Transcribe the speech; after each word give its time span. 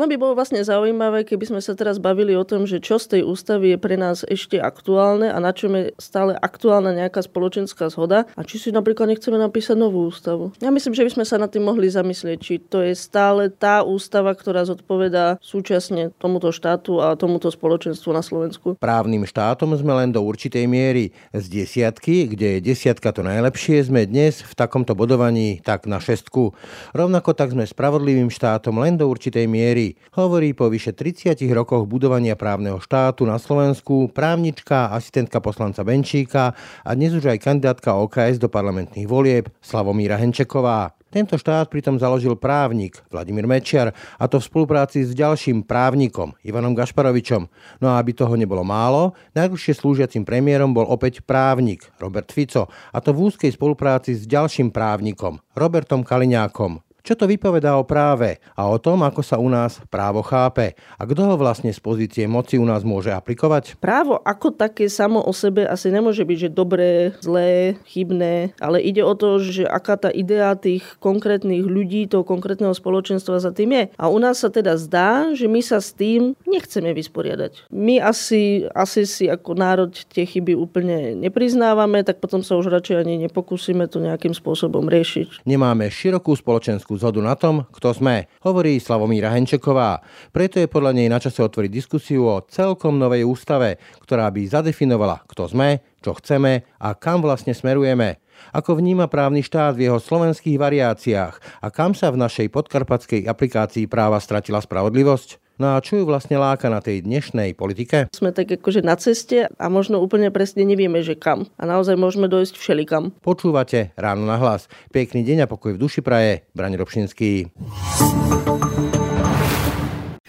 Ono 0.00 0.08
by 0.08 0.16
bolo 0.16 0.32
vlastne 0.32 0.64
zaujímavé, 0.64 1.28
keby 1.28 1.52
sme 1.52 1.60
sa 1.60 1.76
teraz 1.76 2.00
bavili 2.00 2.32
o 2.32 2.40
tom, 2.40 2.64
že 2.64 2.80
čo 2.80 2.96
z 2.96 3.20
tej 3.20 3.22
ústavy 3.28 3.76
je 3.76 3.78
pre 3.84 4.00
nás 4.00 4.24
ešte 4.24 4.56
aktuálne 4.56 5.28
a 5.28 5.36
na 5.36 5.52
čom 5.52 5.76
je 5.76 5.92
stále 6.00 6.32
aktuálna 6.40 6.96
nejaká 6.96 7.20
spoločenská 7.20 7.92
zhoda 7.92 8.24
a 8.32 8.40
či 8.40 8.56
si 8.56 8.72
napríklad 8.72 9.12
nechceme 9.12 9.36
napísať 9.36 9.76
novú 9.76 10.08
ústavu. 10.08 10.56
Ja 10.64 10.72
myslím, 10.72 10.96
že 10.96 11.04
by 11.04 11.10
sme 11.20 11.24
sa 11.28 11.36
nad 11.36 11.52
tým 11.52 11.68
mohli 11.68 11.92
zamyslieť, 11.92 12.38
či 12.40 12.64
to 12.64 12.80
je 12.80 12.96
stále 12.96 13.52
tá 13.52 13.84
ústava, 13.84 14.32
ktorá 14.32 14.64
zodpovedá 14.64 15.36
súčasne 15.36 16.16
tomuto 16.16 16.48
štátu 16.48 16.96
a 17.04 17.12
tomuto 17.12 17.52
spoločenstvu 17.52 18.08
na 18.16 18.24
Slovensku. 18.24 18.80
Právnym 18.80 19.28
štátom 19.28 19.76
sme 19.76 20.00
len 20.00 20.16
do 20.16 20.24
určitej 20.24 20.64
miery. 20.64 21.12
Z 21.36 21.52
desiatky, 21.52 22.24
kde 22.24 22.56
je 22.56 22.72
desiatka 22.72 23.12
to 23.12 23.20
najlepšie, 23.20 23.84
sme 23.84 24.08
dnes 24.08 24.40
v 24.48 24.52
takomto 24.56 24.96
bodovaní 24.96 25.60
tak 25.60 25.84
na 25.84 26.00
šestku. 26.00 26.56
Rovnako 26.96 27.36
tak 27.36 27.52
sme 27.52 27.68
spravodlivým 27.68 28.32
štátom 28.32 28.80
len 28.80 28.96
do 28.96 29.04
určitej 29.04 29.44
miery 29.44 29.89
Hovorí 30.14 30.52
po 30.52 30.68
vyše 30.68 30.92
30 30.92 31.38
rokoch 31.54 31.86
budovania 31.88 32.36
právneho 32.36 32.82
štátu 32.82 33.24
na 33.24 33.40
Slovensku 33.40 34.10
právnička, 34.12 34.92
asistentka 34.92 35.40
poslanca 35.40 35.86
Benčíka 35.86 36.52
a 36.84 36.90
dnes 36.92 37.14
už 37.14 37.30
aj 37.30 37.38
kandidátka 37.40 37.96
OKS 37.96 38.42
do 38.42 38.50
parlamentných 38.50 39.08
volieb 39.08 39.48
Slavomíra 39.64 40.18
Henčeková. 40.20 41.00
Tento 41.10 41.34
štát 41.34 41.66
pritom 41.66 41.98
založil 41.98 42.38
právnik 42.38 43.02
Vladimír 43.10 43.42
Mečiar 43.42 43.90
a 44.14 44.24
to 44.30 44.38
v 44.38 44.46
spolupráci 44.46 45.02
s 45.02 45.10
ďalším 45.10 45.66
právnikom 45.66 46.38
Ivanom 46.46 46.70
Gašparovičom. 46.70 47.50
No 47.82 47.86
a 47.90 47.98
aby 47.98 48.14
toho 48.14 48.38
nebolo 48.38 48.62
málo, 48.62 49.18
najdlhšie 49.34 49.74
slúžiacim 49.74 50.22
premiérom 50.22 50.70
bol 50.70 50.86
opäť 50.86 51.26
právnik 51.26 51.90
Robert 51.98 52.30
Fico 52.30 52.70
a 52.70 52.98
to 53.02 53.10
v 53.10 53.26
úzkej 53.26 53.50
spolupráci 53.50 54.14
s 54.14 54.22
ďalším 54.22 54.70
právnikom 54.70 55.42
Robertom 55.58 56.06
Kaliňákom. 56.06 56.89
Čo 57.00 57.16
to 57.16 57.24
vypovedá 57.24 57.76
o 57.80 57.84
práve 57.84 58.38
a 58.54 58.68
o 58.68 58.76
tom, 58.76 59.02
ako 59.04 59.20
sa 59.24 59.36
u 59.40 59.48
nás 59.48 59.80
právo 59.88 60.20
chápe 60.20 60.76
a 61.00 61.02
kto 61.08 61.32
ho 61.32 61.34
vlastne 61.40 61.72
z 61.72 61.80
pozície 61.80 62.24
moci 62.28 62.60
u 62.60 62.66
nás 62.68 62.84
môže 62.84 63.10
aplikovať? 63.10 63.80
Právo 63.80 64.20
ako 64.20 64.52
také 64.52 64.86
samo 64.92 65.20
o 65.24 65.32
sebe 65.32 65.64
asi 65.64 65.88
nemôže 65.88 66.22
byť, 66.24 66.38
že 66.38 66.50
dobré, 66.52 67.16
zlé, 67.24 67.80
chybné, 67.88 68.52
ale 68.60 68.84
ide 68.84 69.00
o 69.00 69.16
to, 69.16 69.40
že 69.40 69.64
aká 69.64 69.96
tá 69.96 70.10
idea 70.12 70.52
tých 70.56 70.84
konkrétnych 71.00 71.64
ľudí, 71.64 72.06
toho 72.10 72.26
konkrétneho 72.26 72.72
spoločenstva 72.76 73.40
za 73.40 73.52
tým 73.54 73.72
je. 73.72 73.84
A 73.96 74.08
u 74.12 74.18
nás 74.20 74.42
sa 74.42 74.52
teda 74.52 74.76
zdá, 74.76 75.32
že 75.32 75.46
my 75.46 75.60
sa 75.60 75.78
s 75.80 75.94
tým 75.96 76.36
nechceme 76.44 76.92
vysporiadať. 76.92 77.70
My 77.72 78.02
asi, 78.02 78.66
asi 78.74 79.06
si 79.06 79.24
ako 79.30 79.56
národ 79.56 79.92
tie 80.10 80.26
chyby 80.26 80.56
úplne 80.56 81.14
nepriznávame, 81.16 82.02
tak 82.02 82.18
potom 82.18 82.42
sa 82.42 82.58
už 82.58 82.72
radšej 82.72 82.96
ani 83.06 83.28
nepokúsime 83.28 83.86
to 83.86 84.02
nejakým 84.02 84.34
spôsobom 84.34 84.86
riešiť. 84.90 85.46
Nemáme 85.46 85.88
širokú 85.88 86.34
spoločenskú 86.34 86.89
politickú 86.90 87.06
zhodu 87.06 87.22
na 87.22 87.38
tom, 87.38 87.62
kto 87.70 87.94
sme, 87.94 88.26
hovorí 88.42 88.82
Slavomíra 88.82 89.30
Henčeková. 89.30 90.02
Preto 90.34 90.58
je 90.58 90.66
podľa 90.66 90.98
nej 90.98 91.06
na 91.06 91.22
čase 91.22 91.38
otvoriť 91.38 91.70
diskusiu 91.70 92.26
o 92.26 92.42
celkom 92.50 92.98
novej 92.98 93.22
ústave, 93.22 93.78
ktorá 94.02 94.26
by 94.34 94.42
zadefinovala, 94.50 95.22
kto 95.30 95.46
sme, 95.46 95.86
čo 96.02 96.18
chceme 96.18 96.66
a 96.82 96.88
kam 96.98 97.22
vlastne 97.22 97.54
smerujeme. 97.54 98.18
Ako 98.50 98.74
vníma 98.82 99.06
právny 99.06 99.46
štát 99.46 99.78
v 99.78 99.86
jeho 99.86 100.02
slovenských 100.02 100.58
variáciách 100.58 101.62
a 101.62 101.66
kam 101.70 101.94
sa 101.94 102.10
v 102.10 102.26
našej 102.26 102.50
podkarpatskej 102.50 103.30
aplikácii 103.30 103.86
práva 103.86 104.18
stratila 104.18 104.58
spravodlivosť? 104.58 105.49
No 105.60 105.76
a 105.76 105.84
čo 105.84 106.00
ju 106.00 106.08
vlastne 106.08 106.40
láka 106.40 106.72
na 106.72 106.80
tej 106.80 107.04
dnešnej 107.04 107.52
politike? 107.52 108.08
Sme 108.16 108.32
tak 108.32 108.48
akože 108.48 108.80
na 108.80 108.96
ceste 108.96 109.44
a 109.44 109.66
možno 109.68 110.00
úplne 110.00 110.32
presne 110.32 110.64
nevieme, 110.64 111.04
že 111.04 111.20
kam. 111.20 111.52
A 111.60 111.68
naozaj 111.68 112.00
môžeme 112.00 112.32
dojsť 112.32 112.56
všelikam. 112.56 113.12
Počúvate 113.20 113.92
ráno 113.92 114.24
na 114.24 114.40
hlas. 114.40 114.72
Pekný 114.88 115.20
deň 115.20 115.44
a 115.44 115.50
pokoj 115.52 115.76
v 115.76 115.82
duši 115.84 116.00
praje. 116.00 116.48
Brani 116.56 116.80
Robšinský. 116.80 117.52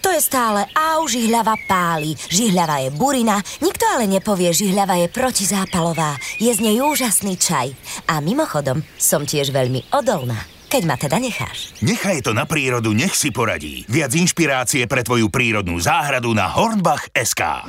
To 0.04 0.10
je 0.12 0.20
stále 0.20 0.68
au, 0.76 1.08
žihľava 1.08 1.56
páli, 1.64 2.12
žihľava 2.12 2.84
je 2.84 2.90
burina, 2.92 3.40
nikto 3.64 3.88
ale 3.88 4.04
nepovie, 4.04 4.52
žihľava 4.52 5.00
je 5.00 5.08
protizápalová, 5.08 6.20
je 6.36 6.52
z 6.52 6.60
nej 6.60 6.76
úžasný 6.84 7.40
čaj. 7.40 7.72
A 8.12 8.20
mimochodom, 8.20 8.84
som 9.00 9.24
tiež 9.24 9.48
veľmi 9.48 9.96
odolná 9.96 10.51
keď 10.72 10.82
ma 10.88 10.96
teda 10.96 11.20
necháš. 11.20 11.76
Nechaj 11.84 12.24
to 12.24 12.32
na 12.32 12.48
prírodu, 12.48 12.96
nech 12.96 13.12
si 13.12 13.28
poradí. 13.28 13.84
Viac 13.92 14.16
inšpirácie 14.16 14.88
pre 14.88 15.04
tvoju 15.04 15.28
prírodnú 15.28 15.76
záhradu 15.76 16.32
na 16.32 16.48
Hornbach.sk 16.48 17.68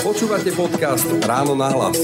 Počúvate 0.00 0.50
podcast 0.56 1.04
Ráno 1.28 1.52
na 1.52 1.68
hlas. 1.68 2.00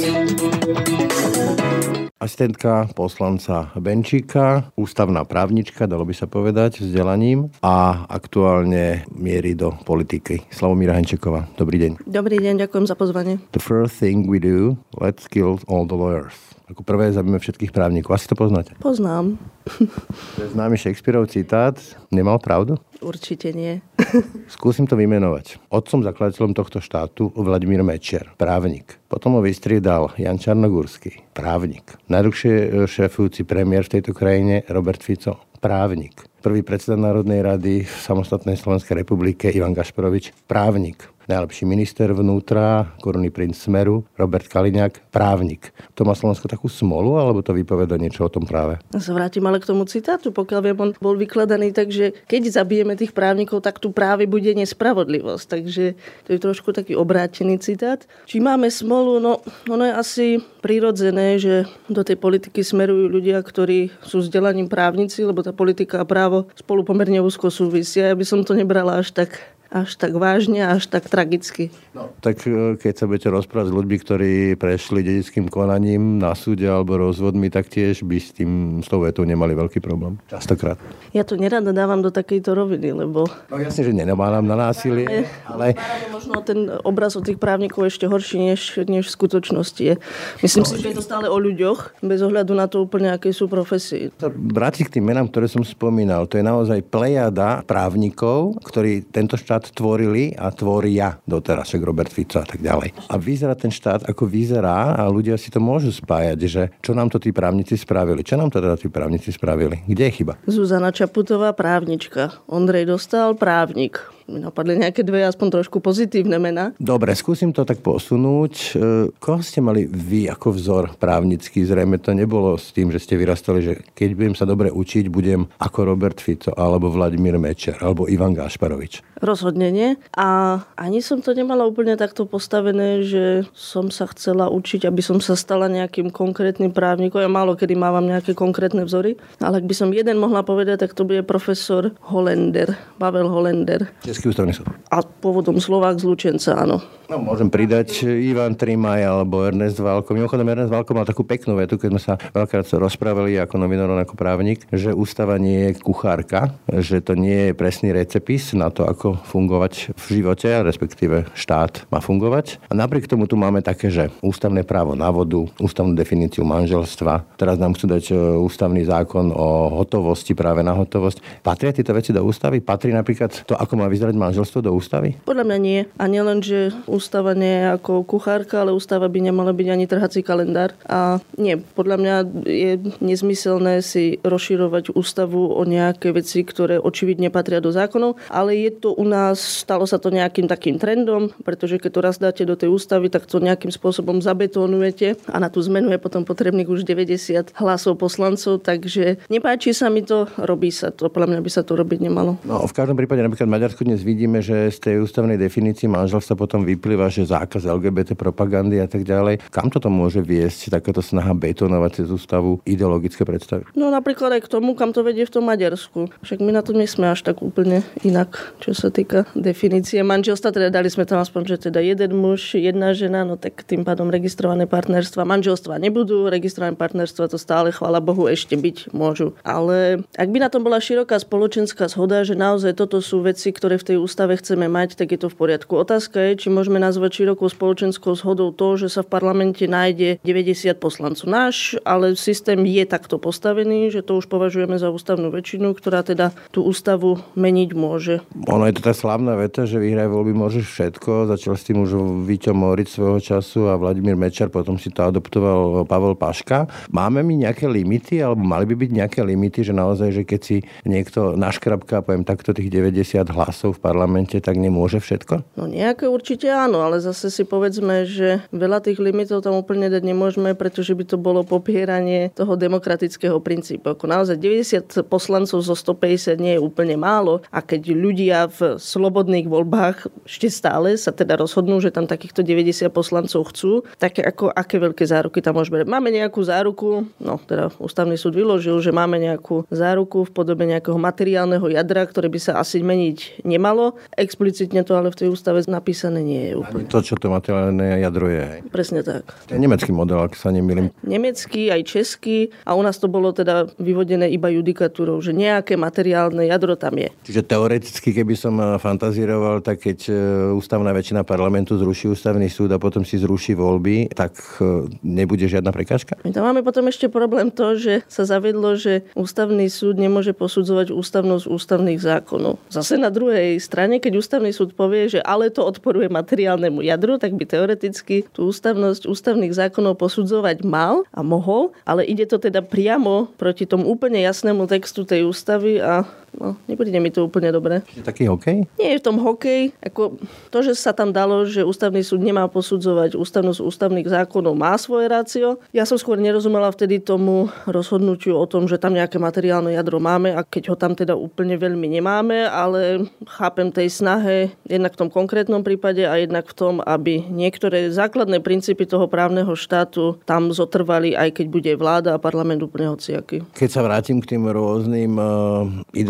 Asistentka 2.20 2.92
poslanca 2.92 3.72
Benčíka, 3.78 4.68
ústavná 4.76 5.24
právnička, 5.24 5.88
dalo 5.88 6.04
by 6.04 6.12
sa 6.12 6.28
povedať, 6.28 6.84
vzdelaním 6.84 7.48
a 7.64 8.04
aktuálne 8.04 9.08
mierí 9.16 9.56
do 9.56 9.72
politiky. 9.86 10.44
Slavomíra 10.52 10.98
Henčeková, 10.98 11.48
dobrý 11.56 11.78
deň. 11.88 11.92
Dobrý 12.04 12.36
deň, 12.42 12.68
ďakujem 12.68 12.84
za 12.84 12.98
pozvanie. 12.98 13.40
The 13.56 13.62
first 13.62 13.96
thing 13.96 14.28
we 14.28 14.42
do, 14.42 14.76
let's 14.98 15.24
kill 15.30 15.62
all 15.70 15.88
the 15.88 15.96
lawyers. 15.96 16.47
Ako 16.68 16.84
prvé 16.84 17.08
zabíme 17.08 17.40
všetkých 17.40 17.72
právnikov. 17.72 18.12
Asi 18.12 18.28
to 18.28 18.36
poznáte? 18.36 18.76
Poznám. 18.76 19.40
To 20.36 20.40
je 20.44 20.54
známy 20.54 20.76
Shakespeareov 20.80 21.28
citát. 21.28 21.76
Nemal 22.08 22.38
pravdu? 22.40 22.78
Určite 23.04 23.52
nie. 23.52 23.84
Skúsim 24.54 24.88
to 24.88 24.96
vymenovať. 24.96 25.60
Otcom 25.68 26.00
zakladateľom 26.00 26.56
tohto 26.56 26.78
štátu 26.80 27.34
Vladimír 27.36 27.84
Mečiar, 27.84 28.32
právnik. 28.40 28.96
Potom 29.10 29.36
ho 29.36 29.40
vystriedal 29.44 30.14
Jan 30.16 30.40
Čarnogórsky, 30.40 31.24
právnik. 31.36 31.98
Najdlhšie 32.08 32.86
šéfujúci 32.86 33.44
premiér 33.44 33.84
v 33.88 34.00
tejto 34.00 34.16
krajine 34.16 34.64
Robert 34.72 35.04
Fico, 35.04 35.42
právnik. 35.60 36.24
Prvý 36.40 36.62
predseda 36.62 36.96
Národnej 36.96 37.42
rady 37.42 37.74
v 37.84 37.96
samostatnej 37.98 38.56
Slovenskej 38.56 39.02
republike 39.02 39.50
Ivan 39.50 39.74
Gašporovič, 39.74 40.32
právnik 40.46 41.10
najlepší 41.28 41.68
minister 41.68 42.08
vnútra, 42.10 42.88
korunný 43.04 43.28
princ 43.28 43.54
Smeru, 43.54 44.08
Robert 44.16 44.48
Kaliňák, 44.48 45.12
právnik. 45.12 45.70
To 45.92 46.08
má 46.08 46.16
Slovensko 46.16 46.48
takú 46.48 46.72
smolu, 46.72 47.20
alebo 47.20 47.44
to 47.44 47.52
vypoveda 47.52 48.00
niečo 48.00 48.24
o 48.24 48.32
tom 48.32 48.48
práve? 48.48 48.80
Ja 48.96 49.04
sa 49.04 49.12
vrátim 49.12 49.44
ale 49.44 49.60
k 49.60 49.68
tomu 49.68 49.84
citátu, 49.84 50.32
pokiaľ 50.32 50.60
viem, 50.64 50.78
on 50.80 50.90
bol 50.96 51.14
vykladaný 51.20 51.76
tak, 51.76 51.92
že 51.92 52.16
keď 52.24 52.64
zabijeme 52.64 52.96
tých 52.96 53.12
právnikov, 53.12 53.60
tak 53.60 53.76
tu 53.76 53.92
práve 53.92 54.24
bude 54.24 54.48
nespravodlivosť. 54.56 55.44
Takže 55.46 55.84
to 56.24 56.28
je 56.32 56.40
trošku 56.40 56.72
taký 56.72 56.96
obrátený 56.96 57.60
citát. 57.60 58.08
Či 58.24 58.40
máme 58.40 58.72
smolu? 58.72 59.20
No, 59.20 59.44
ono 59.68 59.84
je 59.84 59.94
asi 59.94 60.26
prirodzené, 60.64 61.36
že 61.36 61.68
do 61.92 62.00
tej 62.00 62.16
politiky 62.16 62.64
smerujú 62.64 63.12
ľudia, 63.12 63.44
ktorí 63.44 63.92
sú 64.00 64.24
vzdelaním 64.24 64.72
právnici, 64.72 65.20
lebo 65.28 65.44
tá 65.44 65.52
politika 65.52 66.00
a 66.00 66.08
právo 66.08 66.48
spolu 66.56 66.82
pomerne 66.88 67.20
úzko 67.20 67.52
súvisia. 67.52 68.08
Ja 68.08 68.16
by 68.16 68.24
som 68.24 68.40
to 68.40 68.56
nebrala 68.56 68.96
až 68.96 69.12
tak 69.12 69.57
až 69.68 70.00
tak 70.00 70.16
vážne, 70.16 70.64
až 70.64 70.88
tak 70.88 71.12
tragicky. 71.12 71.68
No, 71.92 72.08
tak 72.24 72.40
e, 72.48 72.80
keď 72.80 72.94
sa 72.96 73.04
budete 73.04 73.28
rozprávať 73.28 73.68
s 73.68 73.76
ľuďmi, 73.76 73.96
ktorí 74.00 74.32
prešli 74.56 75.04
dedickým 75.04 75.52
konaním 75.52 76.16
na 76.16 76.32
súde 76.32 76.64
alebo 76.64 76.96
rozvodmi, 76.96 77.52
tak 77.52 77.68
tiež 77.68 78.00
by 78.00 78.16
s 78.16 78.32
tým, 78.32 78.80
s 78.80 78.88
tou 78.88 79.04
vetou 79.04 79.28
nemali 79.28 79.52
veľký 79.52 79.84
problém. 79.84 80.16
Častokrát. 80.32 80.80
Ja 81.12 81.20
to 81.28 81.36
nerada 81.36 81.76
dávam 81.76 82.00
do 82.00 82.08
takejto 82.08 82.56
roviny, 82.56 82.96
lebo... 82.96 83.28
No 83.52 83.56
jasne, 83.60 83.84
že 83.84 83.92
nenamáram 83.92 84.48
na 84.48 84.56
násilie, 84.56 85.28
ale... 85.44 85.76
ale... 85.76 86.08
Možno 86.16 86.40
ten 86.40 86.72
obraz 86.88 87.12
od 87.20 87.28
tých 87.28 87.36
právnikov 87.36 87.84
ešte 87.84 88.08
horší, 88.08 88.40
než, 88.40 88.60
než 88.88 89.12
v 89.12 89.14
skutočnosti 89.20 89.82
je. 89.84 89.94
Myslím 90.40 90.64
no, 90.64 90.68
si, 90.72 90.80
že 90.80 90.88
je 90.92 90.96
to 90.96 91.04
stále 91.04 91.28
o 91.28 91.36
ľuďoch, 91.36 92.00
bez 92.00 92.24
ohľadu 92.24 92.52
na 92.56 92.66
to 92.72 92.80
úplne, 92.80 93.12
aké 93.12 93.36
sú 93.36 93.52
profesie. 93.52 94.08
Vrátiť 94.24 94.88
k 94.88 94.92
tým 94.98 95.12
menám, 95.12 95.28
ktoré 95.28 95.44
som 95.44 95.60
spomínal, 95.60 96.24
to 96.24 96.40
je 96.40 96.44
naozaj 96.46 96.80
plejada 96.88 97.60
právnikov, 97.68 98.56
ktorí 98.64 99.04
tento 99.12 99.36
štát 99.36 99.57
štát 99.58 99.74
tvorili 99.74 100.38
a 100.38 100.54
tvoria 100.54 101.18
doteraz, 101.26 101.66
však 101.66 101.82
Robert 101.82 102.14
Fico 102.14 102.38
a 102.38 102.46
tak 102.46 102.62
ďalej. 102.62 102.94
A 103.10 103.18
vyzerá 103.18 103.58
ten 103.58 103.74
štát, 103.74 104.06
ako 104.06 104.30
vyzerá 104.30 104.94
a 104.94 105.10
ľudia 105.10 105.34
si 105.34 105.50
to 105.50 105.58
môžu 105.58 105.90
spájať, 105.90 106.38
že 106.46 106.62
čo 106.78 106.94
nám 106.94 107.10
to 107.10 107.18
tí 107.18 107.34
právnici 107.34 107.74
spravili. 107.74 108.22
Čo 108.22 108.38
nám 108.38 108.54
to 108.54 108.62
teda 108.62 108.78
tí 108.78 108.86
právnici 108.86 109.34
spravili? 109.34 109.82
Kde 109.90 110.06
je 110.06 110.12
chyba? 110.22 110.38
Zuzana 110.46 110.94
Čaputová, 110.94 111.50
právnička. 111.50 112.38
Ondrej 112.46 112.86
Dostal, 112.86 113.34
právnik 113.34 113.98
napadli 114.28 114.76
nejaké 114.76 115.00
dve 115.02 115.24
aspoň 115.24 115.60
trošku 115.60 115.80
pozitívne 115.80 116.36
mená. 116.36 116.76
Dobre, 116.76 117.16
skúsim 117.16 117.50
to 117.50 117.64
tak 117.64 117.80
posunúť. 117.80 118.54
E, 118.54 118.68
koho 119.16 119.40
ste 119.40 119.64
mali 119.64 119.88
vy 119.88 120.28
ako 120.28 120.54
vzor 120.54 120.84
právnický? 121.00 121.64
Zrejme 121.64 121.96
to 121.98 122.12
nebolo 122.12 122.60
s 122.60 122.70
tým, 122.76 122.92
že 122.92 123.00
ste 123.00 123.16
vyrastali, 123.16 123.60
že 123.64 123.72
keď 123.96 124.10
budem 124.14 124.34
sa 124.36 124.44
dobre 124.44 124.68
učiť, 124.68 125.08
budem 125.08 125.48
ako 125.58 125.78
Robert 125.88 126.20
Fico, 126.20 126.52
alebo 126.52 126.92
Vladimír 126.92 127.40
Mečer, 127.40 127.80
alebo 127.80 128.06
Ivan 128.06 128.36
Gašparovič. 128.36 129.18
Rozhodne 129.18 129.74
nie. 129.74 129.98
A 130.14 130.60
ani 130.78 131.02
som 131.02 131.18
to 131.18 131.34
nemala 131.34 131.66
úplne 131.66 131.98
takto 131.98 132.22
postavené, 132.28 133.02
že 133.02 133.48
som 133.50 133.90
sa 133.90 134.06
chcela 134.06 134.46
učiť, 134.46 134.86
aby 134.86 135.02
som 135.02 135.18
sa 135.18 135.34
stala 135.34 135.66
nejakým 135.66 136.14
konkrétnym 136.14 136.70
právnikom. 136.70 137.18
Ja 137.18 137.26
málo 137.26 137.58
kedy 137.58 137.74
mávam 137.74 138.06
nejaké 138.06 138.38
konkrétne 138.38 138.86
vzory, 138.86 139.18
ale 139.42 139.58
ak 139.58 139.66
by 139.66 139.74
som 139.74 139.90
jeden 139.90 140.22
mohla 140.22 140.46
povedať, 140.46 140.86
tak 140.86 140.94
to 140.94 141.02
bude 141.02 141.26
profesor 141.26 141.90
Holender, 142.06 142.78
Pavel 143.02 143.26
Holender. 143.26 143.90
Maďarský 144.18 144.34
ústavný 144.34 144.50
súd. 144.50 144.66
A 144.90 144.98
pôvodom 145.06 145.62
Slovák 145.62 146.02
z 146.02 146.04
Lučenca, 146.10 146.58
áno. 146.58 146.82
No, 147.08 147.16
môžem 147.22 147.48
pridať 147.48 148.04
Ivan 148.04 148.52
Trimaj 148.52 149.00
alebo 149.00 149.40
Ernest 149.46 149.80
Valko. 149.80 150.12
Mimochodom, 150.12 150.44
Ernest 150.44 150.68
Valko 150.68 150.92
mal 150.92 151.08
takú 151.08 151.24
peknú 151.24 151.56
vetu, 151.56 151.80
keď 151.80 151.88
sme 151.94 152.02
sa 152.02 152.14
veľakrát 152.20 152.68
rozprávali 152.76 153.40
ako 153.40 153.56
novinár, 153.56 153.88
ako 153.96 154.12
právnik, 154.12 154.66
že 154.68 154.92
ústava 154.92 155.40
nie 155.40 155.72
je 155.72 155.80
kuchárka, 155.80 156.52
že 156.68 157.00
to 157.00 157.16
nie 157.16 157.48
je 157.48 157.52
presný 157.56 157.96
recepis 157.96 158.52
na 158.52 158.68
to, 158.68 158.84
ako 158.84 159.16
fungovať 159.24 159.96
v 159.96 160.04
živote, 160.20 160.50
respektíve 160.60 161.32
štát 161.32 161.88
má 161.88 162.04
fungovať. 162.04 162.60
A 162.68 162.76
napriek 162.76 163.08
tomu 163.08 163.24
tu 163.24 163.40
máme 163.40 163.64
také, 163.64 163.88
že 163.88 164.12
ústavné 164.20 164.66
právo 164.68 164.92
na 164.92 165.08
vodu, 165.08 165.48
ústavnú 165.62 165.96
definíciu 165.96 166.44
manželstva, 166.44 167.40
teraz 167.40 167.56
nám 167.56 167.72
chcú 167.72 167.88
dať 167.88 168.04
e, 168.12 168.14
ústavný 168.36 168.84
zákon 168.84 169.32
o 169.32 169.80
hotovosti, 169.80 170.36
práve 170.36 170.60
na 170.60 170.76
hotovosť. 170.76 171.40
Patria 171.40 171.72
tieto 171.72 171.96
veci 171.96 172.12
do 172.12 172.20
ústavy? 172.20 172.60
Patrí 172.60 172.92
napríklad 172.92 173.48
to, 173.48 173.56
ako 173.56 173.80
má 173.80 173.88
vyzerať 173.88 174.07
manželstvo 174.16 174.64
do 174.64 174.72
ústavy? 174.72 175.20
Podľa 175.28 175.44
mňa 175.44 175.58
nie. 175.58 175.80
A 176.00 176.04
nielen, 176.08 176.40
že 176.40 176.72
ústava 176.88 177.36
nie 177.36 177.60
je 177.60 177.76
ako 177.76 178.06
kuchárka, 178.06 178.64
ale 178.64 178.72
ústava 178.72 179.10
by 179.10 179.18
nemala 179.20 179.52
byť 179.52 179.68
ani 179.68 179.84
trhací 179.84 180.24
kalendár. 180.24 180.72
A 180.88 181.20
nie, 181.36 181.60
podľa 181.60 181.96
mňa 181.98 182.14
je 182.46 182.72
nezmyselné 183.02 183.84
si 183.84 184.22
rozširovať 184.22 184.94
ústavu 184.94 185.52
o 185.52 185.62
nejaké 185.66 186.14
veci, 186.14 186.46
ktoré 186.46 186.78
očividne 186.78 187.28
patria 187.28 187.58
do 187.58 187.74
zákonov, 187.74 188.16
ale 188.30 188.56
je 188.56 188.70
to 188.72 188.94
u 188.94 189.04
nás, 189.04 189.40
stalo 189.40 189.84
sa 189.84 189.98
to 189.98 190.14
nejakým 190.14 190.46
takým 190.46 190.78
trendom, 190.78 191.34
pretože 191.42 191.82
keď 191.82 191.90
to 191.90 192.00
raz 192.00 192.16
dáte 192.20 192.42
do 192.46 192.54
tej 192.54 192.70
ústavy, 192.70 193.10
tak 193.10 193.26
to 193.26 193.42
nejakým 193.42 193.72
spôsobom 193.74 194.22
zabetonujete 194.22 195.18
a 195.28 195.36
na 195.42 195.48
tú 195.50 195.60
zmenu 195.64 195.90
je 195.92 196.00
potom 196.00 196.22
potrebných 196.22 196.68
už 196.68 196.84
90 196.86 197.56
hlasov 197.58 197.98
poslancov, 197.98 198.62
takže 198.62 199.18
nepáči 199.32 199.72
sa 199.72 199.88
mi 199.88 200.04
to, 200.04 200.30
robí 200.38 200.70
sa 200.70 200.92
to. 200.94 201.10
Podľa 201.10 201.36
mňa 201.36 201.40
by 201.40 201.50
sa 201.50 201.62
to 201.64 201.74
robiť 201.74 201.98
nemalo. 202.04 202.36
No, 202.44 202.64
v 202.64 202.74
každom 202.76 202.94
prípade 202.94 203.24
napríklad 203.24 203.48
v 203.48 203.54
Maďarsku 203.56 203.82
dnes 203.98 204.06
vidíme, 204.06 204.38
že 204.38 204.70
z 204.70 204.78
tej 204.78 204.96
ústavnej 205.02 205.34
definícii 205.34 205.90
manželstva 205.90 206.38
potom 206.38 206.62
vyplýva 206.62 207.10
že 207.10 207.26
zákaz 207.26 207.66
LGBT 207.66 208.14
propagandy 208.14 208.78
a 208.78 208.86
tak 208.86 209.02
ďalej. 209.02 209.42
Kam 209.50 209.74
toto 209.74 209.90
môže 209.90 210.22
viesť 210.22 210.70
takáto 210.70 211.02
snaha 211.02 211.34
betonovať 211.34 211.90
cez 211.98 212.06
ústavu 212.14 212.62
ideologické 212.62 213.26
predstavy? 213.26 213.66
No 213.74 213.90
napríklad 213.90 214.38
aj 214.38 214.46
k 214.46 214.52
tomu, 214.54 214.78
kam 214.78 214.94
to 214.94 215.02
vedie 215.02 215.26
v 215.26 215.34
tom 215.34 215.50
Maďarsku. 215.50 216.14
Však 216.22 216.38
my 216.38 216.54
na 216.54 216.62
to 216.62 216.78
nesme 216.78 217.10
až 217.10 217.26
tak 217.26 217.42
úplne 217.42 217.82
inak, 218.06 218.38
čo 218.62 218.70
sa 218.70 218.86
týka 218.94 219.26
definície 219.34 219.98
manželstva. 220.06 220.54
Teda 220.54 220.70
dali 220.70 220.86
sme 220.94 221.02
tam 221.02 221.18
aspoň, 221.18 221.58
že 221.58 221.74
teda 221.74 221.82
jeden 221.82 222.14
muž, 222.14 222.54
jedna 222.54 222.94
žena, 222.94 223.26
no 223.26 223.34
tak 223.34 223.66
tým 223.66 223.82
pádom 223.82 224.14
registrované 224.14 224.70
partnerstva. 224.70 225.26
Manželstva 225.26 225.82
nebudú, 225.82 226.30
registrované 226.30 226.78
partnerstva 226.78 227.34
to 227.34 227.34
stále, 227.34 227.74
chvála 227.74 227.98
Bohu, 227.98 228.30
ešte 228.30 228.54
byť 228.54 228.94
môžu. 228.94 229.34
Ale 229.42 230.06
ak 230.14 230.28
by 230.30 230.38
na 230.38 230.52
tom 230.54 230.62
bola 230.62 230.78
široká 230.78 231.18
spoločenská 231.18 231.90
zhoda, 231.90 232.22
že 232.22 232.38
naozaj 232.38 232.78
toto 232.78 233.02
sú 233.02 233.26
veci, 233.26 233.50
ktoré 233.50 233.74
v 233.74 233.87
tej 233.88 233.96
ústave 233.96 234.36
chceme 234.36 234.68
mať, 234.68 235.00
tak 235.00 235.16
je 235.16 235.20
to 235.24 235.32
v 235.32 235.36
poriadku. 235.40 235.72
Otázka 235.80 236.20
je, 236.20 236.44
či 236.44 236.48
môžeme 236.52 236.76
nazvať 236.76 237.24
širokou 237.24 237.48
spoločenskou 237.48 238.12
zhodou 238.12 238.52
to, 238.52 238.76
že 238.76 238.92
sa 238.92 239.00
v 239.00 239.08
parlamente 239.08 239.64
nájde 239.64 240.20
90 240.20 240.76
poslancov 240.76 241.24
náš, 241.24 241.80
ale 241.88 242.12
systém 242.20 242.60
je 242.68 242.84
takto 242.84 243.16
postavený, 243.16 243.88
že 243.88 244.04
to 244.04 244.20
už 244.20 244.28
považujeme 244.28 244.76
za 244.76 244.92
ústavnú 244.92 245.32
väčšinu, 245.32 245.72
ktorá 245.72 246.04
teda 246.04 246.36
tú 246.52 246.68
ústavu 246.68 247.24
meniť 247.32 247.70
môže. 247.72 248.20
Ono 248.52 248.68
je 248.68 248.76
to 248.76 248.82
tá 248.84 248.92
slavná 248.92 249.32
veta, 249.40 249.64
že 249.64 249.80
vyhraj 249.80 250.12
voľby 250.12 250.36
môžeš 250.36 250.64
všetko. 250.68 251.32
Začal 251.32 251.54
s 251.56 251.64
tým 251.64 251.80
už 251.88 252.24
Víťo 252.28 252.52
Moric 252.52 252.92
svojho 252.92 253.22
času 253.22 253.72
a 253.72 253.80
Vladimír 253.80 254.18
Mečar, 254.18 254.52
potom 254.52 254.76
si 254.76 254.92
to 254.92 255.08
adoptoval 255.08 255.88
Pavel 255.88 256.12
Paška. 256.18 256.68
Máme 256.92 257.24
my 257.24 257.48
nejaké 257.48 257.64
limity, 257.64 258.20
alebo 258.20 258.44
mali 258.44 258.68
by 258.68 258.74
byť 258.74 258.90
nejaké 258.90 259.20
limity, 259.24 259.64
že 259.64 259.72
naozaj, 259.72 260.10
že 260.12 260.22
keď 260.28 260.40
si 260.44 260.56
niekto 260.84 261.38
naškrapká, 261.38 262.04
poviem 262.04 262.26
takto 262.26 262.52
tých 262.52 262.68
90 262.68 263.24
hlasov 263.32 263.77
v 263.77 263.77
parlamente, 263.78 264.42
tak 264.42 264.58
nemôže 264.58 264.98
všetko? 264.98 265.54
No 265.54 265.70
nejaké 265.70 266.10
určite 266.10 266.50
áno 266.50 266.82
ale 266.82 266.98
zase 266.98 267.30
si 267.30 267.46
povedzme, 267.46 268.04
že 268.04 268.42
veľa 268.50 268.82
tých 268.82 268.98
limitov 268.98 269.46
tam 269.46 269.54
úplne 269.54 269.86
dať 269.86 270.02
nemôžeme, 270.02 270.58
pretože 270.58 270.92
by 270.98 271.04
to 271.06 271.16
bolo 271.16 271.46
popieranie 271.46 272.34
toho 272.34 272.58
demokratického 272.58 273.38
princípu. 273.38 273.94
Ako 273.94 274.10
naozaj 274.10 274.36
90 274.36 275.06
poslancov 275.06 275.62
zo 275.62 275.74
150 275.78 276.34
nie 276.42 276.58
je 276.58 276.60
úplne 276.62 276.98
málo 276.98 277.40
a 277.54 277.62
keď 277.62 277.94
ľudia 277.94 278.38
v 278.50 278.76
slobodných 278.82 279.46
voľbách 279.46 280.10
ešte 280.26 280.50
stále 280.50 280.98
sa 280.98 281.14
teda 281.14 281.38
rozhodnú, 281.38 281.78
že 281.78 281.94
tam 281.94 282.10
takýchto 282.10 282.42
90 282.42 282.90
poslancov 282.90 283.54
chcú, 283.54 283.86
tak 283.96 284.18
ako 284.18 284.50
aké 284.50 284.82
veľké 284.82 285.04
záruky 285.06 285.38
tam 285.38 285.60
môžeme. 285.60 285.86
Máme 285.86 286.10
nejakú 286.10 286.42
záruku, 286.42 287.06
no 287.22 287.38
teda 287.46 287.70
ústavný 287.78 288.18
súd 288.18 288.34
vyložil, 288.34 288.80
že 288.82 288.90
máme 288.90 289.20
nejakú 289.22 289.68
záruku 289.70 290.26
v 290.26 290.34
podobe 290.34 290.64
nejakého 290.66 290.96
materiálneho 290.98 291.66
jadra, 291.70 292.02
ktoré 292.04 292.26
by 292.26 292.40
sa 292.40 292.52
asi 292.58 292.82
meniť 292.82 293.46
nemalo. 293.58 293.98
Explicitne 294.14 294.86
to 294.86 294.94
ale 294.94 295.10
v 295.10 295.26
tej 295.26 295.28
ústave 295.34 295.58
napísané 295.66 296.22
nie 296.22 296.42
je 296.48 296.54
úplne. 296.54 296.86
To, 296.86 297.02
čo 297.02 297.18
to 297.18 297.26
materiálne 297.28 297.98
jadro 297.98 298.30
je. 298.30 298.44
Hej. 298.46 298.60
Presne 298.70 299.02
tak. 299.02 299.26
To 299.50 299.52
je 299.52 299.60
nemecký 299.60 299.90
model, 299.90 300.22
ak 300.22 300.38
sa 300.38 300.54
nemýlim. 300.54 300.94
Nemecký, 301.02 301.74
aj 301.74 301.82
český 301.82 302.54
a 302.62 302.78
u 302.78 302.82
nás 302.86 302.96
to 303.02 303.10
bolo 303.10 303.34
teda 303.34 303.66
vyvodené 303.82 304.30
iba 304.30 304.46
judikatúrou, 304.48 305.18
že 305.18 305.34
nejaké 305.34 305.74
materiálne 305.74 306.46
jadro 306.46 306.78
tam 306.78 306.94
je. 306.96 307.10
Čiže 307.26 307.42
teoreticky, 307.42 308.14
keby 308.14 308.38
som 308.38 308.54
eh, 308.62 308.78
fantazíroval, 308.78 309.60
tak 309.60 309.82
keď 309.82 309.98
eh, 310.08 310.16
ústavná 310.54 310.94
väčšina 310.94 311.26
parlamentu 311.26 311.74
zruší 311.74 312.14
ústavný 312.14 312.46
súd 312.46 312.70
a 312.72 312.78
potom 312.78 313.02
si 313.02 313.18
zruší 313.18 313.58
voľby, 313.58 314.14
tak 314.14 314.38
eh, 314.62 314.86
nebude 315.02 315.50
žiadna 315.50 315.74
prekážka? 315.74 316.14
My 316.22 316.30
tam 316.30 316.46
máme 316.46 316.62
potom 316.62 316.86
ešte 316.86 317.10
problém 317.10 317.50
to, 317.50 317.74
že 317.74 318.06
sa 318.06 318.22
zavedlo, 318.22 318.78
že 318.78 319.02
ústavný 319.18 319.66
súd 319.66 319.98
nemôže 319.98 320.30
posudzovať 320.36 320.94
ústavnosť 320.94 321.44
ústavných 321.48 321.98
zákonov. 321.98 322.60
Zase 322.68 323.00
na 323.00 323.08
druhej 323.08 323.47
strane, 323.56 324.04
keď 324.04 324.20
ústavný 324.20 324.52
súd 324.52 324.76
povie, 324.76 325.08
že 325.08 325.24
ale 325.24 325.48
to 325.48 325.64
odporuje 325.64 326.12
materiál 326.12 326.58
materiálnemu 326.58 326.80
jadru, 326.80 327.14
tak 327.20 327.36
by 327.36 327.44
teoreticky 327.44 328.24
tú 328.32 328.48
ústavnosť 328.48 329.04
ústavných 329.04 329.54
zákonov 329.54 330.00
posudzovať 330.00 330.64
mal 330.64 331.06
a 331.12 331.20
mohol, 331.20 331.76
ale 331.84 332.08
ide 332.08 332.24
to 332.24 332.40
teda 332.40 332.64
priamo 332.64 333.28
proti 333.36 333.68
tomu 333.68 333.86
úplne 333.92 334.24
jasnému 334.24 334.64
textu 334.64 335.04
tej 335.04 335.28
ústavy 335.28 335.78
a 335.78 336.08
no, 336.36 336.58
nebude 336.68 336.92
mi 336.98 337.08
to 337.08 337.24
úplne 337.24 337.48
dobre. 337.54 337.80
Je 337.94 338.04
taký 338.04 338.28
hokej? 338.28 338.68
Nie 338.76 338.96
je 338.96 339.00
v 339.00 339.06
tom 339.06 339.16
hokej. 339.22 339.72
Ako 339.80 340.20
to, 340.52 340.58
že 340.60 340.76
sa 340.76 340.92
tam 340.92 341.14
dalo, 341.14 341.48
že 341.48 341.64
ústavný 341.64 342.04
súd 342.04 342.20
nemá 342.20 342.44
posudzovať 342.50 343.16
ústavnosť 343.16 343.60
ústavných 343.62 344.08
zákonov, 344.08 344.58
má 344.58 344.74
svoje 344.76 345.06
rácio. 345.08 345.62
Ja 345.72 345.88
som 345.88 345.96
skôr 345.96 346.20
nerozumela 346.20 346.68
vtedy 346.68 347.00
tomu 347.00 347.48
rozhodnutiu 347.64 348.36
o 348.36 348.46
tom, 348.48 348.68
že 348.68 348.80
tam 348.80 348.96
nejaké 348.96 349.16
materiálne 349.16 349.72
jadro 349.72 350.02
máme 350.02 350.34
a 350.34 350.44
keď 350.44 350.74
ho 350.74 350.76
tam 350.76 350.92
teda 350.92 351.14
úplne 351.14 351.54
veľmi 351.56 351.86
nemáme, 351.98 352.44
ale 352.48 353.06
chápem 353.38 353.70
tej 353.70 353.88
snahe 353.92 354.52
jednak 354.66 354.94
v 354.94 355.00
tom 355.06 355.10
konkrétnom 355.12 355.62
prípade 355.62 356.02
a 356.04 356.18
jednak 356.18 356.48
v 356.50 356.56
tom, 356.56 356.74
aby 356.82 357.22
niektoré 357.28 357.88
základné 357.92 358.40
princípy 358.42 358.84
toho 358.88 359.06
právneho 359.06 359.52
štátu 359.54 360.18
tam 360.24 360.50
zotrvali, 360.50 361.14
aj 361.14 361.38
keď 361.38 361.46
bude 361.46 361.72
vláda 361.78 362.16
a 362.16 362.22
parlament 362.22 362.64
úplne 362.64 362.90
hociaký. 362.90 363.44
Keď 363.54 363.70
sa 363.70 363.84
vrátim 363.84 364.18
k 364.18 364.36
tým 364.36 364.48
rôznym 364.48 365.14
uh, 365.16 365.68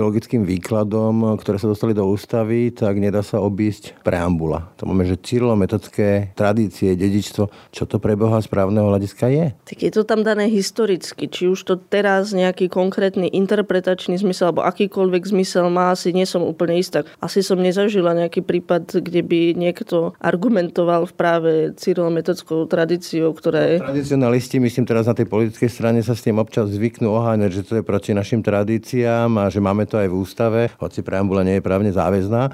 ideologickým 0.09 0.49
výkladom, 0.49 1.37
ktoré 1.37 1.61
sa 1.61 1.69
dostali 1.69 1.93
do 1.93 2.09
ústavy, 2.09 2.73
tak 2.73 2.97
nedá 2.97 3.21
sa 3.21 3.45
obísť 3.45 3.93
preambula. 4.01 4.73
To 4.81 4.89
máme, 4.89 5.05
že 5.05 5.21
metodské 5.53 6.33
tradície, 6.33 6.97
dedičstvo. 6.97 7.53
Čo 7.69 7.85
to 7.85 8.01
pre 8.01 8.17
Boha 8.17 8.41
správneho 8.41 8.89
hľadiska 8.89 9.29
je? 9.29 9.53
Tak 9.69 9.79
je 9.85 9.93
to 9.93 10.09
tam 10.09 10.25
dané 10.25 10.49
historicky. 10.49 11.29
Či 11.29 11.53
už 11.53 11.61
to 11.69 11.75
teraz 11.77 12.33
nejaký 12.33 12.73
konkrétny 12.73 13.29
interpretačný 13.29 14.17
zmysel 14.17 14.49
alebo 14.49 14.65
akýkoľvek 14.65 15.29
zmysel 15.29 15.69
má, 15.69 15.93
asi 15.93 16.17
nie 16.17 16.25
som 16.25 16.41
úplne 16.41 16.81
istá. 16.81 17.05
Asi 17.21 17.45
som 17.45 17.61
nezažila 17.61 18.17
nejaký 18.17 18.41
prípad, 18.41 19.05
kde 19.05 19.21
by 19.21 19.61
niekto 19.61 20.17
argumentoval 20.25 21.05
v 21.05 21.13
práve 21.13 21.53
metodickou 22.09 22.65
tradíciou, 22.65 23.37
ktorá 23.37 23.61
je... 23.69 23.77
Tradicionalisti, 23.85 24.57
myslím 24.57 24.89
teraz 24.89 25.05
na 25.05 25.13
tej 25.13 25.29
politickej 25.29 25.69
strane, 25.69 26.01
sa 26.01 26.17
s 26.17 26.25
tým 26.25 26.41
občas 26.41 26.73
zvyknú 26.73 27.13
oháňať, 27.13 27.51
že 27.53 27.63
to 27.67 27.73
je 27.77 27.85
proti 27.85 28.17
našim 28.17 28.41
tradíciám 28.41 29.29
a 29.37 29.45
že 29.53 29.61
máme 29.61 29.85
to 29.85 29.98
aj 30.03 30.09
v 30.11 30.17
ústave, 30.17 30.61
hoci 30.79 31.03
preambula 31.03 31.43
nie 31.43 31.59
je 31.59 31.65
právne 31.65 31.91
záväzná. 31.91 32.51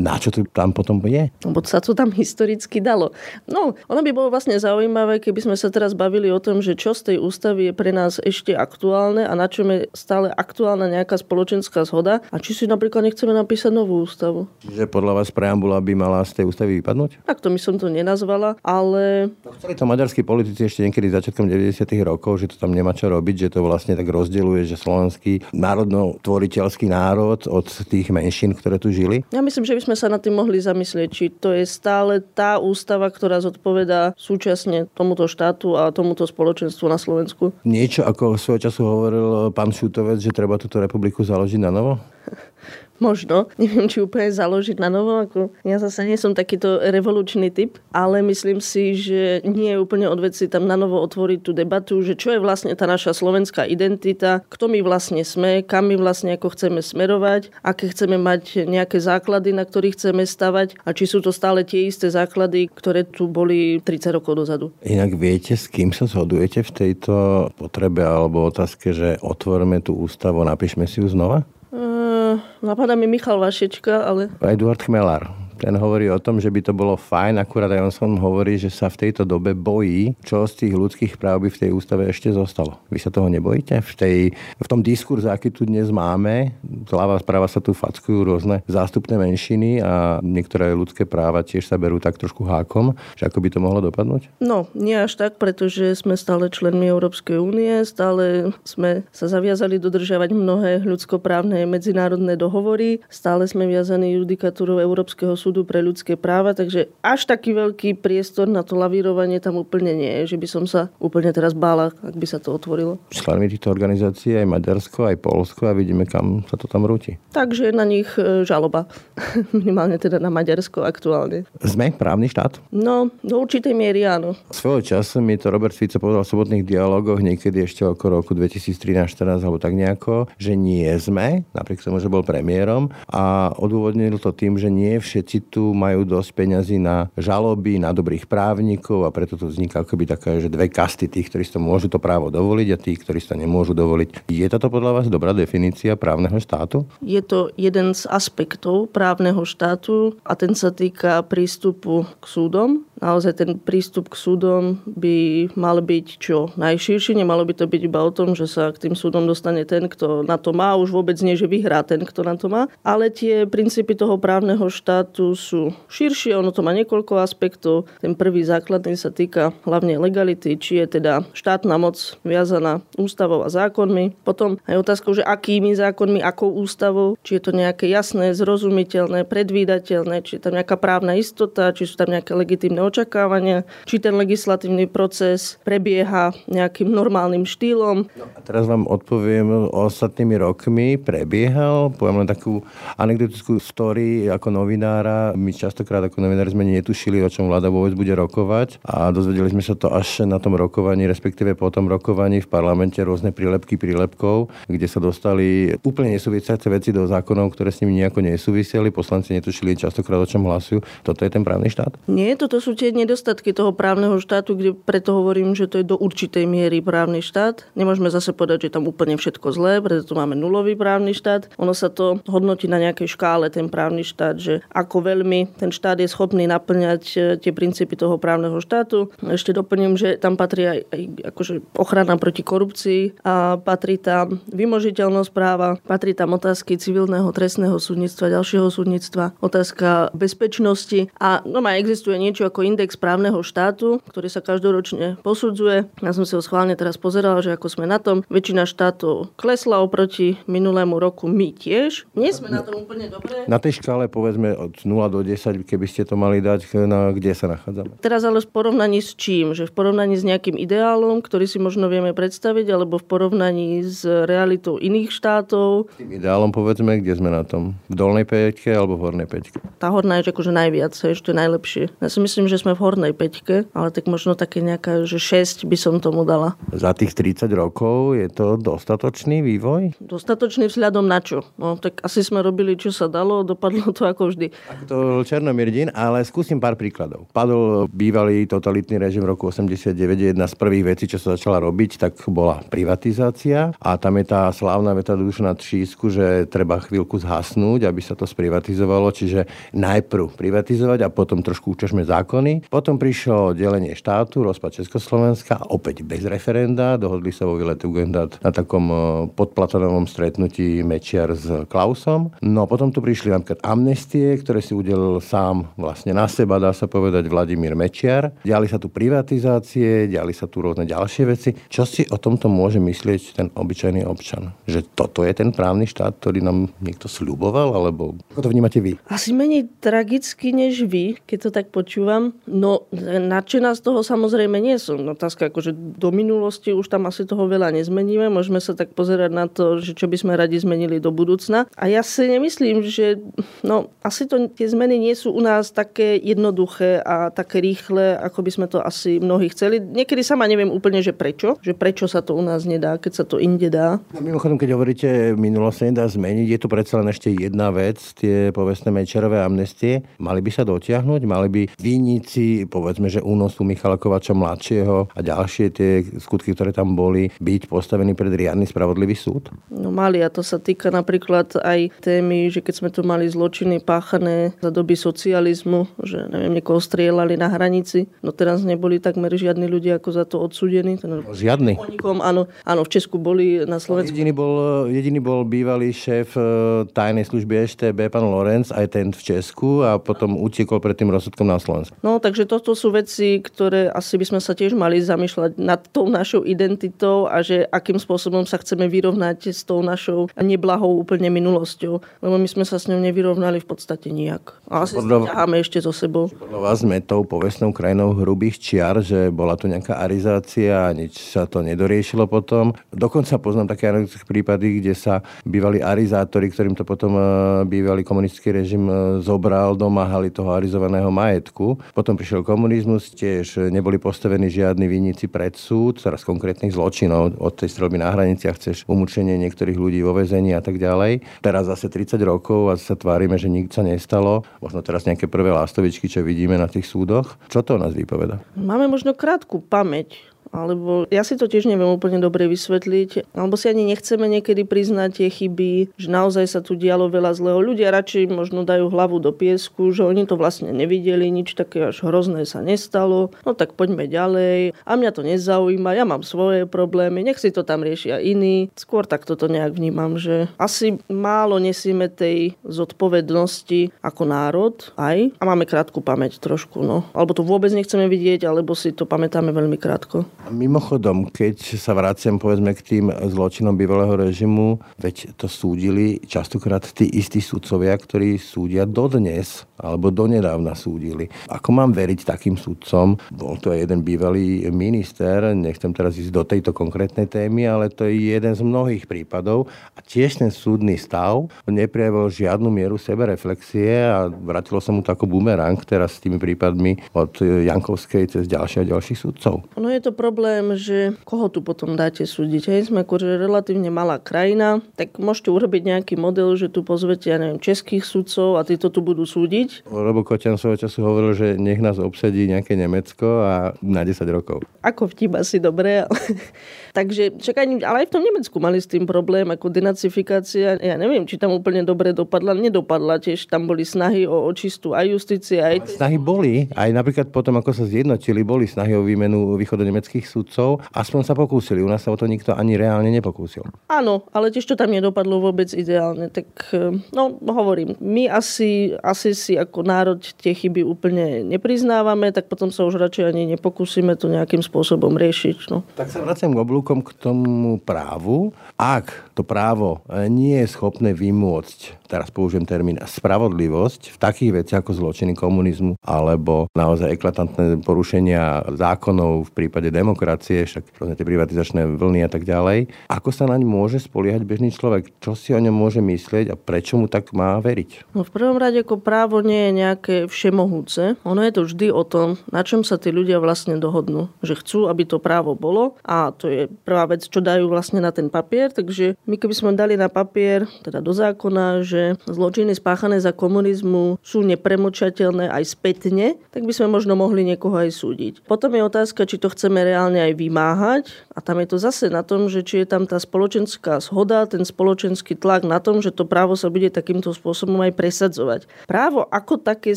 Na 0.00 0.14
čo 0.16 0.32
to 0.32 0.44
tam 0.48 0.72
potom 0.72 0.98
je? 1.04 1.28
Lebo 1.44 1.60
sa 1.64 1.80
to 1.80 1.92
tam 1.92 2.10
historicky 2.12 2.80
dalo. 2.80 3.12
No, 3.46 3.76
ono 3.88 4.00
by 4.00 4.10
bolo 4.12 4.28
vlastne 4.32 4.56
zaujímavé, 4.56 5.20
keby 5.20 5.46
sme 5.46 5.56
sa 5.56 5.68
teraz 5.68 5.92
bavili 5.92 6.32
o 6.32 6.40
tom, 6.40 6.64
že 6.64 6.74
čo 6.74 6.96
z 6.96 7.12
tej 7.12 7.16
ústavy 7.20 7.70
je 7.70 7.72
pre 7.76 7.92
nás 7.92 8.18
ešte 8.22 8.56
aktuálne 8.56 9.28
a 9.28 9.32
na 9.36 9.46
čom 9.46 9.68
je 9.70 9.88
stále 9.92 10.32
aktuálna 10.32 10.88
nejaká 10.88 11.20
spoločenská 11.20 11.84
zhoda 11.84 12.24
a 12.32 12.36
či 12.40 12.56
si 12.56 12.64
napríklad 12.64 13.04
nechceme 13.04 13.36
napísať 13.36 13.72
novú 13.72 14.02
ústavu. 14.02 14.48
Čiže 14.64 14.88
podľa 14.88 15.22
vás 15.22 15.28
preambula 15.30 15.78
by 15.82 15.92
mala 15.92 16.24
z 16.24 16.42
tej 16.42 16.44
ústavy 16.48 16.80
vypadnúť? 16.80 17.22
Tak 17.28 17.44
to 17.44 17.52
by 17.52 17.60
som 17.60 17.76
to 17.76 17.92
nenazvala, 17.92 18.56
ale... 18.64 19.30
No, 19.44 19.52
chceli 19.56 19.76
to 19.76 19.84
maďarskí 19.84 20.24
politici 20.24 20.66
ešte 20.66 20.82
niekedy 20.86 21.12
začiatkom 21.12 21.46
90. 21.46 21.84
rokov, 22.06 22.42
že 22.42 22.50
to 22.50 22.56
tam 22.56 22.72
nemá 22.72 22.96
čo 22.96 23.10
robiť, 23.12 23.48
že 23.48 23.58
to 23.58 23.60
vlastne 23.62 23.94
tak 23.98 24.08
rozdeluje, 24.08 24.64
že 24.64 24.78
slovenský 24.78 25.44
národno-tvoriteľský 25.52 26.85
slovenský 26.86 26.88
národ 26.88 27.40
od 27.50 27.66
tých 27.90 28.08
menšín, 28.14 28.54
ktoré 28.54 28.78
tu 28.78 28.94
žili? 28.94 29.26
Ja 29.34 29.42
myslím, 29.42 29.66
že 29.66 29.74
by 29.74 29.82
sme 29.82 29.96
sa 29.98 30.06
nad 30.06 30.22
tým 30.22 30.38
mohli 30.38 30.62
zamyslieť, 30.62 31.08
či 31.10 31.24
to 31.34 31.52
je 31.52 31.66
stále 31.66 32.22
tá 32.22 32.62
ústava, 32.62 33.10
ktorá 33.10 33.42
zodpovedá 33.42 34.14
súčasne 34.14 34.86
tomuto 34.94 35.26
štátu 35.26 35.74
a 35.74 35.90
tomuto 35.90 36.24
spoločenstvu 36.24 36.86
na 36.86 36.98
Slovensku. 36.98 37.50
Niečo, 37.66 38.06
ako 38.06 38.38
svojho 38.38 38.70
času 38.70 38.80
hovoril 38.86 39.26
pán 39.52 39.74
Šutovec, 39.74 40.22
že 40.22 40.30
treba 40.34 40.56
túto 40.56 40.78
republiku 40.78 41.26
založiť 41.26 41.60
na 41.60 41.70
novo? 41.74 41.98
Možno. 42.98 43.48
Neviem, 43.60 43.88
či 43.88 44.02
úplne 44.02 44.32
založiť 44.32 44.76
na 44.80 44.88
novo. 44.88 45.20
Ako 45.22 45.52
ja 45.66 45.76
zase 45.80 46.04
nie 46.04 46.16
som 46.20 46.32
takýto 46.36 46.80
revolučný 46.80 47.52
typ, 47.52 47.78
ale 47.92 48.20
myslím 48.24 48.60
si, 48.60 48.96
že 48.96 49.44
nie 49.44 49.76
je 49.76 49.80
úplne 49.80 50.08
od 50.08 50.20
veci 50.20 50.48
tam 50.48 50.68
na 50.68 50.74
novo 50.74 51.00
otvoriť 51.02 51.40
tú 51.42 51.52
debatu, 51.52 52.00
že 52.00 52.16
čo 52.16 52.36
je 52.36 52.40
vlastne 52.42 52.72
tá 52.74 52.84
naša 52.88 53.16
slovenská 53.16 53.64
identita, 53.68 54.44
kto 54.48 54.68
my 54.70 54.80
vlastne 54.84 55.22
sme, 55.22 55.64
kam 55.64 55.88
my 55.88 55.96
vlastne 56.00 56.36
ako 56.36 56.52
chceme 56.52 56.80
smerovať, 56.80 57.52
aké 57.62 57.90
chceme 57.90 58.16
mať 58.20 58.68
nejaké 58.68 58.98
základy, 59.00 59.52
na 59.52 59.64
ktorých 59.64 59.96
chceme 59.96 60.24
stavať 60.24 60.78
a 60.84 60.92
či 60.92 61.04
sú 61.08 61.24
to 61.24 61.30
stále 61.32 61.62
tie 61.62 61.88
isté 61.88 62.08
základy, 62.08 62.68
ktoré 62.72 63.04
tu 63.06 63.28
boli 63.30 63.80
30 63.80 64.16
rokov 64.16 64.36
dozadu. 64.36 64.72
Inak 64.84 65.16
viete, 65.16 65.54
s 65.56 65.68
kým 65.70 65.90
sa 65.92 66.08
zhodujete 66.08 66.62
v 66.62 66.70
tejto 66.72 67.14
potrebe 67.56 68.04
alebo 68.04 68.48
otázke, 68.48 68.92
že 68.92 69.16
otvorme 69.20 69.80
tú 69.80 69.96
ústavu, 69.96 70.44
napíšme 70.44 70.84
si 70.84 71.00
ju 71.00 71.08
znova? 71.08 71.44
Uh, 71.70 72.40
napadá 72.62 72.94
mi 72.94 73.06
Michal 73.06 73.38
Vašečka, 73.38 74.02
ale... 74.02 74.28
Eduard 74.40 74.82
Chmelár 74.82 75.45
ten 75.56 75.74
hovorí 75.76 76.08
o 76.12 76.20
tom, 76.20 76.36
že 76.38 76.52
by 76.52 76.60
to 76.60 76.72
bolo 76.76 76.94
fajn, 76.94 77.40
akurát 77.40 77.72
aj 77.72 77.82
on 77.82 77.92
som 77.92 78.10
hovorí, 78.20 78.60
že 78.60 78.68
sa 78.68 78.92
v 78.92 79.08
tejto 79.08 79.24
dobe 79.24 79.56
bojí, 79.56 80.12
čo 80.22 80.44
z 80.44 80.66
tých 80.66 80.74
ľudských 80.76 81.12
práv 81.16 81.44
by 81.44 81.48
v 81.52 81.60
tej 81.66 81.70
ústave 81.72 82.06
ešte 82.08 82.32
zostalo. 82.32 82.80
Vy 82.92 83.00
sa 83.00 83.10
toho 83.10 83.26
nebojíte? 83.32 83.80
V, 83.80 83.92
tej, 83.96 84.16
v 84.36 84.66
tom 84.68 84.84
diskurze, 84.84 85.32
aký 85.32 85.48
tu 85.48 85.64
dnes 85.64 85.88
máme, 85.88 86.52
zľava 86.86 87.16
správa 87.20 87.48
sa 87.48 87.58
tu 87.58 87.72
fackujú 87.72 88.28
rôzne 88.28 88.60
zástupné 88.68 89.16
menšiny 89.16 89.80
a 89.80 90.20
niektoré 90.20 90.76
ľudské 90.76 91.08
práva 91.08 91.40
tiež 91.40 91.66
sa 91.66 91.80
berú 91.80 91.96
tak 91.98 92.20
trošku 92.20 92.44
hákom, 92.44 92.92
že 93.16 93.24
ako 93.24 93.38
by 93.40 93.48
to 93.48 93.58
mohlo 93.58 93.80
dopadnúť? 93.80 94.28
No, 94.42 94.68
nie 94.76 94.96
až 94.96 95.16
tak, 95.16 95.40
pretože 95.40 95.96
sme 95.96 96.18
stále 96.18 96.52
členmi 96.52 96.88
Európskej 96.88 97.40
únie, 97.40 97.82
stále 97.88 98.52
sme 98.62 99.08
sa 99.10 99.26
zaviazali 99.26 99.80
dodržiavať 99.80 100.30
mnohé 100.36 100.72
ľudskoprávne 100.84 101.64
medzinárodné 101.64 102.36
dohovory, 102.36 103.00
stále 103.08 103.48
sme 103.48 103.64
viazaní 103.64 104.16
judikatúrou 104.20 104.78
Európskeho 104.82 105.38
súdu 105.46 105.62
pre 105.62 105.78
ľudské 105.78 106.18
práva, 106.18 106.58
takže 106.58 106.90
až 107.06 107.30
taký 107.30 107.54
veľký 107.54 108.02
priestor 108.02 108.50
na 108.50 108.66
to 108.66 108.74
lavírovanie 108.74 109.38
tam 109.38 109.62
úplne 109.62 109.94
nie 109.94 110.10
je, 110.22 110.34
že 110.34 110.36
by 110.42 110.46
som 110.50 110.64
sa 110.66 110.90
úplne 110.98 111.30
teraz 111.30 111.54
bála, 111.54 111.94
ak 112.02 112.18
by 112.18 112.26
sa 112.26 112.42
to 112.42 112.50
otvorilo. 112.50 112.98
Členmi 113.14 113.46
týchto 113.46 113.70
organizácií 113.70 114.34
aj 114.42 114.50
Maďarsko, 114.50 115.06
aj 115.06 115.22
Polsko 115.22 115.70
a 115.70 115.78
vidíme, 115.78 116.02
kam 116.02 116.42
sa 116.50 116.58
to 116.58 116.66
tam 116.66 116.82
rúti. 116.82 117.14
Takže 117.30 117.70
na 117.70 117.86
nich 117.86 118.10
e, 118.18 118.42
žaloba. 118.42 118.90
Minimálne 119.54 120.02
teda 120.02 120.18
na 120.18 120.34
Maďarsko 120.34 120.82
aktuálne. 120.82 121.46
Sme 121.62 121.94
právny 121.94 122.26
štát? 122.26 122.58
No, 122.74 123.14
do 123.22 123.38
určitej 123.38 123.70
miery 123.70 124.02
áno. 124.02 124.34
Svojho 124.50 124.82
času 124.82 125.22
mi 125.22 125.38
to 125.38 125.54
Robert 125.54 125.78
Fico 125.78 126.02
povedal 126.02 126.26
v 126.26 126.32
sobotných 126.34 126.66
dialogoch 126.66 127.22
niekedy 127.22 127.62
ešte 127.62 127.86
okolo 127.86 128.18
roku 128.26 128.34
2013-14 128.34 129.46
alebo 129.46 129.62
tak 129.62 129.78
nejako, 129.78 130.26
že 130.42 130.58
nie 130.58 130.90
sme, 130.98 131.46
napriek 131.54 131.86
tomu, 131.86 132.02
že 132.02 132.10
bol 132.10 132.26
premiérom 132.26 132.90
a 133.06 133.54
odôvodnil 133.54 134.18
to 134.18 134.34
tým, 134.34 134.58
že 134.58 134.72
nie 134.72 134.98
všetci 134.98 135.35
tu 135.40 135.72
majú 135.72 136.04
dosť 136.06 136.30
peňazí 136.32 136.76
na 136.80 137.08
žaloby, 137.16 137.80
na 137.80 137.90
dobrých 137.90 138.28
právnikov 138.28 139.04
a 139.06 139.14
preto 139.14 139.38
tu 139.38 139.48
vzniká 139.48 139.82
akoby 139.82 140.04
také, 140.08 140.38
že 140.40 140.52
dve 140.52 140.68
kasty 140.68 141.06
tých, 141.06 141.32
ktorí 141.32 141.42
si 141.44 141.54
to 141.54 141.62
môžu 141.62 141.88
to 141.88 142.00
právo 142.00 142.28
dovoliť 142.28 142.68
a 142.72 142.80
tých, 142.80 143.02
ktorí 143.02 143.18
si 143.22 143.30
to 143.30 143.36
nemôžu 143.36 143.72
dovoliť. 143.72 144.28
Je 144.28 144.46
toto 144.48 144.68
podľa 144.68 145.02
vás 145.02 145.06
dobrá 145.08 145.36
definícia 145.36 145.94
právneho 145.94 146.36
štátu? 146.40 146.84
Je 147.02 147.20
to 147.20 147.50
jeden 147.56 147.92
z 147.96 148.04
aspektov 148.08 148.90
právneho 148.90 149.42
štátu 149.46 150.18
a 150.22 150.36
ten 150.36 150.52
sa 150.52 150.70
týka 150.72 151.22
prístupu 151.26 152.08
k 152.20 152.24
súdom 152.24 152.86
naozaj 153.00 153.32
ten 153.36 153.50
prístup 153.60 154.08
k 154.12 154.16
súdom 154.16 154.80
by 154.88 155.48
mal 155.56 155.80
byť 155.84 156.06
čo 156.20 156.52
najširší. 156.56 157.16
Nemalo 157.16 157.44
by 157.44 157.54
to 157.56 157.64
byť 157.68 157.82
iba 157.84 158.00
o 158.00 158.10
tom, 158.12 158.32
že 158.32 158.48
sa 158.48 158.72
k 158.72 158.88
tým 158.88 158.94
súdom 158.96 159.28
dostane 159.28 159.64
ten, 159.68 159.88
kto 159.88 160.24
na 160.24 160.40
to 160.40 160.56
má, 160.56 160.76
už 160.76 160.92
vôbec 160.92 161.16
nie, 161.20 161.36
že 161.36 161.48
vyhrá 161.48 161.84
ten, 161.84 162.02
kto 162.02 162.20
na 162.24 162.34
to 162.36 162.48
má. 162.48 162.68
Ale 162.80 163.12
tie 163.12 163.44
princípy 163.44 163.96
toho 163.96 164.16
právneho 164.16 164.68
štátu 164.68 165.25
sú 165.32 165.72
širšie, 165.88 166.36
ono 166.36 166.52
to 166.52 166.60
má 166.60 166.76
niekoľko 166.76 167.18
aspektov. 167.18 167.88
Ten 168.04 168.12
prvý 168.12 168.44
základný 168.44 168.94
sa 168.94 169.08
týka 169.08 169.56
hlavne 169.64 169.96
legality, 169.96 170.60
či 170.60 170.84
je 170.84 171.00
teda 171.00 171.24
štátna 171.32 171.80
moc 171.80 171.96
viazaná 172.22 172.84
ústavou 173.00 173.42
a 173.42 173.48
zákonmi. 173.48 174.20
Potom 174.22 174.60
aj 174.68 174.76
otázkou, 174.84 175.16
že 175.16 175.24
akými 175.24 175.72
zákonmi, 175.72 176.20
akou 176.20 176.52
ústavou, 176.52 177.16
či 177.24 177.40
je 177.40 177.48
to 177.48 177.56
nejaké 177.56 177.88
jasné, 177.88 178.36
zrozumiteľné, 178.36 179.24
predvídateľné, 179.24 180.22
či 180.22 180.36
je 180.36 180.42
tam 180.44 180.54
nejaká 180.54 180.76
právna 180.76 181.16
istota, 181.16 181.72
či 181.72 181.88
sú 181.88 181.96
tam 181.96 182.12
nejaké 182.12 182.36
legitimné 182.36 182.84
očakávania, 182.84 183.64
či 183.88 183.96
ten 183.96 184.12
legislatívny 184.12 184.84
proces 184.84 185.56
prebieha 185.64 186.36
nejakým 186.44 186.92
normálnym 186.92 187.48
štýlom. 187.48 188.04
No 188.04 188.26
a 188.36 188.38
teraz 188.44 188.68
vám 188.68 188.84
odpoviem, 188.84 189.72
ostatnými 189.72 190.36
rokmi 190.36 191.00
prebiehal, 191.00 191.94
poviem 191.96 192.24
len 192.24 192.28
takú 192.28 192.60
anekdotickú 193.00 193.56
story 193.62 194.28
ako 194.28 194.52
novinára. 194.52 195.15
My 195.34 195.50
častokrát 195.54 196.04
ako 196.04 196.22
novinári 196.22 196.52
sme 196.52 196.66
netušili, 196.66 197.22
o 197.22 197.30
čom 197.30 197.48
vláda 197.48 197.72
vôbec 197.72 197.96
bude 197.96 198.12
rokovať 198.12 198.80
a 198.84 199.10
dozvedeli 199.10 199.52
sme 199.52 199.62
sa 199.62 199.74
to 199.74 199.92
až 199.92 200.26
na 200.28 200.36
tom 200.36 200.54
rokovaní, 200.54 201.08
respektíve 201.08 201.56
po 201.56 201.72
tom 201.72 201.88
rokovaní 201.88 202.42
v 202.42 202.48
parlamente 202.50 203.00
rôzne 203.00 203.32
prílepky 203.32 203.80
prílepkov, 203.80 204.52
kde 204.66 204.86
sa 204.90 204.98
dostali 204.98 205.72
úplne 205.86 206.14
nesúvisiace 206.14 206.66
veci 206.68 206.90
do 206.92 207.06
zákonov, 207.06 207.54
ktoré 207.54 207.70
s 207.70 207.80
nimi 207.80 207.98
nejako 208.02 208.20
nesúviseli. 208.24 208.90
Poslanci 208.90 209.32
netušili 209.32 209.78
častokrát, 209.78 210.18
o 210.20 210.28
čom 210.28 210.44
hlasujú. 210.44 210.82
Toto 211.06 211.22
je 211.22 211.30
ten 211.30 211.46
právny 211.46 211.70
štát? 211.70 211.94
Nie, 212.10 212.34
toto 212.34 212.58
sú 212.58 212.74
tie 212.74 212.90
nedostatky 212.90 213.54
toho 213.54 213.70
právneho 213.70 214.18
štátu, 214.18 214.58
kde 214.58 214.74
preto 214.74 215.16
hovorím, 215.16 215.54
že 215.54 215.70
to 215.70 215.80
je 215.80 215.86
do 215.86 215.96
určitej 215.96 216.44
miery 216.44 216.82
právny 216.82 217.22
štát. 217.22 217.68
Nemôžeme 217.78 218.10
zase 218.10 218.34
povedať, 218.34 218.68
že 218.68 218.74
tam 218.76 218.90
úplne 218.90 219.14
všetko 219.14 219.54
zlé, 219.54 219.78
preto 219.78 220.02
tu 220.02 220.14
máme 220.18 220.34
nulový 220.34 220.74
právny 220.74 221.14
štát. 221.14 221.54
Ono 221.62 221.72
sa 221.72 221.88
to 221.88 222.18
hodnotí 222.26 222.66
na 222.66 222.82
nejakej 222.82 223.08
škále, 223.14 223.48
ten 223.48 223.70
právny 223.70 224.02
štát, 224.02 224.36
že 224.36 224.54
ako 224.74 225.05
veľmi 225.06 225.54
ten 225.54 225.70
štát 225.70 226.02
je 226.02 226.10
schopný 226.10 226.50
naplňať 226.50 227.02
e, 227.14 227.18
tie 227.38 227.54
princípy 227.54 227.94
toho 227.94 228.18
právneho 228.18 228.58
štátu. 228.58 229.14
Ešte 229.22 229.54
doplním, 229.54 229.94
že 229.94 230.18
tam 230.18 230.34
patrí 230.34 230.66
aj, 230.66 230.78
aj 230.90 231.02
akože 231.30 231.54
ochrana 231.78 232.18
proti 232.18 232.42
korupcii 232.42 233.22
a 233.22 233.62
patrí 233.62 234.02
tam 234.02 234.42
vymožiteľnosť 234.50 235.30
práva, 235.30 235.78
patrí 235.86 236.12
tam 236.12 236.34
otázky 236.34 236.74
civilného, 236.74 237.30
trestného 237.30 237.78
súdnictva, 237.78 238.34
ďalšieho 238.34 238.66
súdnictva, 238.66 239.38
otázka 239.38 240.10
bezpečnosti 240.16 241.06
a 241.22 241.46
no 241.46 241.62
má 241.62 241.78
existuje 241.78 242.18
niečo 242.18 242.48
ako 242.48 242.66
index 242.66 242.98
právneho 242.98 243.38
štátu, 243.44 244.02
ktorý 244.10 244.28
sa 244.32 244.42
každoročne 244.42 245.20
posudzuje. 245.22 245.86
Ja 246.02 246.12
som 246.16 246.24
si 246.24 246.34
ho 246.34 246.42
schválne 246.42 246.74
teraz 246.74 246.96
pozerala, 246.96 247.44
že 247.44 247.54
ako 247.54 247.68
sme 247.68 247.86
na 247.86 248.00
tom. 248.00 248.24
Väčšina 248.32 248.64
štátov 248.64 249.36
klesla 249.36 249.84
oproti 249.84 250.40
minulému 250.48 250.96
roku, 250.96 251.28
my 251.28 251.52
tiež. 251.52 252.08
Nie 252.16 252.32
sme 252.32 252.48
na 252.48 252.64
tom 252.64 252.82
úplne 252.82 253.12
dobre. 253.12 253.44
Na 253.44 253.60
tej 253.60 253.78
škále 253.78 254.08
povedzme 254.08 254.56
od 254.56 254.74
0 254.82 254.95
do 255.12 255.20
10, 255.20 255.68
keby 255.68 255.84
ste 255.84 256.08
to 256.08 256.16
mali 256.16 256.40
dať, 256.40 256.64
na 256.88 257.12
kde 257.12 257.36
sa 257.36 257.52
nachádzame? 257.52 258.00
Teraz 258.00 258.24
ale 258.24 258.40
v 258.40 258.48
porovnaní 258.48 259.04
s 259.04 259.12
čím? 259.12 259.52
Že 259.52 259.68
v 259.68 259.72
porovnaní 259.76 260.16
s 260.16 260.24
nejakým 260.24 260.56
ideálom, 260.56 261.20
ktorý 261.20 261.44
si 261.44 261.60
možno 261.60 261.92
vieme 261.92 262.16
predstaviť, 262.16 262.66
alebo 262.72 262.96
v 262.96 263.04
porovnaní 263.04 263.84
s 263.84 264.08
realitou 264.08 264.80
iných 264.80 265.12
štátov. 265.12 265.92
Tým 266.00 266.16
ideálom 266.16 266.48
povedzme, 266.48 267.04
kde 267.04 267.12
sme 267.20 267.28
na 267.28 267.44
tom? 267.44 267.76
V 267.92 267.94
dolnej 268.00 268.24
peťke 268.24 268.72
alebo 268.72 268.96
v 268.96 269.12
hornej 269.12 269.28
peťke? 269.28 269.60
Tá 269.76 269.92
horná 269.92 270.24
je 270.24 270.32
akože 270.32 270.56
najviac, 270.56 270.96
ešte 270.96 271.36
najlepšie. 271.36 271.92
Ja 272.00 272.08
si 272.08 272.18
myslím, 272.22 272.48
že 272.48 272.56
sme 272.56 272.72
v 272.72 272.80
hornej 272.80 273.12
peťke, 273.12 273.68
ale 273.76 273.88
tak 273.92 274.08
možno 274.08 274.32
také 274.32 274.64
nejaká, 274.64 275.04
že 275.04 275.20
6 275.20 275.68
by 275.68 275.76
som 275.76 276.00
tomu 276.00 276.24
dala. 276.24 276.54
Za 276.72 276.96
tých 276.96 277.12
30 277.12 277.50
rokov 277.52 278.16
je 278.16 278.28
to 278.30 278.56
dostatočný 278.56 279.42
vývoj? 279.42 279.98
Dostatočný 279.98 280.70
vzhľadom 280.70 281.04
na 281.04 281.18
čo? 281.18 281.42
No 281.58 281.74
tak 281.76 282.00
asi 282.06 282.22
sme 282.22 282.40
robili, 282.40 282.78
čo 282.78 282.94
sa 282.94 283.10
dalo, 283.10 283.42
dopadlo 283.42 283.90
to 283.90 284.06
ako 284.06 284.30
vždy. 284.30 284.54
Ako 284.70 284.84
to 284.86 285.26
Černomír 285.26 285.74
Din, 285.74 285.90
ale 285.90 286.22
skúsim 286.22 286.62
pár 286.62 286.78
príkladov. 286.78 287.26
Padol 287.34 287.90
bývalý 287.90 288.46
totalitný 288.46 289.02
režim 289.02 289.26
roku 289.26 289.50
89, 289.50 289.98
jedna 290.30 290.46
z 290.46 290.54
prvých 290.54 290.94
vecí, 290.94 291.04
čo 291.10 291.18
sa 291.18 291.34
začala 291.34 291.58
robiť, 291.58 291.98
tak 291.98 292.14
bola 292.30 292.62
privatizácia 292.70 293.74
a 293.74 293.90
tam 293.98 294.22
je 294.22 294.24
tá 294.30 294.46
slávna 294.54 294.94
veta 294.94 295.18
Dušana 295.18 295.58
Třísku, 295.58 296.06
že 296.14 296.46
treba 296.46 296.78
chvíľku 296.78 297.18
zhasnúť, 297.18 297.90
aby 297.90 297.98
sa 297.98 298.14
to 298.14 298.22
sprivatizovalo, 298.28 299.10
čiže 299.10 299.50
najprv 299.74 300.38
privatizovať 300.38 301.02
a 301.02 301.10
potom 301.10 301.42
trošku 301.42 301.74
učažme 301.74 302.06
zákony. 302.06 302.70
Potom 302.70 303.02
prišlo 303.02 303.56
delenie 303.56 303.98
štátu, 303.98 304.46
rozpad 304.46 304.84
Československa, 304.84 305.66
opäť 305.72 306.06
bez 306.06 306.22
referenda. 306.28 307.00
Dohodli 307.00 307.34
sa 307.34 307.48
vo 307.48 307.58
Vile 307.58 307.74
Tugendhat 307.74 308.38
na 308.44 308.54
takom 308.54 308.84
e, 308.86 308.96
podplatonovom 309.32 310.04
stretnutí 310.04 310.84
Mečiar 310.84 311.32
s 311.32 311.66
Klausom. 311.66 312.30
No 312.44 312.68
potom 312.68 312.92
tu 312.92 313.00
prišli 313.00 313.32
napríklad 313.32 313.64
amnestie, 313.64 314.36
ktoré 314.36 314.60
si 314.60 314.75
udelil 314.76 315.18
sám 315.24 315.72
vlastne 315.80 316.12
na 316.12 316.28
seba, 316.28 316.60
dá 316.60 316.76
sa 316.76 316.84
povedať, 316.84 317.24
Vladimír 317.26 317.72
Mečiar. 317.72 318.36
Diali 318.44 318.68
sa 318.68 318.76
tu 318.76 318.92
privatizácie, 318.92 320.06
diali 320.06 320.36
sa 320.36 320.44
tu 320.44 320.60
rôzne 320.60 320.84
ďalšie 320.84 321.24
veci. 321.24 321.50
Čo 321.72 321.88
si 321.88 322.04
o 322.12 322.20
tomto 322.20 322.52
môže 322.52 322.76
myslieť 322.76 323.22
ten 323.36 323.48
obyčajný 323.56 324.04
občan? 324.04 324.52
Že 324.68 324.84
toto 324.92 325.24
je 325.24 325.32
ten 325.32 325.50
právny 325.50 325.88
štát, 325.88 326.20
ktorý 326.20 326.44
nám 326.44 326.68
niekto 326.84 327.08
sľuboval, 327.08 327.72
alebo 327.72 328.20
ako 328.36 328.44
to 328.44 328.52
vnímate 328.52 328.78
vy? 328.84 329.00
Asi 329.08 329.32
menej 329.32 329.72
tragicky 329.80 330.52
než 330.52 330.84
vy, 330.84 331.16
keď 331.24 331.38
to 331.48 331.50
tak 331.50 331.66
počúvam. 331.72 332.36
No, 332.44 332.84
nadšená 332.92 333.72
z 333.72 333.80
toho 333.80 334.04
samozrejme 334.04 334.60
nie 334.60 334.76
som. 334.76 335.00
Otázka, 335.08 335.48
akože 335.48 335.72
do 335.72 336.12
minulosti 336.12 336.76
už 336.76 336.92
tam 336.92 337.08
asi 337.08 337.24
toho 337.24 337.48
veľa 337.48 337.72
nezmeníme. 337.72 338.28
Môžeme 338.28 338.60
sa 338.60 338.76
tak 338.76 338.92
pozerať 338.92 339.30
na 339.32 339.46
to, 339.48 339.80
že 339.80 339.96
čo 339.96 340.10
by 340.10 340.16
sme 340.20 340.32
radi 340.36 340.58
zmenili 340.60 341.00
do 341.00 341.14
budúcna. 341.14 341.64
A 341.78 341.88
ja 341.88 342.04
si 342.04 342.28
nemyslím, 342.28 342.84
že 342.84 343.16
no, 343.64 343.88
asi 344.04 344.28
to, 344.28 344.50
tie 344.52 344.65
zmeny 344.70 344.98
nie 344.98 345.14
sú 345.14 345.32
u 345.32 345.42
nás 345.42 345.70
také 345.70 346.18
jednoduché 346.18 347.02
a 347.02 347.30
také 347.30 347.62
rýchle, 347.62 348.18
ako 348.18 348.38
by 348.42 348.50
sme 348.50 348.66
to 348.66 348.78
asi 348.82 349.18
mnohí 349.18 349.50
chceli. 349.50 349.78
Niekedy 349.80 350.22
sama 350.22 350.46
neviem 350.50 350.70
úplne, 350.70 351.00
že 351.00 351.14
prečo. 351.14 351.58
Že 351.62 351.74
prečo 351.78 352.06
sa 352.06 352.22
to 352.22 352.36
u 352.36 352.42
nás 352.42 352.66
nedá, 352.68 352.98
keď 353.00 353.12
sa 353.12 353.24
to 353.24 353.40
inde 353.40 353.70
dá. 353.72 353.98
No, 354.12 354.20
mimochodom, 354.20 354.58
keď 354.58 354.76
hovoríte, 354.76 355.08
minulosť 355.38 355.76
sa 355.76 355.84
nedá 355.88 356.04
zmeniť, 356.06 356.46
je 356.52 356.58
tu 356.60 356.66
predsa 356.70 356.98
len 357.00 357.08
ešte 357.10 357.32
jedna 357.32 357.70
vec, 357.70 357.98
tie 358.18 358.50
povestné 358.50 358.92
mečerové 358.92 359.42
amnestie. 359.42 360.06
Mali 360.20 360.40
by 360.42 360.50
sa 360.52 360.62
dotiahnuť, 360.66 361.20
mali 361.26 361.48
by 361.48 361.62
vinníci, 361.80 362.68
povedzme, 362.68 363.10
že 363.10 363.24
únosu 363.24 363.62
Michala 363.66 363.96
Kovača 363.96 364.36
mladšieho 364.36 365.10
a 365.14 365.18
ďalšie 365.20 365.66
tie 365.72 365.90
skutky, 366.20 366.52
ktoré 366.52 366.70
tam 366.70 366.94
boli, 366.94 367.30
byť 367.40 367.66
postavení 367.70 368.12
pred 368.14 368.32
riadny 368.34 368.68
spravodlivý 368.68 369.16
súd? 369.16 369.50
No 369.72 369.90
mali 369.90 370.20
a 370.22 370.28
to 370.28 370.44
sa 370.44 370.60
týka 370.60 370.92
napríklad 370.92 371.58
aj 371.62 371.90
témy, 372.04 372.52
že 372.52 372.60
keď 372.62 372.74
sme 372.74 372.90
tu 372.92 373.00
mali 373.02 373.26
zločiny 373.26 373.80
páchané 373.82 374.45
za 374.60 374.70
doby 374.70 374.94
socializmu, 374.94 375.86
že 376.02 376.26
neviem, 376.30 376.58
niekoho 376.58 376.78
strieľali 376.82 377.34
na 377.38 377.50
hranici, 377.50 378.10
no 378.20 378.30
teraz 378.30 378.62
neboli 378.62 378.98
takmer 378.98 379.32
žiadni 379.32 379.66
ľudia 379.66 379.98
ako 379.98 380.10
za 380.12 380.24
to 380.26 380.42
odsúdení. 380.42 380.98
Ten... 381.00 381.24
Žiadny? 381.24 381.78
O 381.78 381.86
nikom, 381.86 382.18
áno, 382.20 382.50
áno, 382.62 382.80
v 382.86 382.90
Česku 382.92 383.16
boli, 383.20 383.62
na 383.64 383.80
Slovensku. 383.82 384.12
Jediný 384.14 384.32
bol, 384.32 384.54
jediný 384.90 385.20
bol 385.22 385.42
bývalý 385.46 385.90
šéf 385.90 386.34
e, 386.36 386.42
tajnej 386.90 387.26
služby 387.26 387.66
EŠTB, 387.66 388.12
pán 388.12 388.26
Lorenz, 388.26 388.70
aj 388.70 388.96
ten 388.96 389.10
v 389.10 389.20
Česku 389.20 389.86
a 389.86 389.96
potom 390.00 390.38
utiekol 390.38 390.78
pred 390.82 390.96
tým 390.96 391.10
rozsudkom 391.10 391.46
na 391.46 391.58
Slovensku. 391.60 391.94
No, 392.02 392.18
takže 392.18 392.44
toto 392.46 392.76
sú 392.76 392.92
veci, 392.92 393.38
ktoré 393.40 393.88
asi 393.90 394.16
by 394.16 394.36
sme 394.36 394.40
sa 394.42 394.52
tiež 394.52 394.76
mali 394.76 395.00
zamýšľať 395.00 395.58
nad 395.60 395.80
tou 395.90 396.10
našou 396.10 396.42
identitou 396.44 397.26
a 397.30 397.40
že 397.40 397.64
akým 397.70 397.96
spôsobom 397.96 398.44
sa 398.44 398.60
chceme 398.60 398.86
vyrovnať 398.90 399.52
s 399.52 399.62
tou 399.64 399.80
našou 399.80 400.28
neblahou 400.36 401.00
úplne 401.00 401.28
minulosťou. 401.32 402.00
Lebo 402.22 402.36
my 402.36 402.48
sme 402.48 402.64
sa 402.64 402.76
s 402.80 402.88
ňou 402.88 403.00
nevyrovnali 403.00 403.60
v 403.62 403.68
podstate 403.68 404.12
nijak. 404.12 404.35
A 404.66 404.82
asi 404.82 404.98
podľa, 404.98 405.30
ťaháme 405.30 405.56
ešte 405.62 405.78
so 405.78 405.94
sebou. 405.94 406.26
Podľa 406.26 406.58
vás 406.58 406.82
sme 406.82 406.98
tou 406.98 407.22
povestnou 407.22 407.70
krajinou 407.70 408.18
hrubých 408.18 408.58
čiar, 408.58 408.98
že 408.98 409.30
bola 409.30 409.54
tu 409.54 409.70
nejaká 409.70 410.02
arizácia 410.02 410.90
a 410.90 410.90
nič 410.90 411.22
sa 411.30 411.46
to 411.46 411.62
nedoriešilo 411.62 412.26
potom. 412.26 412.74
Dokonca 412.90 413.38
poznám 413.38 413.70
také 413.70 413.94
prípady, 414.26 414.82
kde 414.82 414.98
sa 414.98 415.22
bývali 415.46 415.78
arizátori, 415.78 416.50
ktorým 416.50 416.74
to 416.74 416.82
potom 416.82 417.14
e, 417.14 417.22
bývalý 417.70 418.02
komunistický 418.02 418.58
režim 418.58 418.90
e, 418.90 419.22
zobral, 419.22 419.78
domáhali 419.78 420.34
toho 420.34 420.50
arizovaného 420.50 421.14
majetku. 421.14 421.78
Potom 421.94 422.18
prišiel 422.18 422.42
komunizmus, 422.42 423.14
tiež 423.14 423.70
neboli 423.70 424.02
postavení 424.02 424.50
žiadni 424.50 424.90
vinníci 424.90 425.30
pred 425.30 425.54
súd, 425.54 426.02
teraz 426.02 426.26
konkrétnych 426.26 426.74
zločinov, 426.74 427.38
od 427.38 427.54
tej 427.54 427.70
strelby 427.70 428.02
na 428.02 428.10
hraniciach, 428.10 428.58
chceš 428.58 428.82
umúčenie 428.90 429.38
niektorých 429.38 429.78
ľudí 429.78 430.02
vo 430.02 430.10
vezení 430.10 430.58
a 430.58 430.60
tak 430.60 430.82
ďalej. 430.82 431.22
Teraz 431.38 431.70
zase 431.70 431.86
30 431.86 432.18
rokov 432.26 432.74
a 432.74 432.74
sa 432.74 432.98
tvárime, 432.98 433.38
že 433.38 433.46
nič 433.46 433.70
sa 433.70 433.86
nestalo 433.86 434.25
možno 434.60 434.80
teraz 434.82 435.04
nejaké 435.06 435.26
prvé 435.30 435.50
lástovičky, 435.52 436.10
čo 436.10 436.22
vidíme 436.22 436.56
na 436.58 436.66
tých 436.66 436.86
súdoch. 436.86 437.38
Čo 437.50 437.62
to 437.62 437.76
o 437.76 437.82
nás 437.82 437.92
vypoveda? 437.92 438.42
Máme 438.58 438.86
možno 438.90 439.14
krátku 439.14 439.62
pamäť 439.62 440.16
alebo 440.54 441.06
ja 441.10 441.22
si 441.26 441.34
to 441.38 441.50
tiež 441.50 441.66
neviem 441.70 441.88
úplne 441.88 442.18
dobre 442.22 442.46
vysvetliť. 442.50 443.34
Alebo 443.34 443.54
si 443.58 443.70
ani 443.70 443.86
nechceme 443.88 444.26
niekedy 444.26 444.66
priznať 444.66 445.22
tie 445.22 445.28
chyby, 445.30 445.96
že 445.96 446.08
naozaj 446.10 446.46
sa 446.46 446.60
tu 446.60 446.78
dialo 446.78 447.10
veľa 447.10 447.36
zlého. 447.36 447.58
Ľudia 447.62 447.94
radšej 447.94 448.30
možno 448.30 448.62
dajú 448.66 448.90
hlavu 448.90 449.18
do 449.22 449.30
piesku, 449.30 449.90
že 449.92 450.06
oni 450.06 450.28
to 450.28 450.38
vlastne 450.38 450.70
nevideli, 450.70 451.28
nič 451.30 451.54
také 451.56 451.90
až 451.90 452.06
hrozné 452.06 452.44
sa 452.44 452.62
nestalo. 452.62 453.34
No 453.46 453.52
tak 453.56 453.74
poďme 453.74 454.06
ďalej. 454.06 454.76
A 454.82 454.92
mňa 454.94 455.10
to 455.12 455.22
nezaujíma, 455.26 455.96
ja 455.96 456.04
mám 456.04 456.22
svoje 456.22 456.68
problémy, 456.68 457.22
nech 457.22 457.40
si 457.40 457.54
to 457.54 457.66
tam 457.66 457.82
riešia 457.82 458.20
iní. 458.20 458.68
Skôr 458.76 459.06
tak 459.06 459.24
toto 459.24 459.46
nejak 459.46 459.76
vnímam, 459.76 460.18
že 460.18 460.50
asi 460.58 460.98
málo 461.06 461.58
nesieme 461.62 462.10
tej 462.10 462.58
zodpovednosti 462.66 463.94
ako 464.02 464.22
národ 464.26 464.76
aj 464.98 465.32
a 465.36 465.42
máme 465.44 465.68
krátku 465.68 466.02
pamäť 466.02 466.38
trošku. 466.42 466.82
No. 466.82 467.06
Alebo 467.12 467.32
to 467.32 467.46
vôbec 467.46 467.70
nechceme 467.72 468.06
vidieť, 468.10 468.46
alebo 468.46 468.76
si 468.76 468.92
to 468.92 469.08
pamätáme 469.08 469.50
veľmi 469.50 469.78
krátko. 469.78 470.26
Mimochodom, 470.46 471.26
keď 471.26 471.74
sa 471.74 471.90
vraciam 471.90 472.38
povedzme 472.38 472.70
k 472.70 472.84
tým 472.84 473.10
zločinom 473.10 473.74
bývalého 473.74 474.14
režimu, 474.14 474.78
veď 474.94 475.34
to 475.34 475.50
súdili 475.50 476.22
častokrát 476.22 476.86
tí 476.86 477.10
istí 477.18 477.42
sudcovia, 477.42 477.98
ktorí 477.98 478.38
súdia 478.38 478.86
dodnes 478.86 479.66
alebo 479.74 480.14
donedávna 480.14 480.78
súdili. 480.78 481.26
Ako 481.50 481.74
mám 481.74 481.90
veriť 481.90 482.22
takým 482.22 482.54
sudcom? 482.54 483.18
Bol 483.34 483.58
to 483.58 483.74
aj 483.74 483.90
jeden 483.90 484.06
bývalý 484.06 484.70
minister, 484.70 485.50
nechcem 485.50 485.90
teraz 485.90 486.14
ísť 486.14 486.30
do 486.30 486.46
tejto 486.46 486.70
konkrétnej 486.70 487.26
témy, 487.26 487.66
ale 487.66 487.90
to 487.90 488.06
je 488.06 488.30
jeden 488.38 488.54
z 488.54 488.62
mnohých 488.62 489.10
prípadov 489.10 489.66
a 489.92 490.00
tiež 490.00 490.46
ten 490.46 490.54
súdny 490.54 490.94
stav 490.94 491.50
neprejavil 491.66 492.30
žiadnu 492.30 492.70
mieru 492.70 493.02
sebereflexie 493.02 494.14
a 494.14 494.30
vrátilo 494.30 494.78
sa 494.78 494.94
mu 494.94 495.02
to 495.02 495.10
ako 495.10 495.26
bumerang 495.26 495.76
teraz 495.82 496.16
s 496.16 496.22
tými 496.22 496.38
prípadmi 496.38 497.02
od 497.18 497.34
Jankovskej 497.42 498.30
cez 498.30 498.46
ďalších 498.46 498.86
a 498.86 498.90
ďalších 498.94 499.18
sudcov. 499.18 499.66
No 499.74 499.90
je 499.90 500.00
to 500.00 500.14
problém 500.14 500.25
problém, 500.26 500.74
že 500.74 501.14
koho 501.22 501.46
tu 501.46 501.62
potom 501.62 501.94
dáte 501.94 502.26
súdiť. 502.26 502.62
Hej, 502.66 502.90
sme 502.90 503.06
akože 503.06 503.38
relatívne 503.38 503.94
malá 503.94 504.18
krajina, 504.18 504.82
tak 504.98 505.22
môžete 505.22 505.54
urobiť 505.54 505.86
nejaký 505.86 506.14
model, 506.18 506.58
že 506.58 506.66
tu 506.66 506.82
pozvete, 506.82 507.30
ja 507.30 507.38
neviem, 507.38 507.62
českých 507.62 508.02
sudcov 508.02 508.58
a 508.58 508.66
títo 508.66 508.90
tu 508.90 509.06
budú 509.06 509.22
súdiť. 509.22 509.86
Lebo 509.86 510.26
Koťan 510.26 510.58
svojho 510.58 510.82
času 510.82 511.06
hovoril, 511.06 511.38
že 511.38 511.54
nech 511.54 511.78
nás 511.78 512.02
obsadí 512.02 512.50
nejaké 512.50 512.74
Nemecko 512.74 513.46
a 513.46 513.54
na 513.78 514.02
10 514.02 514.26
rokov. 514.34 514.66
Ako 514.82 515.06
vtip 515.14 515.38
asi 515.38 515.62
dobre, 515.62 516.02
ale... 516.02 516.18
Takže 516.96 517.36
čakaj, 517.36 517.84
ale 517.84 518.02
aj 518.02 518.08
v 518.08 518.14
tom 518.16 518.24
Nemecku 518.24 518.56
mali 518.56 518.80
s 518.80 518.88
tým 518.88 519.04
problém, 519.04 519.44
ako 519.52 519.68
denacifikácia. 519.68 520.80
Ja 520.80 520.96
neviem, 520.96 521.28
či 521.28 521.36
tam 521.36 521.52
úplne 521.52 521.84
dobre 521.84 522.16
dopadla. 522.16 522.56
Nedopadla 522.56 523.20
tiež, 523.20 523.52
tam 523.52 523.68
boli 523.68 523.84
snahy 523.84 524.24
o 524.24 524.48
očistu 524.48 524.96
aj 524.96 525.04
justície. 525.12 525.60
Aj... 525.60 525.76
Snahy 525.84 526.16
boli, 526.16 526.72
aj 526.72 526.96
napríklad 526.96 527.28
potom, 527.28 527.60
ako 527.60 527.76
sa 527.76 527.84
zjednotili, 527.84 528.40
boli 528.40 528.64
snahy 528.64 528.96
o 528.96 529.04
výmenu 529.04 529.60
východonemeckých 529.60 530.15
sudcov. 530.24 530.80
Aspoň 530.96 531.20
sa 531.28 531.36
pokúsili, 531.36 531.84
u 531.84 531.90
nás 531.92 532.00
sa 532.00 532.08
o 532.08 532.16
to 532.16 532.24
nikto 532.24 532.56
ani 532.56 532.80
reálne 532.80 533.12
nepokúsil. 533.12 533.68
Áno, 533.92 534.24
ale 534.32 534.48
tiež 534.48 534.64
to 534.64 534.80
tam 534.80 534.88
nedopadlo 534.88 535.44
vôbec 535.44 535.68
ideálne. 535.76 536.32
Tak, 536.32 536.48
eh, 536.72 536.96
no, 537.12 537.36
hovorím, 537.44 537.92
my 538.00 538.32
asi, 538.32 538.96
asi 539.04 539.36
si 539.36 539.52
ako 539.60 539.84
národ 539.84 540.24
tie 540.40 540.56
chyby 540.56 540.80
úplne 540.80 541.44
nepriznávame, 541.44 542.32
tak 542.32 542.48
potom 542.48 542.72
sa 542.72 542.88
už 542.88 542.96
radšej 542.96 543.36
ani 543.36 543.52
nepokúsime 543.52 544.16
to 544.16 544.32
nejakým 544.32 544.64
spôsobom 544.64 545.12
riešiť. 545.12 545.68
No. 545.68 545.84
Tak 545.92 546.08
sa 546.08 546.24
vraciam 546.24 546.56
k 546.56 546.62
oblúku 546.62 546.86
útokom 546.86 547.02
k 547.02 547.10
tomu 547.18 547.82
právu. 547.82 548.54
Ak 548.78 549.10
to 549.34 549.42
právo 549.42 550.06
nie 550.30 550.62
je 550.62 550.70
schopné 550.70 551.10
vymôcť 551.10 552.05
teraz 552.08 552.30
použijem 552.30 552.64
termín, 552.64 552.96
spravodlivosť 553.02 554.14
v 554.14 554.18
takých 554.18 554.52
veciach 554.62 554.80
ako 554.86 554.92
zločiny 554.94 555.34
komunizmu 555.34 555.98
alebo 556.06 556.70
naozaj 556.78 557.10
eklatantné 557.12 557.82
porušenia 557.82 558.74
zákonov 558.78 559.50
v 559.50 559.54
prípade 559.54 559.90
demokracie, 559.90 560.62
však 560.66 560.96
tie 561.18 561.26
privatizačné 561.26 561.98
vlny 561.98 562.26
a 562.26 562.30
tak 562.30 562.46
ďalej. 562.46 562.92
Ako 563.10 563.34
sa 563.34 563.50
naň 563.50 563.66
môže 563.66 563.98
spoliehať 563.98 564.46
bežný 564.46 564.70
človek? 564.70 565.10
Čo 565.18 565.34
si 565.34 565.50
o 565.50 565.60
ňom 565.60 565.74
môže 565.74 565.98
myslieť 565.98 566.52
a 566.52 566.56
prečo 566.56 566.94
mu 567.00 567.10
tak 567.10 567.34
má 567.34 567.58
veriť? 567.58 568.14
No 568.14 568.22
v 568.22 568.30
prvom 568.30 568.58
rade 568.60 568.82
ako 568.84 569.02
právo 569.02 569.42
nie 569.42 569.68
je 569.68 569.72
nejaké 569.72 570.16
všemohúce. 570.30 571.18
Ono 571.26 571.40
je 571.42 571.52
to 571.52 571.62
vždy 571.66 571.88
o 571.90 572.04
tom, 572.06 572.38
na 572.52 572.62
čom 572.62 572.86
sa 572.86 573.00
tí 573.00 573.10
ľudia 573.10 573.42
vlastne 573.42 573.80
dohodnú. 573.80 574.30
Že 574.44 574.54
chcú, 574.62 574.78
aby 574.86 575.02
to 575.08 575.18
právo 575.18 575.58
bolo 575.58 575.98
a 576.06 576.30
to 576.30 576.46
je 576.46 576.62
prvá 576.86 577.08
vec, 577.10 577.24
čo 577.26 577.42
dajú 577.42 577.66
vlastne 577.66 577.98
na 577.98 578.12
ten 578.12 578.30
papier. 578.30 578.70
Takže 578.70 579.18
my 579.26 579.34
keby 579.40 579.54
sme 579.56 579.78
dali 579.78 579.98
na 579.98 580.12
papier, 580.12 580.68
teda 580.84 581.00
do 581.00 581.12
zákona, 581.16 581.82
že 581.82 581.95
že 581.96 582.04
zločiny 582.28 582.76
spáchané 582.76 583.16
za 583.16 583.32
komunizmu 583.32 584.20
sú 584.20 584.44
nepremočateľné 584.44 585.48
aj 585.48 585.64
spätne, 585.64 586.36
tak 586.52 586.68
by 586.68 586.72
sme 586.76 586.92
možno 586.92 587.16
mohli 587.16 587.40
niekoho 587.48 587.80
aj 587.80 587.96
súdiť. 587.96 588.34
Potom 588.44 588.76
je 588.76 588.84
otázka, 588.84 589.24
či 589.24 589.40
to 589.40 589.48
chceme 589.48 589.80
reálne 589.80 590.20
aj 590.20 590.36
vymáhať 590.36 591.04
a 591.32 591.40
tam 591.40 591.64
je 591.64 591.68
to 591.72 591.78
zase 591.80 592.12
na 592.12 592.20
tom, 592.20 592.52
že 592.52 592.60
či 592.60 592.84
je 592.84 592.86
tam 592.86 593.08
tá 593.08 593.16
spoločenská 593.16 594.04
zhoda, 594.04 594.44
ten 594.44 594.60
spoločenský 594.68 595.40
tlak 595.40 595.64
na 595.64 595.80
tom, 595.80 596.04
že 596.04 596.12
to 596.12 596.28
právo 596.28 596.52
sa 596.52 596.68
bude 596.68 596.92
takýmto 596.92 597.32
spôsobom 597.32 597.80
aj 597.80 597.96
presadzovať. 597.96 598.60
Právo 598.84 599.24
ako 599.32 599.56
také 599.56 599.96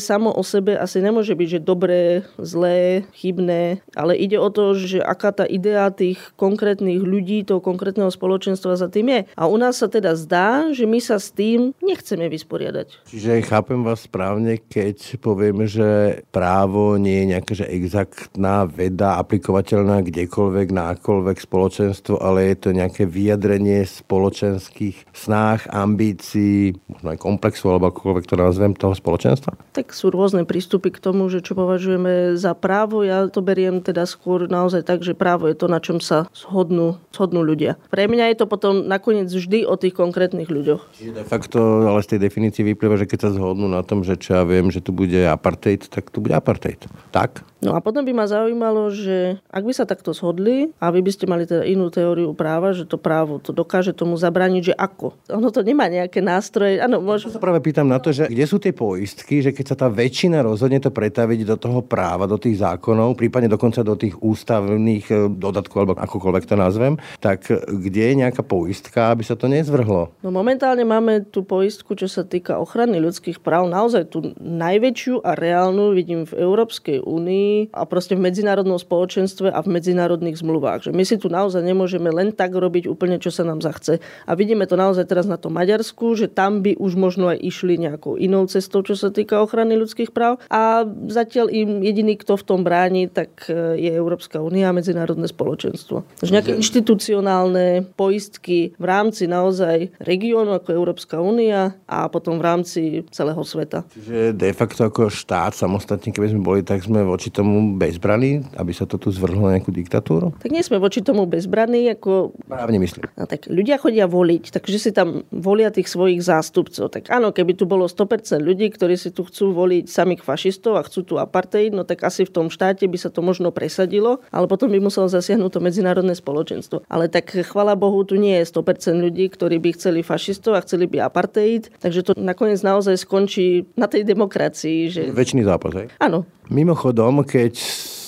samo 0.00 0.32
o 0.32 0.40
sebe 0.40 0.80
asi 0.80 1.04
nemôže 1.04 1.36
byť, 1.36 1.48
že 1.52 1.60
dobré, 1.60 2.24
zlé, 2.40 3.04
chybné, 3.12 3.84
ale 3.92 4.16
ide 4.16 4.40
o 4.40 4.48
to, 4.48 4.72
že 4.72 5.04
aká 5.04 5.36
tá 5.36 5.44
idea 5.44 5.92
tých 5.92 6.16
konkrétnych 6.40 7.02
ľudí, 7.04 7.44
toho 7.44 7.60
konkrétneho 7.60 8.08
spoločenstva 8.08 8.78
za 8.78 8.88
tým 8.88 9.10
je. 9.10 9.20
A 9.34 9.50
u 9.50 9.58
nás 9.58 9.82
sa 9.82 9.90
teda 9.90 10.14
zdá, 10.14 10.70
že 10.70 10.86
my 10.86 11.02
sa 11.02 11.18
s 11.18 11.34
tým 11.34 11.74
nechceme 11.90 12.30
vysporiadať. 12.30 13.10
Čiže 13.10 13.42
chápem 13.42 13.82
vás 13.82 14.06
správne, 14.06 14.62
keď 14.62 15.18
povieme, 15.18 15.66
že 15.66 16.22
právo 16.30 16.94
nie 16.94 17.26
je 17.26 17.30
nejaká 17.34 17.52
že 17.58 17.66
exaktná 17.66 18.64
veda, 18.70 19.18
aplikovateľná 19.18 20.06
kdekoľvek, 20.06 20.68
nákoľvek 20.70 21.38
spoločenstvo, 21.42 22.22
ale 22.22 22.54
je 22.54 22.56
to 22.62 22.68
nejaké 22.70 23.04
vyjadrenie 23.04 23.82
spoločenských 23.82 25.10
snách, 25.10 25.66
ambícií, 25.66 26.78
možno 26.86 27.08
aj 27.10 27.18
komplexu, 27.18 27.66
alebo 27.68 27.90
akokoľvek 27.90 28.24
to 28.30 28.36
nazvem, 28.38 28.72
toho 28.78 28.94
spoločenstva? 28.94 29.58
Tak 29.74 29.90
sú 29.90 30.14
rôzne 30.14 30.46
prístupy 30.46 30.94
k 30.94 31.02
tomu, 31.02 31.26
že 31.26 31.42
čo 31.42 31.58
považujeme 31.58 32.38
za 32.38 32.54
právo. 32.54 33.02
Ja 33.02 33.26
to 33.26 33.42
beriem 33.42 33.82
teda 33.82 34.06
skôr 34.06 34.46
naozaj 34.46 34.86
tak, 34.86 35.02
že 35.02 35.18
právo 35.18 35.50
je 35.50 35.56
to, 35.58 35.66
na 35.66 35.82
čom 35.82 35.98
sa 35.98 36.30
zhodnú, 36.30 37.00
zhodnú 37.10 37.42
ľudia. 37.42 37.76
Pre 37.90 38.04
mňa 38.06 38.32
je 38.32 38.36
to 38.38 38.46
potom 38.46 38.86
nakoniec 38.86 39.26
vždy 39.26 39.66
o 39.66 39.74
tých 39.74 39.96
konkrétnych 39.96 40.48
ľuďoch. 40.48 40.94
Čiže 40.94 41.12
de 41.16 41.24
facto, 41.26 41.79
ale 41.86 42.04
z 42.04 42.16
tej 42.16 42.20
definície 42.26 42.62
vyplýva, 42.64 43.00
že 43.00 43.08
keď 43.08 43.28
sa 43.28 43.30
zhodnú 43.36 43.68
na 43.68 43.80
tom, 43.80 44.04
že 44.04 44.18
čo 44.20 44.40
ja 44.40 44.42
viem, 44.44 44.68
že 44.68 44.84
tu 44.84 44.92
bude 44.92 45.18
apartheid, 45.24 45.86
tak 45.88 46.12
tu 46.12 46.20
bude 46.20 46.36
apartheid. 46.36 46.84
Tak? 47.12 47.44
No 47.60 47.76
a 47.76 47.84
potom 47.84 48.00
by 48.00 48.12
ma 48.16 48.24
zaujímalo, 48.24 48.88
že 48.88 49.36
ak 49.52 49.62
by 49.68 49.72
sa 49.76 49.84
takto 49.84 50.16
zhodli 50.16 50.72
a 50.80 50.88
vy 50.88 51.04
by 51.04 51.12
ste 51.12 51.28
mali 51.28 51.44
teda 51.44 51.68
inú 51.68 51.92
teóriu 51.92 52.32
práva, 52.32 52.72
že 52.72 52.88
to 52.88 52.96
právo 52.96 53.36
to 53.36 53.52
dokáže 53.52 53.92
tomu 53.92 54.16
zabrániť, 54.16 54.72
že 54.72 54.74
ako? 54.74 55.12
Ono 55.28 55.52
to 55.52 55.60
nemá 55.60 55.92
nejaké 55.92 56.24
nástroje. 56.24 56.80
Áno, 56.80 57.04
môžem... 57.04 57.28
sa 57.28 57.36
práve 57.36 57.60
pýtam 57.60 57.84
na 57.84 58.00
to, 58.00 58.16
že 58.16 58.32
kde 58.32 58.44
sú 58.48 58.56
tie 58.56 58.72
poistky, 58.72 59.44
že 59.44 59.52
keď 59.52 59.76
sa 59.76 59.76
tá 59.76 59.88
väčšina 59.92 60.40
rozhodne 60.40 60.80
to 60.80 60.88
pretaviť 60.88 61.44
do 61.44 61.56
toho 61.60 61.84
práva, 61.84 62.24
do 62.24 62.40
tých 62.40 62.64
zákonov, 62.64 63.20
prípadne 63.20 63.52
dokonca 63.52 63.84
do 63.84 63.92
tých 63.92 64.16
ústavných 64.16 65.04
e, 65.12 65.14
dodatkov, 65.28 65.84
alebo 65.84 66.00
akokoľvek 66.00 66.44
to 66.48 66.56
nazvem, 66.56 66.96
tak 67.20 67.44
kde 67.68 68.02
je 68.08 68.14
nejaká 68.24 68.40
poistka, 68.40 69.12
aby 69.12 69.20
sa 69.20 69.36
to 69.36 69.52
nezvrhlo? 69.52 70.16
No 70.24 70.32
momentálne 70.32 70.88
máme 70.88 71.28
tú 71.28 71.44
poistku, 71.44 71.92
čo 71.92 72.08
sa 72.08 72.24
týka 72.24 72.56
ochrany 72.56 72.96
ľudských 72.96 73.44
práv, 73.44 73.68
naozaj 73.68 74.08
tú 74.08 74.32
najväčšiu 74.40 75.20
a 75.20 75.36
reálnu 75.36 75.92
vidím 75.92 76.24
v 76.24 76.40
Európskej 76.40 77.04
únii 77.04 77.49
a 77.70 77.82
proste 77.86 78.14
v 78.16 78.24
medzinárodnom 78.26 78.78
spoločenstve 78.78 79.50
a 79.50 79.58
v 79.62 79.68
medzinárodných 79.76 80.40
zmluvách. 80.40 80.90
Že 80.90 80.92
my 80.96 81.04
si 81.06 81.16
tu 81.16 81.28
naozaj 81.28 81.62
nemôžeme 81.62 82.10
len 82.10 82.34
tak 82.34 82.54
robiť 82.54 82.86
úplne, 82.90 83.20
čo 83.20 83.30
sa 83.32 83.46
nám 83.46 83.62
zachce. 83.62 84.02
A 84.26 84.32
vidíme 84.34 84.64
to 84.64 84.78
naozaj 84.78 85.06
teraz 85.06 85.26
na 85.26 85.36
tom 85.36 85.54
Maďarsku, 85.56 86.16
že 86.16 86.26
tam 86.30 86.64
by 86.64 86.78
už 86.78 86.96
možno 86.96 87.30
aj 87.30 87.38
išli 87.40 87.76
nejakou 87.76 88.16
inou 88.16 88.46
cestou, 88.46 88.82
čo 88.82 88.94
sa 88.94 89.12
týka 89.12 89.38
ochrany 89.42 89.76
ľudských 89.76 90.10
práv. 90.14 90.42
A 90.48 90.86
zatiaľ 91.10 91.52
im 91.52 91.84
jediný, 91.84 92.16
kto 92.18 92.38
v 92.40 92.46
tom 92.46 92.60
bráni, 92.66 93.06
tak 93.10 93.46
e, 93.50 93.78
je 93.78 93.90
Európska 93.92 94.40
únia 94.40 94.70
a 94.70 94.76
medzinárodné 94.76 95.26
spoločenstvo. 95.30 96.06
Takže 96.20 96.34
nejaké 96.34 96.52
inštitucionálne 96.56 97.90
poistky 97.94 98.72
v 98.76 98.84
rámci 98.84 99.26
naozaj 99.30 99.92
regiónu 100.00 100.56
ako 100.56 100.70
Európska 100.72 101.20
únia 101.20 101.78
a 101.86 102.06
potom 102.08 102.38
v 102.38 102.44
rámci 102.44 102.82
celého 103.10 103.42
sveta. 103.44 103.84
Čiže 103.92 104.36
de 104.36 104.50
facto 104.56 104.86
ako 104.86 105.12
štát 105.12 105.52
samostatne, 105.56 106.10
keby 106.14 106.32
sme 106.32 106.42
boli, 106.42 106.60
tak 106.64 106.84
sme 106.84 107.02
voči 107.04 107.32
tomu 107.40 107.80
bezbraní, 107.80 108.44
aby 108.60 108.76
sa 108.76 108.84
to 108.84 109.00
tu 109.00 109.08
zvrhlo 109.08 109.48
na 109.48 109.56
nejakú 109.56 109.72
diktatúru? 109.72 110.36
Tak 110.36 110.52
nie 110.52 110.60
sme 110.60 110.76
voči 110.76 111.00
tomu 111.00 111.24
bezbraní, 111.24 111.88
ako... 111.96 112.36
Právne 112.44 112.76
myslím. 112.76 113.08
No, 113.16 113.24
tak 113.24 113.48
ľudia 113.48 113.80
chodia 113.80 114.04
voliť, 114.04 114.52
takže 114.52 114.76
si 114.76 114.90
tam 114.92 115.24
volia 115.32 115.72
tých 115.72 115.88
svojich 115.88 116.20
zástupcov. 116.20 116.92
Tak 116.92 117.08
áno, 117.08 117.32
keby 117.32 117.56
tu 117.56 117.64
bolo 117.64 117.88
100% 117.88 118.44
ľudí, 118.44 118.68
ktorí 118.68 119.00
si 119.00 119.08
tu 119.08 119.24
chcú 119.24 119.56
voliť 119.56 119.88
samých 119.88 120.20
fašistov 120.20 120.76
a 120.76 120.84
chcú 120.84 121.00
tu 121.02 121.14
apartheid, 121.16 121.72
no 121.72 121.88
tak 121.88 122.04
asi 122.04 122.28
v 122.28 122.32
tom 122.34 122.46
štáte 122.52 122.84
by 122.84 122.98
sa 123.00 123.08
to 123.08 123.24
možno 123.24 123.48
presadilo, 123.48 124.20
ale 124.28 124.44
potom 124.44 124.68
by 124.68 124.76
muselo 124.76 125.08
zasiahnuť 125.08 125.50
to 125.56 125.60
medzinárodné 125.64 126.12
spoločenstvo. 126.12 126.84
Ale 126.92 127.08
tak 127.08 127.32
chvala 127.32 127.72
Bohu, 127.72 128.04
tu 128.04 128.20
nie 128.20 128.36
je 128.42 128.50
100% 128.52 129.00
ľudí, 129.00 129.32
ktorí 129.32 129.56
by 129.56 129.80
chceli 129.80 130.04
fašistov 130.04 130.58
a 130.58 130.64
chceli 130.66 130.84
by 130.84 131.08
apartheid, 131.08 131.72
takže 131.80 132.04
to 132.04 132.12
nakoniec 132.20 132.60
naozaj 132.60 133.00
skončí 133.00 133.64
na 133.78 133.88
tej 133.88 134.04
demokracii. 134.04 134.92
Že... 134.92 135.02
Väčší 135.16 135.40
zápas, 135.46 135.72
hej? 135.72 135.88
Áno. 136.02 136.28
Mimochodom, 136.50 137.22
keď 137.22 137.54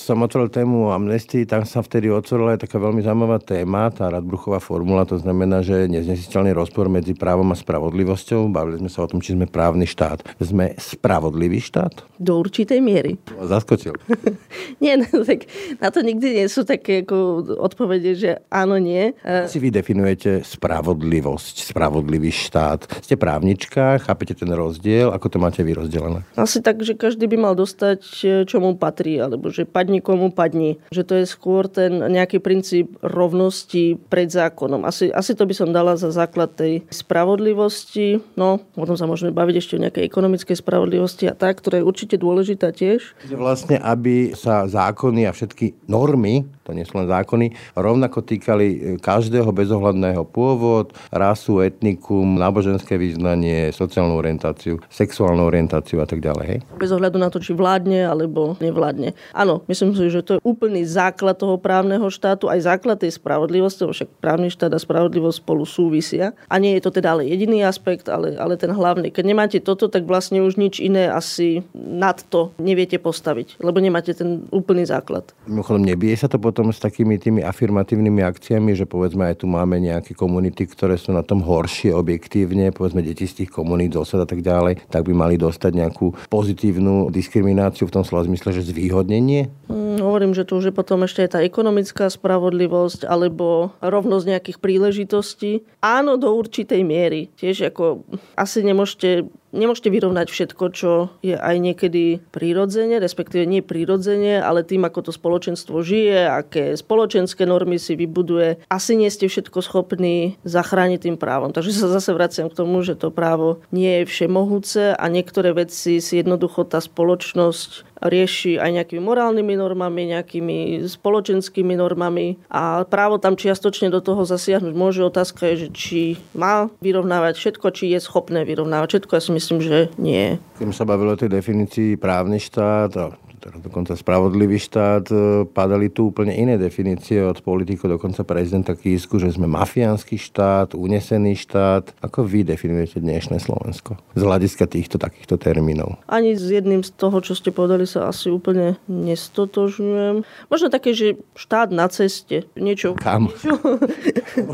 som 0.02 0.18
otvoril 0.18 0.50
tému 0.50 0.90
amnestii, 0.90 1.46
tam 1.46 1.62
sa 1.62 1.78
vtedy 1.78 2.10
otvorila 2.10 2.58
aj 2.58 2.66
taká 2.66 2.82
veľmi 2.82 3.06
zaujímavá 3.06 3.38
téma, 3.38 3.86
tá 3.94 4.10
Radbruchová 4.10 4.58
formula, 4.58 5.06
to 5.06 5.16
znamená, 5.16 5.62
že 5.62 5.86
neznesiteľný 5.86 6.50
rozpor 6.50 6.90
medzi 6.90 7.14
právom 7.14 7.46
a 7.50 7.56
spravodlivosťou. 7.56 8.50
Bavili 8.50 8.82
sme 8.82 8.90
sa 8.90 9.06
o 9.06 9.10
tom, 9.10 9.22
či 9.22 9.38
sme 9.38 9.46
právny 9.46 9.86
štát. 9.86 10.26
Sme 10.42 10.74
spravodlivý 10.74 11.62
štát? 11.62 12.02
Do 12.18 12.42
určitej 12.42 12.82
miery. 12.82 13.14
Zaskočil. 13.38 13.94
nie, 14.84 14.98
no, 14.98 15.22
tak 15.22 15.46
na 15.78 15.88
to 15.94 16.02
nikdy 16.02 16.42
nie 16.42 16.46
sú 16.50 16.66
také 16.66 17.06
ako 17.06 17.46
odpovede, 17.62 18.18
že 18.18 18.30
áno, 18.50 18.82
nie. 18.82 19.14
Si 19.46 19.62
vy 19.62 19.70
definujete 19.70 20.42
spravodlivosť, 20.42 21.72
spravodlivý 21.72 22.34
štát. 22.34 23.06
Ste 23.06 23.14
právnička, 23.14 24.02
chápete 24.02 24.34
ten 24.34 24.50
rozdiel, 24.50 25.14
ako 25.14 25.26
to 25.30 25.38
máte 25.38 25.60
vy 25.62 25.78
rozdelené? 25.78 26.26
Asi 26.34 26.58
tak, 26.58 26.82
že 26.82 26.98
každý 26.98 27.30
by 27.30 27.36
mal 27.38 27.54
dostať, 27.54 28.00
čo 28.46 28.56
mu 28.58 28.74
patrí, 28.74 29.18
alebo 29.18 29.52
že 29.52 29.68
padne 29.68 29.91
padni 29.92 30.00
komu 30.00 30.32
padni. 30.32 30.80
Že 30.88 31.02
to 31.04 31.14
je 31.20 31.24
skôr 31.28 31.68
ten 31.68 31.92
nejaký 32.00 32.40
princíp 32.40 32.96
rovnosti 33.04 34.00
pred 34.08 34.32
zákonom. 34.32 34.88
Asi, 34.88 35.12
asi 35.12 35.36
to 35.36 35.44
by 35.44 35.52
som 35.52 35.68
dala 35.68 36.00
za 36.00 36.08
základ 36.08 36.56
tej 36.56 36.88
spravodlivosti. 36.88 38.24
No, 38.40 38.64
potom 38.72 38.96
sa 38.96 39.04
môžeme 39.04 39.36
baviť 39.36 39.54
ešte 39.60 39.76
o 39.76 39.82
nejakej 39.84 40.08
ekonomickej 40.08 40.56
spravodlivosti 40.56 41.28
a 41.28 41.36
tak, 41.36 41.60
ktorá 41.60 41.84
je 41.84 41.88
určite 41.88 42.16
dôležitá 42.16 42.72
tiež. 42.72 43.12
Vlastne, 43.36 43.76
aby 43.76 44.32
sa 44.32 44.64
zákony 44.64 45.28
a 45.28 45.36
všetky 45.36 45.90
normy, 45.92 46.48
to 46.62 46.72
nie 46.72 46.86
sú 46.86 47.02
len 47.02 47.10
zákony, 47.10 47.52
rovnako 47.74 48.22
týkali 48.22 48.96
každého 49.02 49.50
bezohľadného 49.50 50.22
pôvod, 50.30 50.94
rasu, 51.10 51.60
etnikum, 51.60 52.38
náboženské 52.38 52.94
význanie, 52.96 53.74
sociálnu 53.74 54.14
orientáciu, 54.14 54.78
sexuálnu 54.88 55.42
orientáciu 55.42 55.98
a 56.00 56.06
tak 56.06 56.22
ďalej. 56.22 56.46
Hej? 56.46 56.58
Bez 56.78 56.94
ohľadu 56.94 57.18
na 57.18 57.28
to, 57.28 57.42
či 57.42 57.52
vládne 57.52 58.06
alebo 58.06 58.54
nevládne. 58.62 59.18
Áno, 59.34 59.66
myslím 59.82 59.98
si, 59.98 60.14
že 60.14 60.22
to 60.22 60.32
je 60.38 60.44
úplný 60.46 60.86
základ 60.86 61.34
toho 61.34 61.58
právneho 61.58 62.06
štátu, 62.06 62.46
aj 62.46 62.70
základ 62.70 63.02
tej 63.02 63.18
spravodlivosti, 63.18 63.82
však 63.82 64.22
právny 64.22 64.46
štát 64.46 64.70
a 64.70 64.78
spravodlivosť 64.78 65.42
spolu 65.42 65.66
súvisia. 65.66 66.38
A 66.46 66.62
nie 66.62 66.78
je 66.78 66.86
to 66.86 66.94
teda 66.94 67.18
ale 67.18 67.26
jediný 67.26 67.66
aspekt, 67.66 68.06
ale, 68.06 68.38
ale 68.38 68.54
ten 68.54 68.70
hlavný. 68.70 69.10
Keď 69.10 69.24
nemáte 69.26 69.58
toto, 69.58 69.90
tak 69.90 70.06
vlastne 70.06 70.38
už 70.38 70.54
nič 70.54 70.78
iné 70.78 71.10
asi 71.10 71.66
nad 71.74 72.22
to 72.30 72.54
neviete 72.62 73.02
postaviť, 73.02 73.58
lebo 73.58 73.82
nemáte 73.82 74.14
ten 74.14 74.46
úplný 74.54 74.86
základ. 74.86 75.34
Mimochodom, 75.50 75.82
nebije 75.82 76.14
sa 76.14 76.30
to 76.30 76.38
potom 76.38 76.70
s 76.70 76.78
takými 76.78 77.18
tými 77.18 77.42
afirmatívnymi 77.42 78.22
akciami, 78.22 78.78
že 78.78 78.86
povedzme 78.86 79.34
aj 79.34 79.42
tu 79.42 79.50
máme 79.50 79.82
nejaké 79.82 80.14
komunity, 80.14 80.70
ktoré 80.70 80.94
sú 80.94 81.10
na 81.10 81.26
tom 81.26 81.42
horšie 81.42 81.90
objektívne, 81.90 82.70
povedzme 82.70 83.02
deti 83.02 83.26
z 83.26 83.42
tých 83.42 83.50
komunít, 83.50 83.98
dosad 83.98 84.22
a 84.22 84.28
tak 84.30 84.46
ďalej, 84.46 84.86
tak 84.86 85.02
by 85.02 85.10
mali 85.10 85.34
dostať 85.34 85.74
nejakú 85.74 86.14
pozitívnu 86.30 87.10
diskrimináciu 87.10 87.90
v 87.90 87.94
tom 87.98 88.06
slova 88.06 88.22
zmysle, 88.30 88.54
že 88.54 88.70
zvýhodnenie? 88.70 89.50
Mm, 89.72 90.04
hovorím, 90.04 90.36
že 90.36 90.44
tu 90.44 90.60
už 90.60 90.68
je 90.68 90.74
potom 90.76 91.00
ešte 91.08 91.24
aj 91.24 91.30
tá 91.32 91.40
ekonomická 91.40 92.12
spravodlivosť 92.12 93.08
alebo 93.08 93.72
rovnosť 93.80 94.24
nejakých 94.28 94.58
príležitostí. 94.60 95.64
Áno, 95.80 96.20
do 96.20 96.28
určitej 96.36 96.84
miery. 96.84 97.32
Tiež 97.40 97.72
ako 97.72 98.04
asi 98.36 98.60
nemôžete 98.60 99.32
nemôžete 99.52 99.92
vyrovnať 99.92 100.28
všetko, 100.32 100.64
čo 100.72 100.90
je 101.20 101.36
aj 101.36 101.56
niekedy 101.60 102.24
prirodzene, 102.32 102.98
respektíve 102.98 103.44
nie 103.44 103.60
prirodzene, 103.60 104.40
ale 104.40 104.66
tým, 104.66 104.82
ako 104.88 105.08
to 105.08 105.12
spoločenstvo 105.14 105.84
žije, 105.84 106.26
aké 106.26 106.74
spoločenské 106.74 107.44
normy 107.44 107.76
si 107.76 107.94
vybuduje, 107.94 108.64
asi 108.72 108.96
nie 108.96 109.12
ste 109.12 109.28
všetko 109.28 109.60
schopní 109.62 110.40
zachrániť 110.42 111.06
tým 111.06 111.16
právom. 111.20 111.52
Takže 111.52 111.76
sa 111.76 111.92
zase 111.92 112.16
vraciam 112.16 112.48
k 112.48 112.58
tomu, 112.58 112.80
že 112.82 112.96
to 112.98 113.12
právo 113.12 113.62
nie 113.70 114.02
je 114.02 114.08
všemohúce 114.08 114.96
a 114.96 115.04
niektoré 115.06 115.52
veci 115.52 116.00
si 116.00 116.14
jednoducho 116.18 116.64
tá 116.66 116.80
spoločnosť 116.80 117.92
rieši 118.02 118.58
aj 118.58 118.70
nejakými 118.82 119.02
morálnymi 119.02 119.54
normami, 119.54 120.10
nejakými 120.10 120.82
spoločenskými 120.90 121.78
normami 121.78 122.42
a 122.50 122.82
právo 122.82 123.22
tam 123.22 123.38
čiastočne 123.38 123.94
do 123.94 124.02
toho 124.02 124.26
zasiahnuť 124.26 124.74
môže. 124.74 125.06
Otázka 125.06 125.54
je, 125.54 125.66
že 125.66 125.68
či 125.70 126.02
má 126.34 126.66
vyrovnávať 126.82 127.38
všetko, 127.38 127.66
či 127.70 127.94
je 127.94 128.02
schopné 128.02 128.42
vyrovnávať 128.42 128.98
všetko. 128.98 129.12
Ja 129.14 129.22
si 129.22 129.30
myslím, 129.30 129.41
že 129.62 129.90
nie. 129.98 130.38
Keď 130.60 130.66
sa 130.70 130.86
bavilo 130.86 131.14
o 131.14 131.20
tej 131.20 131.32
definícii 131.32 131.98
právny 131.98 132.38
štát, 132.38 133.16
teda 133.42 133.58
dokonca 133.58 133.98
spravodlivý 133.98 134.62
štát, 134.62 135.10
e, 135.10 135.42
padali 135.50 135.90
tu 135.90 136.14
úplne 136.14 136.30
iné 136.30 136.54
definície 136.54 137.18
od 137.18 137.42
politikov, 137.42 137.98
dokonca 137.98 138.22
prezidenta 138.22 138.78
Kísku, 138.78 139.18
že 139.18 139.34
sme 139.34 139.50
mafiánsky 139.50 140.14
štát, 140.14 140.78
unesený 140.78 141.34
štát. 141.42 141.90
Ako 141.98 142.22
vy 142.22 142.46
definujete 142.46 143.02
dnešné 143.02 143.42
Slovensko 143.42 143.98
z 144.14 144.22
hľadiska 144.22 144.70
týchto 144.70 145.02
takýchto 145.02 145.34
termínov? 145.42 145.98
Ani 146.06 146.38
s 146.38 146.46
jedným 146.46 146.86
z 146.86 146.94
toho, 146.94 147.18
čo 147.18 147.34
ste 147.34 147.50
povedali, 147.50 147.82
sa 147.82 148.06
asi 148.06 148.30
úplne 148.30 148.78
nestotožňujem. 148.86 150.22
Možno 150.46 150.66
také, 150.70 150.94
že 150.94 151.18
štát 151.34 151.74
na 151.74 151.90
ceste. 151.90 152.46
Niečo. 152.54 152.94
Kam? 152.94 153.26
Niečo... 153.26 153.58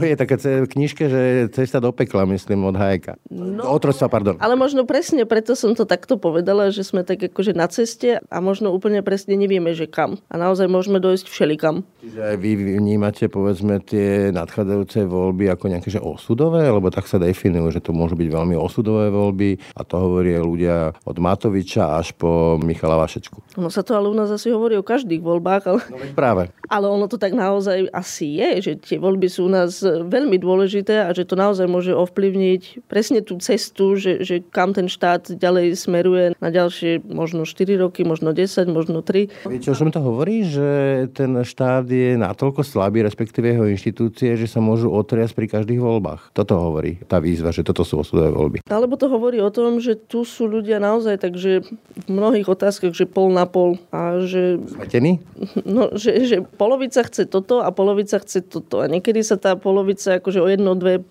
je 0.08 0.16
taká 0.16 0.40
knižka, 0.64 1.04
že 1.12 1.20
cesta 1.52 1.76
do 1.84 1.92
pekla, 1.92 2.24
myslím, 2.32 2.64
od 2.64 2.80
Hajka. 2.80 3.20
No, 3.28 3.68
Otrostva, 3.76 4.08
pardon. 4.08 4.40
Ale 4.40 4.56
možno 4.56 4.88
presne 4.88 5.28
preto 5.28 5.52
som 5.52 5.76
to 5.76 5.84
takto 5.84 6.16
povedala, 6.16 6.72
že 6.72 6.86
sme 6.86 7.04
tak 7.04 7.20
akože 7.20 7.52
na 7.52 7.68
ceste 7.68 8.22
a 8.22 8.36
možno 8.40 8.77
úplne 8.78 9.02
presne 9.02 9.34
nevieme, 9.34 9.74
že 9.74 9.90
kam. 9.90 10.22
A 10.30 10.38
naozaj 10.38 10.70
môžeme 10.70 11.02
dojsť 11.02 11.26
všelikam. 11.26 11.82
Čiže 11.98 12.20
aj 12.22 12.36
vy 12.38 12.50
vnímate, 12.78 13.26
povedzme, 13.26 13.82
tie 13.82 14.30
nadchádzajúce 14.30 15.10
voľby 15.10 15.50
ako 15.50 15.64
nejaké 15.66 15.90
že 15.90 15.98
osudové, 15.98 16.70
lebo 16.70 16.94
tak 16.94 17.10
sa 17.10 17.18
definujú, 17.18 17.74
že 17.74 17.82
to 17.82 17.90
môžu 17.90 18.14
byť 18.14 18.28
veľmi 18.30 18.54
osudové 18.54 19.10
voľby 19.10 19.58
a 19.74 19.82
to 19.82 19.94
hovorí 19.98 20.38
ľudia 20.38 20.94
od 21.02 21.16
Matoviča 21.18 21.98
až 21.98 22.14
po 22.14 22.56
Michala 22.62 22.94
Vašečku. 23.02 23.58
No 23.58 23.66
sa 23.72 23.82
to 23.82 23.98
ale 23.98 24.06
u 24.06 24.14
nás 24.14 24.30
asi 24.30 24.54
hovorí 24.54 24.78
o 24.78 24.86
každých 24.86 25.20
voľbách. 25.20 25.62
Ale... 25.66 25.80
No 25.90 25.96
práve. 26.14 26.54
Ale 26.68 26.86
ono 26.86 27.10
to 27.10 27.18
tak 27.18 27.32
naozaj 27.34 27.90
asi 27.90 28.38
je, 28.38 28.50
že 28.62 28.72
tie 28.78 28.98
voľby 29.00 29.26
sú 29.26 29.48
u 29.48 29.52
nás 29.52 29.82
veľmi 29.84 30.36
dôležité 30.38 31.08
a 31.08 31.10
že 31.10 31.24
to 31.24 31.34
naozaj 31.34 31.66
môže 31.66 31.90
ovplyvniť 31.90 32.86
presne 32.86 33.24
tú 33.24 33.40
cestu, 33.40 33.96
že, 33.96 34.22
že 34.22 34.44
kam 34.44 34.76
ten 34.76 34.86
štát 34.86 35.32
ďalej 35.34 35.74
smeruje 35.74 36.24
na 36.36 36.48
ďalšie 36.52 37.08
možno 37.08 37.48
4 37.48 37.80
roky, 37.80 38.04
možno 38.04 38.36
10, 38.36 38.67
možno 38.68 39.00
3. 39.00 39.48
Viete, 39.48 39.68
o 39.72 39.76
čom 39.76 39.88
to 39.88 40.00
hovorí? 40.00 40.44
Že 40.44 40.68
ten 41.16 41.32
štát 41.42 41.88
je 41.88 42.14
natoľko 42.20 42.62
slabý, 42.62 43.02
respektíve 43.02 43.50
jeho 43.50 43.66
inštitúcie, 43.66 44.36
že 44.36 44.46
sa 44.46 44.60
môžu 44.60 44.92
otriasť 44.92 45.34
pri 45.34 45.46
každých 45.48 45.80
voľbách. 45.80 46.36
Toto 46.36 46.56
hovorí 46.60 47.00
tá 47.08 47.18
výzva, 47.18 47.50
že 47.50 47.64
toto 47.64 47.82
sú 47.82 48.00
osudové 48.00 48.30
voľby. 48.30 48.58
Alebo 48.68 49.00
to 49.00 49.08
hovorí 49.08 49.40
o 49.40 49.50
tom, 49.50 49.80
že 49.80 49.96
tu 49.96 50.22
sú 50.22 50.46
ľudia 50.46 50.78
naozaj 50.78 51.20
takže 51.24 51.64
v 52.06 52.08
mnohých 52.08 52.46
otázkach, 52.46 52.92
že 52.92 53.08
pol 53.08 53.32
na 53.32 53.48
pol. 53.48 53.80
A 53.90 54.20
že... 54.22 54.60
Smetený? 54.68 55.18
No, 55.68 55.94
že, 55.94 56.24
že 56.24 56.42
polovica 56.42 57.04
chce 57.04 57.28
toto 57.28 57.60
a 57.60 57.68
polovica 57.70 58.18
chce 58.18 58.40
toto. 58.40 58.80
A 58.80 58.88
niekedy 58.88 59.20
sa 59.20 59.36
tá 59.36 59.54
polovica 59.54 60.18
akože 60.18 60.40
o 60.40 60.48
1-2% 60.48 61.04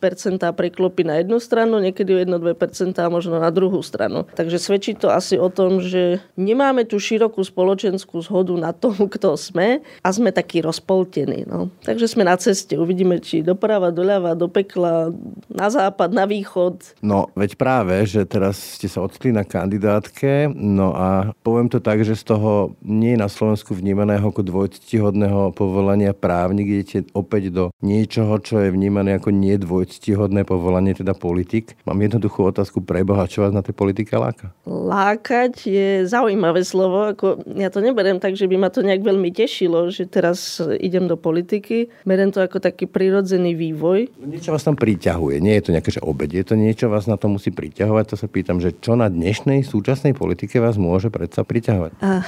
preklopí 0.58 1.06
na 1.06 1.22
jednu 1.22 1.38
stranu, 1.38 1.80
niekedy 1.80 2.12
o 2.12 2.20
1-2% 2.20 2.98
možno 3.08 3.38
na 3.39 3.48
druhú 3.54 3.80
stranu. 3.86 4.26
Takže 4.36 4.58
svedčí 4.60 4.91
to 4.98 5.13
asi 5.13 5.39
o 5.39 5.48
tom, 5.48 5.80
že 5.80 6.20
nemáme 6.36 6.84
tú 6.84 6.98
širokú 7.00 7.46
spoločenskú 7.48 8.20
zhodu 8.20 8.54
na 8.60 8.76
tom, 8.76 8.94
kto 9.16 9.40
sme 9.40 9.82
a 10.04 10.08
sme 10.12 10.36
takí 10.36 10.60
rozpoltení. 10.60 11.48
No. 11.48 11.72
Takže 11.88 12.12
sme 12.12 12.28
na 12.28 12.36
ceste. 12.36 12.76
Uvidíme, 12.76 13.24
či 13.24 13.42
doprava, 13.42 13.90
doľava, 13.90 14.36
do 14.36 14.52
pekla, 14.52 15.16
na 15.48 15.68
západ, 15.72 16.12
na 16.12 16.28
východ. 16.28 17.00
No, 17.00 17.32
veď 17.34 17.56
práve, 17.56 18.04
že 18.06 18.28
teraz 18.28 18.78
ste 18.78 18.92
sa 18.92 19.02
odstli 19.02 19.32
na 19.32 19.48
kandidátke, 19.48 20.52
no 20.52 20.94
a 20.94 21.32
poviem 21.42 21.72
to 21.72 21.80
tak, 21.80 22.04
že 22.04 22.20
z 22.20 22.36
toho 22.36 22.76
nie 22.84 23.16
je 23.16 23.24
na 23.24 23.30
Slovensku 23.32 23.72
vnímaného 23.72 24.28
ako 24.28 24.44
dvojctihodného 24.44 25.56
povolania 25.56 26.12
právnik, 26.12 26.68
idete 26.68 27.08
opäť 27.16 27.50
do 27.54 27.66
niečoho, 27.80 28.38
čo 28.42 28.60
je 28.60 28.74
vnímané 28.74 29.16
ako 29.16 29.32
nedvojctihodné 29.32 30.44
povolanie, 30.44 30.98
teda 30.98 31.14
politik. 31.14 31.78
Mám 31.88 32.04
jednoduchú 32.04 32.46
otázku 32.50 32.84
pre 32.84 33.06
Boha, 33.06 33.30
čo 33.30 33.46
vás 33.46 33.54
na 33.54 33.64
tej 33.64 33.78
politike 33.78 34.14
láka? 34.18 34.52
Lákať 34.68 35.54
je 35.68 35.90
zaujímavé 36.10 36.62
slovo. 36.66 37.14
Ako, 37.14 37.37
ja 37.45 37.69
to 37.69 37.80
neberiem 37.84 38.17
tak, 38.17 38.34
že 38.34 38.50
by 38.50 38.58
ma 38.58 38.69
to 38.73 38.82
nejak 38.82 39.06
veľmi 39.06 39.30
tešilo, 39.30 39.93
že 39.93 40.10
teraz 40.10 40.58
idem 40.82 41.06
do 41.06 41.15
politiky. 41.15 41.89
Beriem 42.04 42.34
to 42.34 42.41
ako 42.41 42.58
taký 42.58 42.89
prirodzený 42.89 43.54
vývoj. 43.54 44.10
No 44.17 44.26
niečo 44.30 44.54
vás 44.54 44.65
tam 44.65 44.73
priťahuje. 44.73 45.38
Nie 45.39 45.62
je 45.62 45.69
to 45.69 45.73
nejaké, 45.73 45.89
že 45.93 46.02
obed. 46.02 46.30
Je 46.34 46.41
to 46.41 46.58
niečo, 46.58 46.89
vás 46.89 47.06
na 47.06 47.15
to 47.15 47.30
musí 47.30 47.54
priťahovať. 47.54 48.06
To 48.10 48.15
sa 48.17 48.28
pýtam, 48.28 48.58
že 48.58 48.73
čo 48.73 48.97
na 48.97 49.08
dnešnej 49.08 49.62
súčasnej 49.62 50.17
politike 50.17 50.58
vás 50.58 50.82
môže 50.82 51.13
predsa 51.13 51.45
priťahovať? 51.45 51.91
A, 52.02 52.26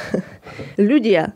ľudia. 0.78 1.34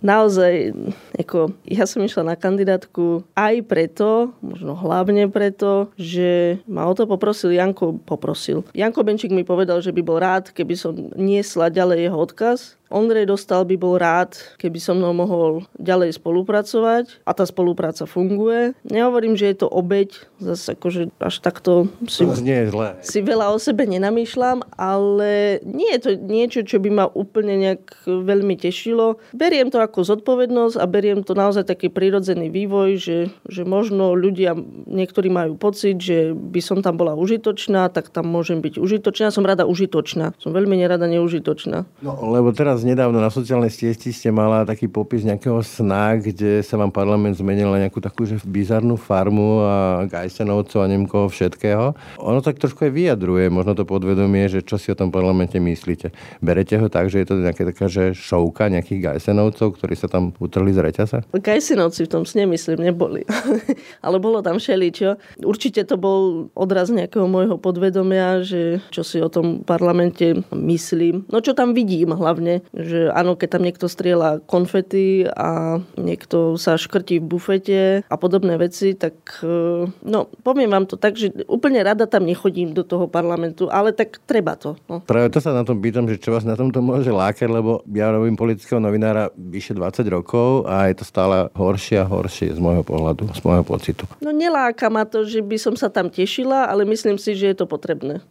Naozaj, 0.00 0.72
ako, 1.20 1.54
ja 1.68 1.84
som 1.84 2.00
išla 2.00 2.34
na 2.34 2.36
kandidátku 2.36 3.24
aj 3.36 3.54
preto, 3.68 4.32
možno 4.40 4.72
hlavne 4.78 5.28
preto, 5.28 5.92
že 6.00 6.60
ma 6.64 6.88
o 6.88 6.94
to 6.96 7.04
poprosil 7.04 7.52
Janko, 7.52 8.00
poprosil. 8.00 8.64
Janko 8.72 9.04
Benčík 9.04 9.32
mi 9.34 9.44
povedal, 9.44 9.84
že 9.84 9.92
by 9.92 10.02
bol 10.02 10.18
rád, 10.18 10.52
keby 10.54 10.74
som 10.76 10.96
niesla 11.14 11.68
ďalej 11.68 12.08
jeho 12.08 12.18
odkaz 12.18 12.79
Ondrej 12.90 13.30
Dostal 13.30 13.62
by 13.62 13.76
bol 13.78 13.94
rád, 13.96 14.34
keby 14.58 14.82
so 14.82 14.98
mnou 14.98 15.14
mohol 15.14 15.62
ďalej 15.78 16.18
spolupracovať 16.18 17.22
a 17.22 17.30
tá 17.30 17.46
spolupráca 17.46 18.02
funguje. 18.04 18.74
Nehovorím, 18.82 19.38
že 19.38 19.54
je 19.54 19.56
to 19.62 19.68
obeď, 19.70 20.10
zase 20.42 20.74
akože 20.74 21.14
až 21.22 21.34
takto 21.38 21.86
si, 22.10 22.26
nie 22.42 22.66
je 22.66 22.74
zlé. 22.74 22.88
si 22.98 23.22
veľa 23.22 23.54
o 23.54 23.58
sebe 23.62 23.86
nenamýšľam, 23.86 24.66
ale 24.74 25.62
nie 25.62 25.94
je 25.94 26.00
to 26.02 26.10
niečo, 26.18 26.60
čo 26.66 26.82
by 26.82 26.90
ma 26.90 27.06
úplne 27.06 27.54
nejak 27.62 28.10
veľmi 28.10 28.58
tešilo. 28.58 29.22
Beriem 29.30 29.70
to 29.70 29.78
ako 29.78 30.02
zodpovednosť 30.02 30.76
a 30.82 30.84
beriem 30.90 31.22
to 31.22 31.38
naozaj 31.38 31.62
taký 31.62 31.94
prirodzený 31.94 32.50
vývoj, 32.50 32.98
že, 32.98 33.18
že 33.46 33.62
možno 33.62 34.18
ľudia, 34.18 34.58
niektorí 34.90 35.30
majú 35.30 35.54
pocit, 35.54 36.02
že 36.02 36.34
by 36.34 36.58
som 36.58 36.82
tam 36.82 36.98
bola 36.98 37.14
užitočná, 37.14 37.86
tak 37.94 38.10
tam 38.10 38.26
môžem 38.26 38.58
byť 38.58 38.82
užitočná. 38.82 39.30
Som 39.30 39.46
rada 39.46 39.62
užitočná. 39.62 40.34
Som 40.42 40.50
veľmi 40.50 40.74
nerada 40.74 41.06
neužitočná. 41.06 41.86
No, 42.02 42.12
lebo 42.26 42.50
teraz 42.50 42.79
teraz 42.80 42.96
nedávno 42.96 43.20
na 43.20 43.28
sociálnej 43.28 43.68
sieti 43.68 44.08
ste 44.08 44.32
mala 44.32 44.64
taký 44.64 44.88
popis 44.88 45.20
nejakého 45.20 45.60
sna, 45.60 46.16
kde 46.16 46.64
sa 46.64 46.80
vám 46.80 46.88
parlament 46.88 47.36
zmenil 47.36 47.68
na 47.68 47.84
nejakú 47.84 48.00
takú 48.00 48.24
že 48.24 48.40
bizarnú 48.40 48.96
farmu 48.96 49.60
a 49.60 50.08
Gajsenovcov 50.08 50.80
a 50.80 50.88
neviem 50.88 51.04
koho 51.04 51.28
všetkého. 51.28 51.92
Ono 52.24 52.40
tak 52.40 52.56
trošku 52.56 52.88
aj 52.88 52.96
vyjadruje, 52.96 53.52
možno 53.52 53.76
to 53.76 53.84
podvedomie, 53.84 54.48
že 54.48 54.64
čo 54.64 54.80
si 54.80 54.88
o 54.88 54.96
tom 54.96 55.12
parlamente 55.12 55.60
myslíte. 55.60 56.08
Berete 56.40 56.80
ho 56.80 56.88
tak, 56.88 57.12
že 57.12 57.20
je 57.20 57.28
to 57.28 57.44
nejaká 57.44 57.68
taká 57.68 57.84
že 57.84 58.16
šouka 58.16 58.72
nejakých 58.72 59.12
Gajsenovcov, 59.12 59.76
ktorí 59.76 59.92
sa 59.92 60.08
tam 60.08 60.32
utrhli 60.40 60.72
z 60.72 60.80
reťaza? 60.80 61.18
Gajsenovci 61.36 62.08
v 62.08 62.12
tom 62.16 62.24
sne 62.24 62.48
myslím 62.48 62.80
neboli. 62.80 63.28
Ale 64.06 64.16
bolo 64.24 64.40
tam 64.40 64.56
všeličo. 64.56 65.20
Určite 65.44 65.84
to 65.84 66.00
bol 66.00 66.48
odraz 66.56 66.88
nejakého 66.88 67.28
môjho 67.28 67.60
podvedomia, 67.60 68.40
že 68.40 68.80
čo 68.88 69.04
si 69.04 69.20
o 69.20 69.28
tom 69.28 69.68
parlamente 69.68 70.40
myslím. 70.48 71.28
No 71.28 71.44
čo 71.44 71.52
tam 71.52 71.76
vidím 71.76 72.16
hlavne, 72.16 72.64
že 72.74 73.10
áno, 73.10 73.34
keď 73.34 73.58
tam 73.58 73.62
niekto 73.66 73.86
strieľa 73.90 74.42
konfety 74.46 75.26
a 75.26 75.82
niekto 75.98 76.54
sa 76.54 76.78
škrtí 76.78 77.18
v 77.18 77.26
bufete 77.26 77.82
a 78.06 78.14
podobné 78.14 78.54
veci, 78.56 78.94
tak 78.94 79.42
e, 79.42 79.90
no, 79.90 80.20
poviem 80.46 80.70
vám 80.70 80.86
to 80.86 80.94
tak, 80.94 81.18
že 81.18 81.34
úplne 81.50 81.82
rada 81.82 82.06
tam 82.06 82.22
nechodím 82.26 82.70
do 82.70 82.86
toho 82.86 83.10
parlamentu, 83.10 83.66
ale 83.70 83.90
tak 83.90 84.22
treba 84.22 84.54
to. 84.54 84.78
No. 84.86 85.02
Práve 85.02 85.34
to 85.34 85.42
sa 85.42 85.50
na 85.50 85.66
tom 85.66 85.82
pýtam, 85.82 86.06
že 86.06 86.22
čo 86.22 86.30
vás 86.30 86.46
na 86.46 86.54
tomto 86.54 86.78
môže 86.78 87.10
lákať, 87.10 87.50
lebo 87.50 87.82
ja 87.90 88.14
robím 88.14 88.38
politického 88.38 88.78
novinára 88.78 89.34
vyše 89.34 89.74
20 89.74 90.06
rokov 90.10 90.70
a 90.70 90.86
je 90.86 91.02
to 91.02 91.04
stále 91.06 91.50
horšie 91.54 91.98
a 91.98 92.06
horšie 92.06 92.54
z 92.54 92.60
môjho 92.62 92.86
pohľadu, 92.86 93.26
z 93.34 93.40
môjho 93.42 93.64
pocitu. 93.66 94.04
No 94.22 94.30
neláka 94.30 94.86
ma 94.86 95.02
to, 95.02 95.26
že 95.26 95.42
by 95.42 95.56
som 95.58 95.74
sa 95.74 95.90
tam 95.90 96.06
tešila, 96.06 96.70
ale 96.70 96.86
myslím 96.86 97.18
si, 97.18 97.34
že 97.34 97.50
je 97.50 97.56
to 97.58 97.66
potrebné. 97.66 98.22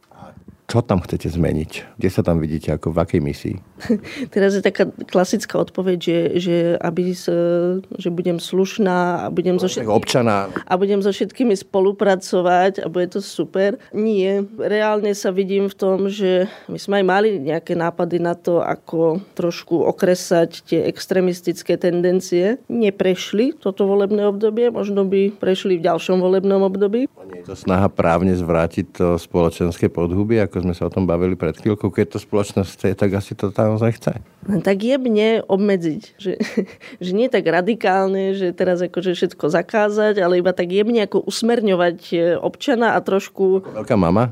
Čo 0.70 0.86
tam 0.86 1.02
chcete 1.02 1.34
zmeniť? 1.34 1.98
Kde 1.98 2.10
sa 2.14 2.22
tam 2.22 2.38
vidíte, 2.38 2.70
ako 2.70 2.94
v 2.94 3.02
akej 3.02 3.22
misii? 3.26 3.56
Teraz 4.34 4.54
je 4.54 4.62
taká 4.62 4.86
klasická 5.10 5.58
odpoveď, 5.58 5.98
že, 5.98 6.18
že, 6.38 6.58
aby 6.78 7.10
že 7.98 8.10
budem 8.14 8.38
slušná 8.38 9.26
a 9.26 9.34
budem, 9.34 9.58
so 9.58 9.66
všetkými, 9.66 9.90
občana. 9.90 10.54
a 10.54 10.74
budem 10.78 11.02
so 11.02 11.10
všetkými 11.10 11.58
spolupracovať 11.58 12.86
a 12.86 12.88
bude 12.88 13.10
to 13.10 13.18
super. 13.18 13.82
Nie. 13.98 14.46
Reálne 14.62 15.18
sa 15.18 15.34
vidím 15.34 15.74
v 15.74 15.76
tom, 15.76 16.06
že 16.06 16.46
my 16.70 16.78
sme 16.78 17.02
aj 17.02 17.06
mali 17.10 17.30
nejaké 17.42 17.74
nápady 17.74 18.22
na 18.22 18.38
to, 18.38 18.62
ako 18.62 19.26
trošku 19.34 19.74
okresať 19.74 20.70
tie 20.70 20.86
extremistické 20.86 21.82
tendencie. 21.82 22.62
Neprešli 22.70 23.58
toto 23.58 23.90
volebné 23.90 24.22
obdobie, 24.30 24.70
možno 24.70 25.02
by 25.02 25.34
prešli 25.34 25.82
v 25.82 25.90
ďalšom 25.90 26.22
volebnom 26.22 26.62
období. 26.62 27.10
Nie 27.30 27.42
je 27.42 27.54
to 27.54 27.58
snaha 27.58 27.90
právne 27.90 28.38
zvrátiť 28.38 28.86
to 28.94 29.08
spoločenské 29.18 29.90
podhubie, 29.90 30.42
ako 30.42 30.59
sme 30.62 30.74
sa 30.76 30.88
o 30.88 30.94
tom 30.94 31.08
bavili 31.08 31.40
pred 31.40 31.56
chvíľkou, 31.56 31.90
keď 31.90 32.16
to 32.16 32.20
spoločnosť 32.20 32.70
chce, 32.76 32.90
tak 32.94 33.10
asi 33.16 33.34
to 33.34 33.50
naozaj 33.50 33.96
chce. 33.96 34.14
Tak 34.64 34.78
jemne 34.82 35.44
obmedziť, 35.46 36.02
že, 36.20 36.34
že 37.06 37.12
nie 37.16 37.32
tak 37.32 37.48
radikálne, 37.48 38.36
že 38.36 38.52
teraz 38.52 38.84
akože 38.84 39.16
všetko 39.16 39.46
zakázať, 39.48 40.20
ale 40.20 40.44
iba 40.44 40.52
tak 40.52 40.72
jemne 40.72 41.06
ako 41.06 41.24
usmerňovať 41.24 42.00
e, 42.12 42.16
občana 42.40 42.96
a 42.96 43.00
trošku... 43.00 43.64
Veľká 43.64 43.96
mama? 43.96 44.32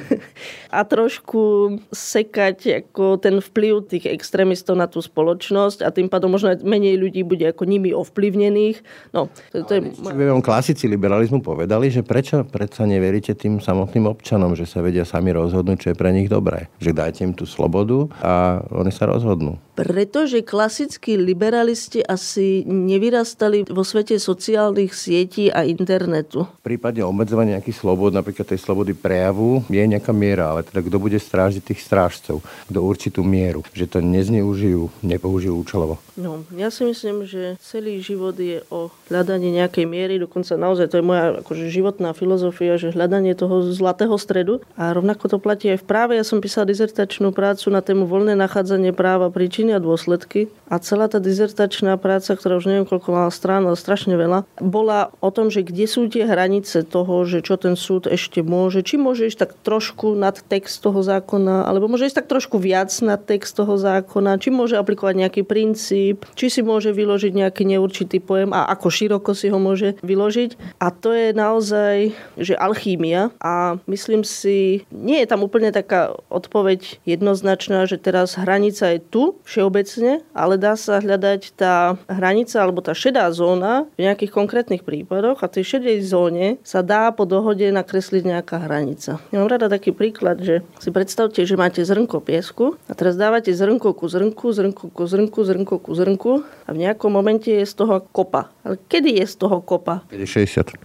a 0.76 0.80
trošku 0.84 1.76
sekať 1.90 2.84
ako 2.86 3.16
ten 3.16 3.40
vplyv 3.40 3.88
tých 3.88 4.06
extrémistov 4.12 4.76
na 4.76 4.86
tú 4.90 5.00
spoločnosť 5.00 5.82
a 5.82 5.88
tým 5.88 6.12
pádom 6.12 6.36
možno 6.36 6.52
menej 6.60 7.00
ľudí 7.00 7.24
bude 7.24 7.48
ako 7.48 7.64
nimi 7.64 7.96
ovplyvnených. 7.96 8.84
No, 9.16 9.32
to, 9.50 9.64
to 9.64 9.72
je... 9.78 9.80
Vám 9.96 10.44
klasici 10.44 10.84
liberalizmu 10.90 11.40
povedali, 11.40 11.88
že 11.88 12.04
prečo 12.04 12.44
predsa 12.44 12.84
neveríte 12.84 13.32
tým 13.32 13.58
samotným 13.62 14.04
občanom, 14.10 14.52
že 14.52 14.68
sa 14.68 14.84
vedia 14.84 15.08
sami 15.08 15.32
rozhodnúť 15.32 15.55
rozhodnúť, 15.56 15.80
čo 15.80 15.88
je 15.88 15.96
pre 15.96 16.12
nich 16.12 16.28
dobré. 16.28 16.68
Že 16.76 16.92
dajte 16.92 17.20
im 17.24 17.32
tú 17.32 17.48
slobodu 17.48 18.12
a 18.20 18.60
oni 18.68 18.92
sa 18.92 19.08
rozhodnú. 19.08 19.56
Pretože 19.76 20.40
klasickí 20.40 21.20
liberalisti 21.20 22.00
asi 22.00 22.64
nevyrastali 22.64 23.68
vo 23.68 23.84
svete 23.84 24.16
sociálnych 24.16 24.96
sietí 24.96 25.52
a 25.52 25.68
internetu. 25.68 26.48
V 26.64 26.64
prípade 26.64 27.04
obmedzovania 27.04 27.60
nejakých 27.60 27.84
slobod, 27.84 28.16
napríklad 28.16 28.48
tej 28.48 28.56
slobody 28.56 28.96
prejavu, 28.96 29.60
je 29.68 29.84
nejaká 29.84 30.16
miera, 30.16 30.56
ale 30.56 30.64
teda 30.64 30.80
kto 30.80 30.96
bude 30.96 31.20
strážiť 31.20 31.60
tých 31.60 31.84
strážcov 31.84 32.40
do 32.72 32.80
určitú 32.80 33.20
mieru, 33.20 33.60
že 33.76 33.84
to 33.84 34.00
nezneužijú, 34.00 35.04
nepoužijú 35.04 35.52
účelovo. 35.60 36.00
No, 36.16 36.48
ja 36.56 36.72
si 36.72 36.88
myslím, 36.88 37.28
že 37.28 37.60
celý 37.60 38.00
život 38.00 38.32
je 38.40 38.64
o 38.72 38.88
hľadanie 39.12 39.52
nejakej 39.52 39.84
miery, 39.84 40.16
dokonca 40.16 40.56
naozaj 40.56 40.88
to 40.88 40.98
je 41.00 41.04
moja 41.04 41.44
akože 41.44 41.68
životná 41.68 42.16
filozofia, 42.16 42.80
že 42.80 42.96
hľadanie 42.96 43.36
toho 43.36 43.68
zlatého 43.68 44.16
stredu 44.16 44.64
a 44.80 44.96
rovnako 44.96 45.36
to 45.36 45.38
platí 45.42 45.68
aj 45.76 45.84
v 45.84 45.88
práve. 45.88 46.12
Ja 46.16 46.24
som 46.24 46.40
písala 46.40 46.64
dizertačnú 46.70 47.36
prácu 47.36 47.68
na 47.68 47.84
tému 47.84 48.08
voľné 48.08 48.32
nachádzanie 48.38 48.96
práva 48.96 49.28
príčiny 49.28 49.65
príčiny 49.66 49.74
a 49.74 49.82
dôsledky. 49.82 50.48
A 50.66 50.82
celá 50.82 51.06
tá 51.06 51.22
dizertačná 51.22 51.94
práca, 51.94 52.34
ktorá 52.34 52.58
už 52.58 52.66
neviem 52.66 52.86
koľko 52.86 53.14
mala 53.14 53.30
strán, 53.30 53.66
ale 53.66 53.78
strašne 53.78 54.18
veľa, 54.18 54.42
bola 54.58 55.14
o 55.22 55.30
tom, 55.30 55.46
že 55.46 55.62
kde 55.62 55.86
sú 55.86 56.10
tie 56.10 56.26
hranice 56.26 56.82
toho, 56.82 57.22
že 57.22 57.42
čo 57.42 57.54
ten 57.54 57.78
súd 57.78 58.10
ešte 58.10 58.42
môže. 58.42 58.82
Či 58.82 58.98
môže 58.98 59.30
ísť 59.30 59.46
tak 59.46 59.52
trošku 59.62 60.18
nad 60.18 60.34
text 60.34 60.82
toho 60.82 61.06
zákona, 61.06 61.70
alebo 61.70 61.86
môže 61.86 62.10
ísť 62.10 62.18
tak 62.22 62.30
trošku 62.30 62.58
viac 62.58 62.90
nad 63.02 63.22
text 63.22 63.54
toho 63.54 63.78
zákona, 63.78 64.42
či 64.42 64.50
môže 64.50 64.74
aplikovať 64.74 65.14
nejaký 65.22 65.42
princíp, 65.46 66.26
či 66.34 66.50
si 66.50 66.66
môže 66.66 66.90
vyložiť 66.90 67.32
nejaký 67.46 67.62
neurčitý 67.62 68.18
pojem 68.18 68.50
a 68.50 68.66
ako 68.74 68.90
široko 68.90 69.30
si 69.38 69.46
ho 69.46 69.58
môže 69.62 69.94
vyložiť. 70.02 70.82
A 70.82 70.90
to 70.90 71.14
je 71.14 71.30
naozaj, 71.30 72.10
že 72.34 72.58
alchímia 72.58 73.30
a 73.38 73.78
myslím 73.86 74.26
si, 74.26 74.82
nie 74.90 75.22
je 75.22 75.30
tam 75.30 75.46
úplne 75.46 75.70
taká 75.70 76.10
odpoveď 76.26 76.98
jednoznačná, 77.06 77.86
že 77.86 78.02
teraz 78.02 78.34
hranica 78.34 78.90
je 78.90 78.98
tu 78.98 79.22
všeobecne, 79.56 80.20
ale 80.36 80.60
dá 80.60 80.76
sa 80.76 81.00
hľadať 81.00 81.56
tá 81.56 81.96
hranica 82.12 82.60
alebo 82.60 82.84
tá 82.84 82.92
šedá 82.92 83.24
zóna 83.32 83.88
v 83.96 84.04
nejakých 84.04 84.28
konkrétnych 84.28 84.84
prípadoch 84.84 85.40
a 85.40 85.48
tej 85.48 85.64
šedej 85.80 86.04
zóne 86.04 86.60
sa 86.60 86.84
dá 86.84 87.08
po 87.16 87.24
dohode 87.24 87.64
nakresliť 87.64 88.36
nejaká 88.36 88.68
hranica. 88.68 89.16
Ja 89.32 89.40
mám 89.40 89.48
rada 89.48 89.72
taký 89.72 89.96
príklad, 89.96 90.44
že 90.44 90.60
si 90.76 90.92
predstavte, 90.92 91.40
že 91.40 91.56
máte 91.56 91.80
zrnko 91.80 92.20
piesku 92.20 92.76
a 92.84 92.92
teraz 92.92 93.16
dávate 93.16 93.48
zrnko 93.56 93.96
ku 93.96 94.04
zrnku, 94.04 94.52
zrnko 94.52 94.92
ku 94.92 95.04
zrnku, 95.08 95.40
zrnko 95.40 95.74
ku 95.80 95.92
zrnku 95.96 96.32
a 96.68 96.70
v 96.76 96.84
nejakom 96.84 97.08
momente 97.08 97.48
je 97.48 97.64
z 97.64 97.72
toho 97.80 98.04
kopa. 98.12 98.52
Ale 98.60 98.76
kedy 98.92 99.24
je 99.24 99.24
z 99.24 99.34
toho 99.40 99.64
kopa? 99.64 100.04
60. 100.12 100.76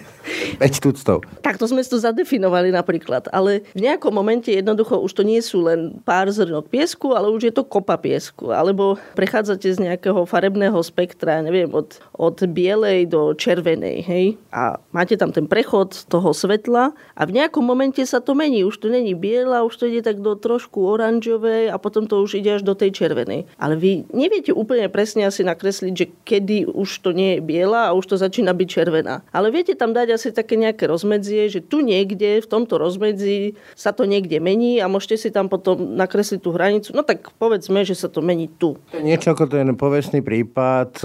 5 0.58 0.84
tuctov. 0.84 1.24
Takto 1.40 1.64
sme 1.68 1.82
to 1.84 1.98
zadefinovali 1.98 2.70
napríklad, 2.70 3.26
ale 3.34 3.66
v 3.74 3.90
nejakom 3.90 4.14
momente 4.14 4.52
jednoducho 4.52 5.00
už 5.02 5.12
to 5.16 5.22
nie 5.26 5.42
sú 5.42 5.66
len 5.66 5.98
pár 6.06 6.30
zrnok 6.30 6.70
piesku, 6.70 7.12
ale 7.16 7.32
už 7.32 7.50
je 7.50 7.54
to 7.54 7.66
kopa 7.66 7.98
piesku. 7.98 8.54
Alebo 8.54 9.00
prechádzate 9.18 9.66
z 9.66 9.78
nejakého 9.90 10.22
farebného 10.28 10.78
spektra, 10.84 11.42
neviem, 11.42 11.68
od, 11.72 11.98
od 12.14 12.36
bielej 12.46 13.10
do 13.10 13.34
červenej, 13.34 14.06
hej? 14.06 14.26
A 14.54 14.78
máte 14.94 15.18
tam 15.18 15.34
ten 15.34 15.50
prechod 15.50 16.06
toho 16.06 16.30
svetla 16.30 16.94
a 17.16 17.22
v 17.26 17.34
nejakom 17.40 17.64
momente 17.64 18.02
sa 18.06 18.22
to 18.22 18.36
mení. 18.36 18.62
Už 18.62 18.78
to 18.78 18.92
není 18.92 19.16
biela, 19.18 19.66
už 19.66 19.74
to 19.80 19.84
ide 19.90 20.06
tak 20.06 20.22
do 20.22 20.38
trošku 20.38 20.84
oranžovej 20.84 21.72
a 21.72 21.76
potom 21.80 22.06
to 22.06 22.22
už 22.22 22.38
ide 22.38 22.60
až 22.60 22.62
do 22.62 22.76
tej 22.76 22.94
červenej. 22.94 23.48
Ale 23.58 23.74
vy 23.74 24.06
neviete 24.14 24.54
úplne 24.54 24.86
presne 24.92 25.26
asi 25.26 25.42
nakresliť, 25.42 25.92
že 25.96 26.06
kedy 26.22 26.70
už 26.70 27.02
to 27.02 27.10
nie 27.10 27.38
je 27.38 27.40
biela 27.40 27.90
a 27.90 27.96
už 27.96 28.14
to 28.14 28.16
začína 28.20 28.54
byť 28.54 28.68
červená. 28.68 29.22
Ale 29.34 29.50
viete 29.50 29.74
tam 29.74 29.96
dať 29.96 30.19
asi 30.20 30.36
také 30.36 30.60
nejaké 30.60 30.84
rozmedzie, 30.84 31.48
že 31.48 31.64
tu 31.64 31.80
niekde, 31.80 32.44
v 32.44 32.50
tomto 32.50 32.76
rozmedzi 32.76 33.56
sa 33.72 33.96
to 33.96 34.04
niekde 34.04 34.36
mení 34.36 34.76
a 34.84 34.92
môžete 34.92 35.16
si 35.16 35.28
tam 35.32 35.48
potom 35.48 35.96
nakresliť 35.96 36.40
tú 36.44 36.52
hranicu. 36.52 36.92
No 36.92 37.00
tak 37.00 37.32
povedzme, 37.40 37.88
že 37.88 37.96
sa 37.96 38.12
to 38.12 38.20
mení 38.20 38.52
tu. 38.52 38.76
Niečo 38.92 39.32
ako 39.32 39.48
ten 39.48 39.72
povestný 39.72 40.20
prípad 40.20 41.00
e, 41.00 41.04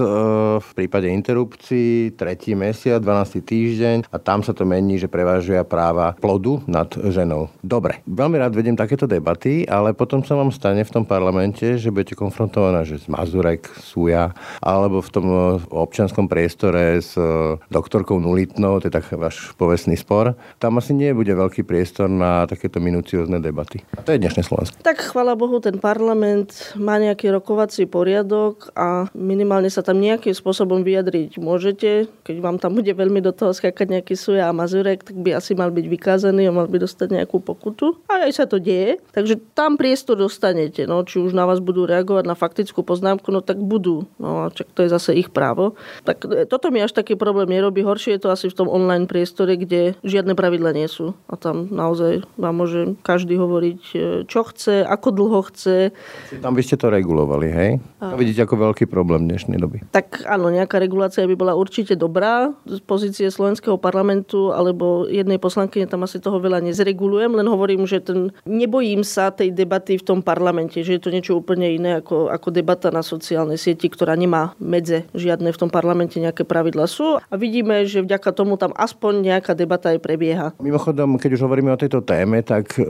v 0.60 0.70
prípade 0.76 1.08
interrupcií, 1.08 2.12
tretí 2.12 2.52
mesiac, 2.52 3.00
12. 3.00 3.40
týždeň 3.40 3.96
a 4.12 4.16
tam 4.20 4.44
sa 4.44 4.52
to 4.52 4.68
mení, 4.68 5.00
že 5.00 5.08
prevážia 5.08 5.64
práva 5.64 6.12
plodu 6.20 6.60
nad 6.68 6.92
ženou. 6.92 7.48
Dobre, 7.64 8.04
veľmi 8.04 8.36
rád 8.36 8.52
vedem 8.52 8.76
takéto 8.76 9.08
debaty, 9.08 9.64
ale 9.64 9.96
potom 9.96 10.20
sa 10.20 10.36
vám 10.36 10.52
stane 10.52 10.84
v 10.84 10.92
tom 10.92 11.08
parlamente, 11.08 11.80
že 11.80 11.88
budete 11.88 12.12
konfrontovaná, 12.12 12.84
že 12.84 13.00
z 13.00 13.08
Mazurek, 13.08 13.64
Suja, 13.80 14.36
alebo 14.60 15.00
v 15.00 15.08
tom 15.08 15.26
e, 15.26 15.36
občianskom 15.72 16.28
priestore 16.28 17.00
s 17.00 17.16
e, 17.16 17.56
doktorkou 17.72 18.20
Nulitnou, 18.20 18.82
to 18.82 18.90
je 18.90 18.96
tak 19.06 19.22
váš 19.22 19.54
povestný 19.54 19.94
spor. 19.94 20.34
Tam 20.58 20.74
asi 20.82 20.90
nie 20.90 21.14
bude 21.14 21.30
veľký 21.30 21.62
priestor 21.62 22.10
na 22.10 22.42
takéto 22.50 22.82
minuciózne 22.82 23.38
debaty. 23.38 23.86
A 23.94 24.02
to 24.02 24.10
je 24.10 24.18
dnešné 24.18 24.42
Slovensko. 24.42 24.82
Tak 24.82 25.14
chvala 25.14 25.38
Bohu, 25.38 25.62
ten 25.62 25.78
parlament 25.78 26.74
má 26.74 26.98
nejaký 26.98 27.30
rokovací 27.30 27.86
poriadok 27.86 28.74
a 28.74 29.06
minimálne 29.14 29.70
sa 29.70 29.86
tam 29.86 30.02
nejakým 30.02 30.34
spôsobom 30.34 30.82
vyjadriť 30.82 31.38
môžete. 31.38 32.10
Keď 32.26 32.36
vám 32.42 32.58
tam 32.58 32.74
bude 32.74 32.90
veľmi 32.90 33.22
do 33.22 33.30
toho 33.30 33.54
skákať 33.54 34.00
nejaký 34.00 34.14
suja 34.18 34.50
a 34.50 34.56
mazurek, 34.56 35.06
tak 35.06 35.14
by 35.20 35.38
asi 35.38 35.54
mal 35.54 35.70
byť 35.70 35.86
vykázaný 35.86 36.48
a 36.48 36.56
mal 36.56 36.66
by 36.66 36.82
dostať 36.82 37.22
nejakú 37.22 37.38
pokutu. 37.38 37.94
A 38.10 38.26
aj 38.26 38.42
sa 38.42 38.44
to 38.48 38.58
deje. 38.58 38.98
Takže 39.12 39.38
tam 39.52 39.78
priestor 39.78 40.18
dostanete. 40.18 40.88
No, 40.88 41.04
či 41.04 41.20
už 41.20 41.36
na 41.36 41.44
vás 41.44 41.60
budú 41.60 41.84
reagovať 41.84 42.24
na 42.24 42.34
faktickú 42.34 42.80
poznámku, 42.80 43.28
no 43.30 43.44
tak 43.44 43.60
budú. 43.60 44.08
No 44.16 44.48
čak 44.50 44.72
to 44.72 44.82
je 44.82 44.90
zase 44.90 45.12
ich 45.12 45.28
právo. 45.28 45.76
Tak 46.08 46.24
e, 46.24 46.48
toto 46.48 46.72
mi 46.72 46.80
až 46.80 46.96
taký 46.96 47.14
problém 47.14 47.52
nerobí. 47.52 47.84
Horšie 47.84 48.16
je 48.16 48.22
to 48.24 48.32
asi 48.32 48.48
v 48.48 48.56
tom 48.56 48.68
online 48.72 48.95
online 48.96 49.12
priestore, 49.12 49.60
kde 49.60 49.92
žiadne 50.00 50.32
pravidla 50.32 50.72
nie 50.72 50.88
sú. 50.88 51.12
A 51.28 51.36
tam 51.36 51.68
naozaj 51.68 52.24
vám 52.40 52.56
môže 52.56 52.96
každý 53.04 53.36
hovoriť, 53.36 53.80
e, 53.92 53.98
čo 54.24 54.48
chce, 54.48 54.80
ako 54.88 55.08
dlho 55.12 55.40
chce. 55.52 55.92
Tam 56.40 56.56
by 56.56 56.62
ste 56.64 56.80
to 56.80 56.88
regulovali, 56.88 57.48
hej? 57.52 57.70
A 58.00 58.16
vidíte 58.16 58.48
ako 58.48 58.72
veľký 58.72 58.88
problém 58.88 59.28
dnešnej 59.28 59.60
doby. 59.60 59.84
Tak 59.92 60.24
áno, 60.24 60.48
nejaká 60.48 60.80
regulácia 60.80 61.28
by 61.28 61.36
bola 61.36 61.52
určite 61.52 61.92
dobrá 61.92 62.56
z 62.64 62.80
pozície 62.80 63.28
slovenského 63.28 63.76
parlamentu 63.76 64.56
alebo 64.56 65.04
jednej 65.04 65.36
poslankyne 65.36 65.84
tam 65.84 66.08
asi 66.08 66.16
toho 66.16 66.40
veľa 66.40 66.64
nezregulujem, 66.64 67.36
len 67.36 67.46
hovorím, 67.50 67.84
že 67.84 68.00
ten, 68.00 68.32
nebojím 68.48 69.04
sa 69.04 69.28
tej 69.28 69.52
debaty 69.52 70.00
v 70.00 70.06
tom 70.06 70.20
parlamente, 70.24 70.80
že 70.80 70.96
je 70.96 71.02
to 71.02 71.12
niečo 71.12 71.36
úplne 71.36 71.68
iné 71.68 72.00
ako, 72.00 72.32
ako 72.32 72.48
debata 72.48 72.88
na 72.88 73.04
sociálnej 73.04 73.60
sieti, 73.60 73.90
ktorá 73.92 74.16
nemá 74.16 74.56
medze 74.62 75.04
žiadne 75.12 75.50
v 75.52 75.60
tom 75.60 75.68
parlamente 75.68 76.22
nejaké 76.22 76.46
pravidla 76.46 76.86
sú. 76.86 77.18
A 77.18 77.34
vidíme, 77.34 77.82
že 77.84 78.00
vďaka 78.06 78.30
tomu 78.30 78.54
tam 78.54 78.75
aspoň 78.76 79.32
nejaká 79.32 79.56
debata 79.56 79.90
aj 79.90 79.98
prebieha. 80.04 80.52
Mimochodom, 80.60 81.16
keď 81.16 81.40
už 81.40 81.44
hovoríme 81.48 81.72
o 81.72 81.80
tejto 81.80 82.04
téme, 82.04 82.44
tak 82.44 82.76
e, 82.76 82.84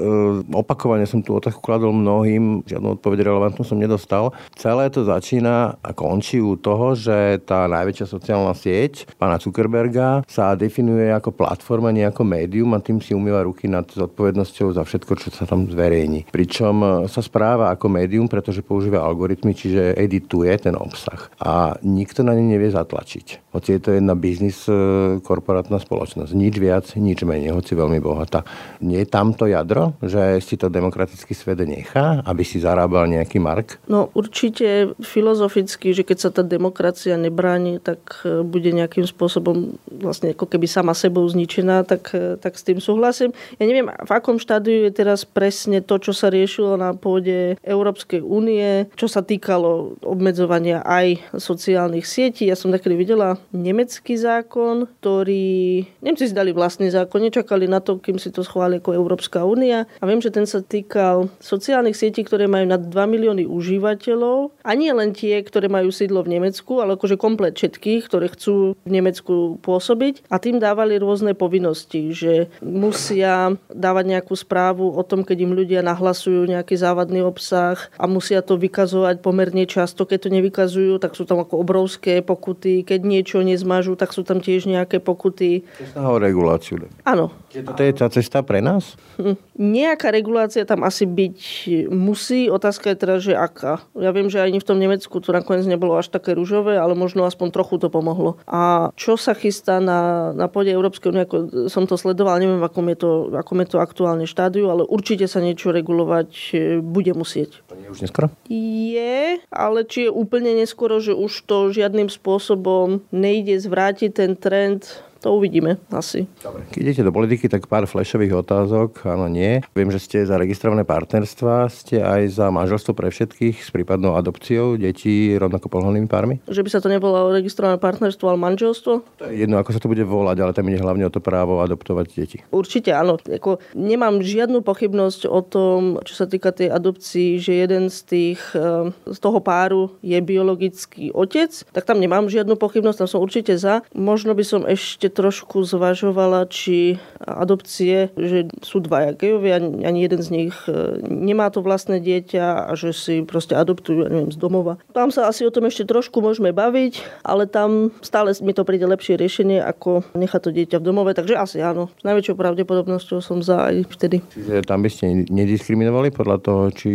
opakovane 0.51 1.07
som 1.07 1.23
tú 1.23 1.39
otázku 1.39 1.63
kladol 1.63 1.95
mnohým, 1.95 2.67
žiadnu 2.67 2.99
odpoveď 2.99 3.31
relevantnú 3.31 3.63
som 3.63 3.79
nedostal. 3.79 4.35
Celé 4.59 4.91
to 4.91 5.07
začína 5.07 5.79
a 5.81 5.91
končí 5.95 6.43
u 6.43 6.59
toho, 6.59 6.99
že 6.99 7.41
tá 7.47 7.71
najväčšia 7.71 8.07
sociálna 8.11 8.53
sieť 8.53 9.07
pána 9.17 9.39
Zuckerberga 9.39 10.27
sa 10.27 10.59
definuje 10.59 11.09
ako 11.15 11.31
platforma, 11.33 11.95
nie 11.95 12.05
ako 12.05 12.27
médium 12.27 12.75
a 12.75 12.83
tým 12.83 12.99
si 12.99 13.15
umýva 13.15 13.47
ruky 13.47 13.71
nad 13.71 13.87
zodpovednosťou 13.87 14.75
za 14.75 14.83
všetko, 14.83 15.13
čo 15.17 15.29
sa 15.31 15.47
tam 15.47 15.71
zverejní. 15.71 16.29
Pričom 16.29 17.07
sa 17.07 17.21
správa 17.23 17.71
ako 17.71 17.87
médium, 17.87 18.27
pretože 18.27 18.67
používa 18.67 19.07
algoritmy, 19.07 19.55
čiže 19.55 19.95
edituje 19.95 20.51
ten 20.59 20.75
obsah. 20.75 21.31
A 21.39 21.79
nikto 21.87 22.27
na 22.27 22.35
ne 22.35 22.45
nevie 22.45 22.69
zatlačiť. 22.73 23.46
Hoci 23.57 23.73
je 23.73 23.81
to 23.81 23.97
jedna 23.97 24.13
biznis 24.13 24.69
e, 24.69 24.77
korporátna 25.25 25.81
spoločnosť. 25.81 26.37
Nič 26.37 26.61
viac, 26.61 26.93
nič 26.93 27.25
menej, 27.25 27.57
hoci 27.57 27.73
veľmi 27.73 28.05
bohatá. 28.05 28.45
Nie 28.85 29.01
je 29.01 29.09
tam 29.09 29.33
to 29.33 29.49
jadro, 29.49 29.97
že 30.05 30.45
si 30.45 30.61
to 30.61 30.69
demokratický 30.69 31.33
svet 31.33 31.65
nechá, 31.65 32.21
aby 32.29 32.45
si 32.45 32.61
zarábal 32.61 33.09
nejaký 33.09 33.41
mark? 33.41 33.81
No 33.89 34.13
určite 34.13 34.93
filozoficky, 35.01 35.97
že 35.97 36.05
keď 36.05 36.19
sa 36.21 36.29
tá 36.29 36.45
demokracia 36.45 37.17
nebráni, 37.17 37.81
tak 37.81 38.29
e, 38.29 38.45
bude 38.45 38.77
nejakým 38.77 39.09
spôsobom 39.09 39.81
vlastne 39.89 40.37
ako 40.37 40.53
keby 40.53 40.69
sama 40.69 40.93
sebou 40.93 41.25
zničená, 41.25 41.89
tak, 41.89 42.13
e, 42.13 42.37
tak 42.37 42.61
s 42.61 42.67
tým 42.69 42.77
súhlasím. 42.77 43.33
Ja 43.57 43.65
neviem, 43.65 43.89
v 43.89 44.11
akom 44.13 44.37
štádiu 44.37 44.85
je 44.85 44.93
teraz 44.93 45.25
presne 45.25 45.81
to, 45.81 45.97
čo 45.97 46.13
sa 46.13 46.29
riešilo 46.29 46.77
na 46.77 46.93
pôde 46.93 47.57
Európskej 47.65 48.21
únie, 48.21 48.85
čo 49.01 49.09
sa 49.09 49.25
týkalo 49.25 49.97
obmedzovania 50.05 50.85
aj 50.85 51.41
sociálnych 51.41 52.05
sietí. 52.05 52.45
Ja 52.45 52.59
som 52.59 52.69
takedy 52.69 53.01
videla 53.01 53.41
nemecký 53.55 54.19
zákon, 54.19 54.89
ktorý 54.99 55.85
Nemci 56.03 56.31
si 56.31 56.35
dali 56.35 56.51
vlastný 56.51 56.91
zákon, 56.91 57.23
nečakali 57.23 57.67
na 57.71 57.83
to, 57.83 57.99
kým 57.99 58.19
si 58.19 58.31
to 58.31 58.47
schváli 58.47 58.79
ako 58.79 58.95
Európska 58.97 59.43
únia. 59.47 59.91
A 60.01 60.05
viem, 60.07 60.23
že 60.23 60.33
ten 60.33 60.47
sa 60.47 60.63
týkal 60.63 61.31
sociálnych 61.39 61.99
sietí, 61.99 62.23
ktoré 62.23 62.47
majú 62.51 62.67
nad 62.67 62.83
2 62.83 62.93
milióny 62.93 63.45
užívateľov. 63.47 64.55
A 64.63 64.75
nie 64.75 64.91
len 64.91 65.15
tie, 65.15 65.43
ktoré 65.43 65.71
majú 65.71 65.91
sídlo 65.91 66.23
v 66.23 66.39
Nemecku, 66.39 66.79
ale 66.83 66.99
akože 66.99 67.19
komplet 67.21 67.55
všetkých, 67.57 68.07
ktoré 68.07 68.27
chcú 68.33 68.75
v 68.77 68.91
Nemecku 68.91 69.59
pôsobiť. 69.63 70.29
A 70.31 70.39
tým 70.43 70.59
dávali 70.63 70.99
rôzne 71.01 71.33
povinnosti, 71.35 72.13
že 72.13 72.53
musia 72.63 73.55
dávať 73.71 74.05
nejakú 74.17 74.35
správu 74.37 74.95
o 74.95 75.03
tom, 75.03 75.23
keď 75.27 75.47
im 75.47 75.53
ľudia 75.57 75.81
nahlasujú 75.83 76.47
nejaký 76.47 76.77
závadný 76.79 77.25
obsah 77.25 77.79
a 77.97 78.05
musia 78.07 78.43
to 78.43 78.61
vykazovať 78.61 79.25
pomerne 79.25 79.65
často. 79.67 80.05
Keď 80.07 80.29
to 80.29 80.35
nevykazujú, 80.35 80.93
tak 81.01 81.17
sú 81.17 81.25
tam 81.25 81.43
ako 81.43 81.61
obrovské 81.61 82.21
pokuty. 82.21 82.87
Keď 82.87 83.01
niečo 83.03 83.36
nezmažú, 83.43 83.97
tak 83.97 84.13
sú 84.13 84.23
tam 84.23 84.39
tiež 84.39 84.69
nejaké 84.69 85.01
pokuty. 85.03 85.65
Cesta 85.81 86.05
o 86.07 86.21
reguláciu. 86.21 86.79
Áno. 87.09 87.33
Toto 87.51 87.81
je 87.81 87.93
tá 87.97 88.07
cesta 88.13 88.45
pre 88.45 88.61
nás? 88.61 89.01
Hm. 89.17 89.37
Nejaká 89.57 90.13
regulácia 90.13 90.69
tam 90.69 90.85
asi 90.85 91.09
byť 91.09 91.41
musí. 91.89 92.53
Otázka 92.53 92.93
je 92.93 92.97
teda, 93.01 93.17
že 93.17 93.33
aká. 93.33 93.81
Ja 93.97 94.13
viem, 94.13 94.29
že 94.29 94.45
ani 94.45 94.61
v 94.61 94.69
tom 94.69 94.77
Nemecku 94.77 95.25
to 95.25 95.33
nakoniec 95.33 95.65
nebolo 95.65 95.97
až 95.97 96.13
také 96.13 96.37
rúžové, 96.37 96.77
ale 96.77 96.93
možno 96.93 97.25
aspoň 97.25 97.49
trochu 97.57 97.81
to 97.81 97.89
pomohlo. 97.89 98.37
A 98.45 98.93
čo 99.01 99.17
sa 99.17 99.33
chystá 99.33 99.81
na, 99.81 100.33
na 100.37 100.53
pôde 100.53 100.69
Európskej 100.69 101.09
únie, 101.09 101.25
ako 101.25 101.69
som 101.73 101.89
to 101.89 101.97
sledoval, 101.97 102.37
neviem, 102.37 102.61
v 102.61 102.69
akom 102.69 102.87
je 102.93 102.99
to, 103.01 103.11
akom 103.33 103.59
je 103.65 103.69
to 103.73 103.79
aktuálne 103.81 104.29
štádiu, 104.29 104.69
ale 104.69 104.85
určite 104.85 105.25
sa 105.25 105.41
niečo 105.41 105.73
regulovať 105.73 106.31
e, 106.53 106.57
bude 106.85 107.17
musieť. 107.17 107.65
To 107.73 107.75
nie 107.81 107.89
je 107.89 107.93
už 107.97 108.01
neskoro? 108.05 108.29
Je, 108.53 109.41
ale 109.49 109.79
či 109.89 110.09
je 110.09 110.11
úplne 110.13 110.53
neskoro, 110.53 111.01
že 111.01 111.17
už 111.17 111.49
to 111.49 111.73
žiadnym 111.73 112.13
spôsobom 112.13 113.01
nejde 113.27 113.59
zvrátiť 113.59 114.11
ten 114.15 114.39
trend 114.39 114.87
to 115.27 115.35
uvidíme 115.35 115.83
asi. 115.91 116.31
Dobre. 116.39 116.63
Keď 116.71 116.81
idete 116.87 117.03
do 117.03 117.11
politiky, 117.11 117.51
tak 117.51 117.67
pár 117.67 117.91
flashových 117.91 118.47
otázok. 118.47 119.03
Áno, 119.11 119.27
nie. 119.27 119.59
Viem, 119.75 119.91
že 119.91 119.99
ste 119.99 120.23
za 120.23 120.39
registrované 120.39 120.87
partnerstva, 120.87 121.67
ste 121.67 121.99
aj 121.99 122.39
za 122.39 122.47
manželstvo 122.55 122.95
pre 122.95 123.11
všetkých 123.11 123.59
s 123.59 123.75
prípadnou 123.75 124.15
adopciou 124.15 124.79
detí 124.79 125.35
rovnako 125.35 125.67
pohľadnými 125.67 126.07
pármi? 126.07 126.39
Že 126.47 126.63
by 126.63 126.71
sa 126.71 126.79
to 126.79 126.87
nebolo 126.87 127.35
registrované 127.35 127.75
partnerstvo, 127.83 128.23
ale 128.31 128.39
manželstvo? 128.39 128.93
To 129.03 129.25
je 129.27 129.43
jedno, 129.43 129.59
ako 129.59 129.75
sa 129.75 129.83
to 129.83 129.91
bude 129.91 130.07
volať, 130.07 130.37
ale 130.39 130.55
tam 130.55 130.71
ide 130.71 130.79
hlavne 130.79 131.03
o 131.03 131.11
to 131.11 131.19
právo 131.19 131.59
adoptovať 131.59 132.07
deti. 132.15 132.39
Určite 132.55 132.95
áno. 132.95 133.19
Ako, 133.19 133.59
nemám 133.75 134.23
žiadnu 134.23 134.63
pochybnosť 134.63 135.27
o 135.27 135.43
tom, 135.43 135.99
čo 136.07 136.15
sa 136.15 136.31
týka 136.31 136.55
tej 136.55 136.71
adopcii, 136.71 137.43
že 137.43 137.67
jeden 137.67 137.91
z 137.91 137.99
tých, 138.07 138.41
eh, 138.55 138.95
z 138.95 139.19
toho 139.19 139.43
páru 139.43 139.91
je 140.07 140.23
biologický 140.23 141.11
otec, 141.11 141.51
tak 141.75 141.83
tam 141.83 141.99
nemám 141.99 142.31
žiadnu 142.31 142.55
pochybnosť, 142.55 143.03
tam 143.03 143.09
som 143.11 143.19
určite 143.19 143.59
za. 143.59 143.83
Možno 143.91 144.37
by 144.37 144.45
som 144.47 144.63
ešte 144.63 145.16
trošku 145.17 145.65
zvažovala, 145.65 146.45
či 146.53 147.01
adopcie, 147.25 148.13
že 148.13 148.53
sú 148.61 148.85
dvaja 148.85 149.17
gejovia, 149.17 149.57
ani 149.57 150.05
jeden 150.05 150.21
z 150.21 150.29
nich 150.29 150.57
eh, 150.69 151.01
nemá 151.01 151.49
to 151.49 151.65
vlastné 151.65 152.05
dieťa 152.05 152.69
a 152.69 152.73
že 152.77 152.93
si 152.93 153.25
proste 153.25 153.57
adoptujú, 153.57 154.05
ja 154.05 154.11
neviem, 154.13 154.29
z 154.29 154.37
domova. 154.37 154.77
Tam 154.93 155.09
sa 155.09 155.33
asi 155.33 155.49
o 155.49 155.55
tom 155.55 155.65
ešte 155.65 155.89
trošku 155.89 156.21
môžeme 156.21 156.53
baviť, 156.53 157.25
ale 157.25 157.49
tam 157.49 157.89
stále 158.05 158.37
mi 158.45 158.53
to 158.53 158.69
príde 158.69 158.85
lepšie 158.85 159.17
riešenie, 159.17 159.65
ako 159.65 160.05
nechať 160.13 160.41
to 160.45 160.51
dieťa 160.53 160.77
v 160.83 160.87
domove, 160.87 161.17
takže 161.17 161.41
asi 161.41 161.65
áno. 161.65 161.89
S 161.97 162.05
najväčšou 162.05 162.37
pravdepodobnosťou 162.37 163.19
som 163.25 163.41
za 163.41 163.73
aj 163.73 163.89
vtedy. 163.97 164.21
Čiže 164.35 164.67
tam 164.69 164.85
by 164.85 164.91
ste 164.93 165.25
nediskriminovali 165.33 166.13
podľa 166.13 166.39
toho, 166.43 166.63
či, 166.75 166.91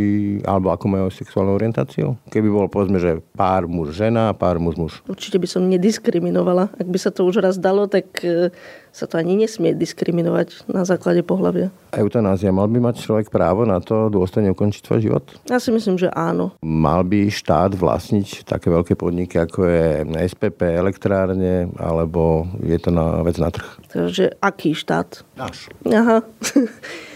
alebo 0.45 0.69
ako 0.69 0.86
majú 0.86 1.07
sexuálnu 1.09 1.57
orientáciu? 1.57 2.19
Keby 2.30 2.47
bol 2.51 2.67
povedzme, 2.69 3.01
že 3.01 3.24
pár 3.34 3.65
muž 3.65 3.97
žena, 3.97 4.36
pár 4.38 4.61
muž 4.61 4.78
muž. 4.78 4.93
Určite 5.09 5.41
by 5.41 5.47
som 5.47 5.67
nediskriminovala. 5.67 6.69
Ak 6.76 6.88
by 6.88 6.99
sa 6.99 7.09
to 7.09 7.26
už 7.26 7.41
raz 7.41 7.57
dalo, 7.57 7.88
tak 7.88 8.01
e, 8.24 8.49
sa 8.91 9.06
to 9.08 9.16
ani 9.16 9.39
nesmie 9.39 9.72
diskriminovať 9.72 10.68
na 10.68 10.84
základe 10.84 11.24
pohľavia. 11.24 11.72
Eutanázia. 11.95 12.52
Mal 12.52 12.68
by 12.68 12.91
mať 12.91 13.06
človek 13.08 13.32
právo 13.32 13.64
na 13.64 13.80
to 13.80 14.12
dôstojne 14.12 14.52
ukončiť 14.52 14.82
svoj 14.84 14.99
život? 14.99 15.24
Ja 15.47 15.60
si 15.60 15.72
myslím, 15.72 15.95
že 15.95 16.12
áno. 16.12 16.56
Mal 16.60 17.08
by 17.08 17.32
štát 17.32 17.76
vlastniť 17.76 18.43
také 18.43 18.68
veľké 18.68 18.99
podniky, 18.99 19.39
ako 19.39 19.68
je 19.68 19.86
SPP, 20.28 20.76
elektrárne, 20.76 21.72
alebo 21.80 22.47
je 22.60 22.78
to 22.80 22.89
na 22.91 23.24
vec 23.24 23.39
na 23.39 23.52
trh? 23.52 23.68
Takže 23.91 24.36
aký 24.43 24.76
štát? 24.76 25.24
Náš. 25.39 25.72
Aha. 25.88 26.24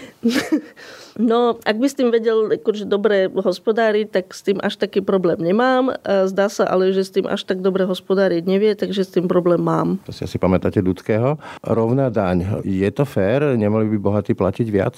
No, 1.15 1.55
ak 1.63 1.80
by 1.80 1.88
s 1.88 1.95
tým 1.95 2.11
vedel 2.11 2.59
akože 2.59 2.84
dobre 2.89 3.32
hospodáriť, 3.32 4.07
tak 4.11 4.26
s 4.36 4.43
tým 4.43 4.59
až 4.59 4.76
taký 4.76 4.99
problém 4.99 5.39
nemám. 5.39 5.95
Zdá 6.03 6.51
sa 6.51 6.67
ale, 6.67 6.91
že 6.91 7.07
s 7.07 7.13
tým 7.15 7.23
až 7.30 7.47
tak 7.47 7.63
dobre 7.63 7.88
hospodáriť 7.88 8.43
nevie, 8.43 8.76
takže 8.76 9.07
s 9.07 9.15
tým 9.15 9.32
problém 9.32 9.63
mám. 9.63 10.03
To 10.03 10.11
si 10.11 10.28
asi 10.28 10.36
pamätáte 10.36 10.84
ľudského. 10.84 11.39
Rovná 11.63 12.11
daň. 12.11 12.59
Je 12.67 12.89
to 12.91 13.07
fér? 13.07 13.55
Nemali 13.55 13.88
by 13.95 13.97
bohatí 14.01 14.36
platiť 14.36 14.67
viac? 14.67 14.95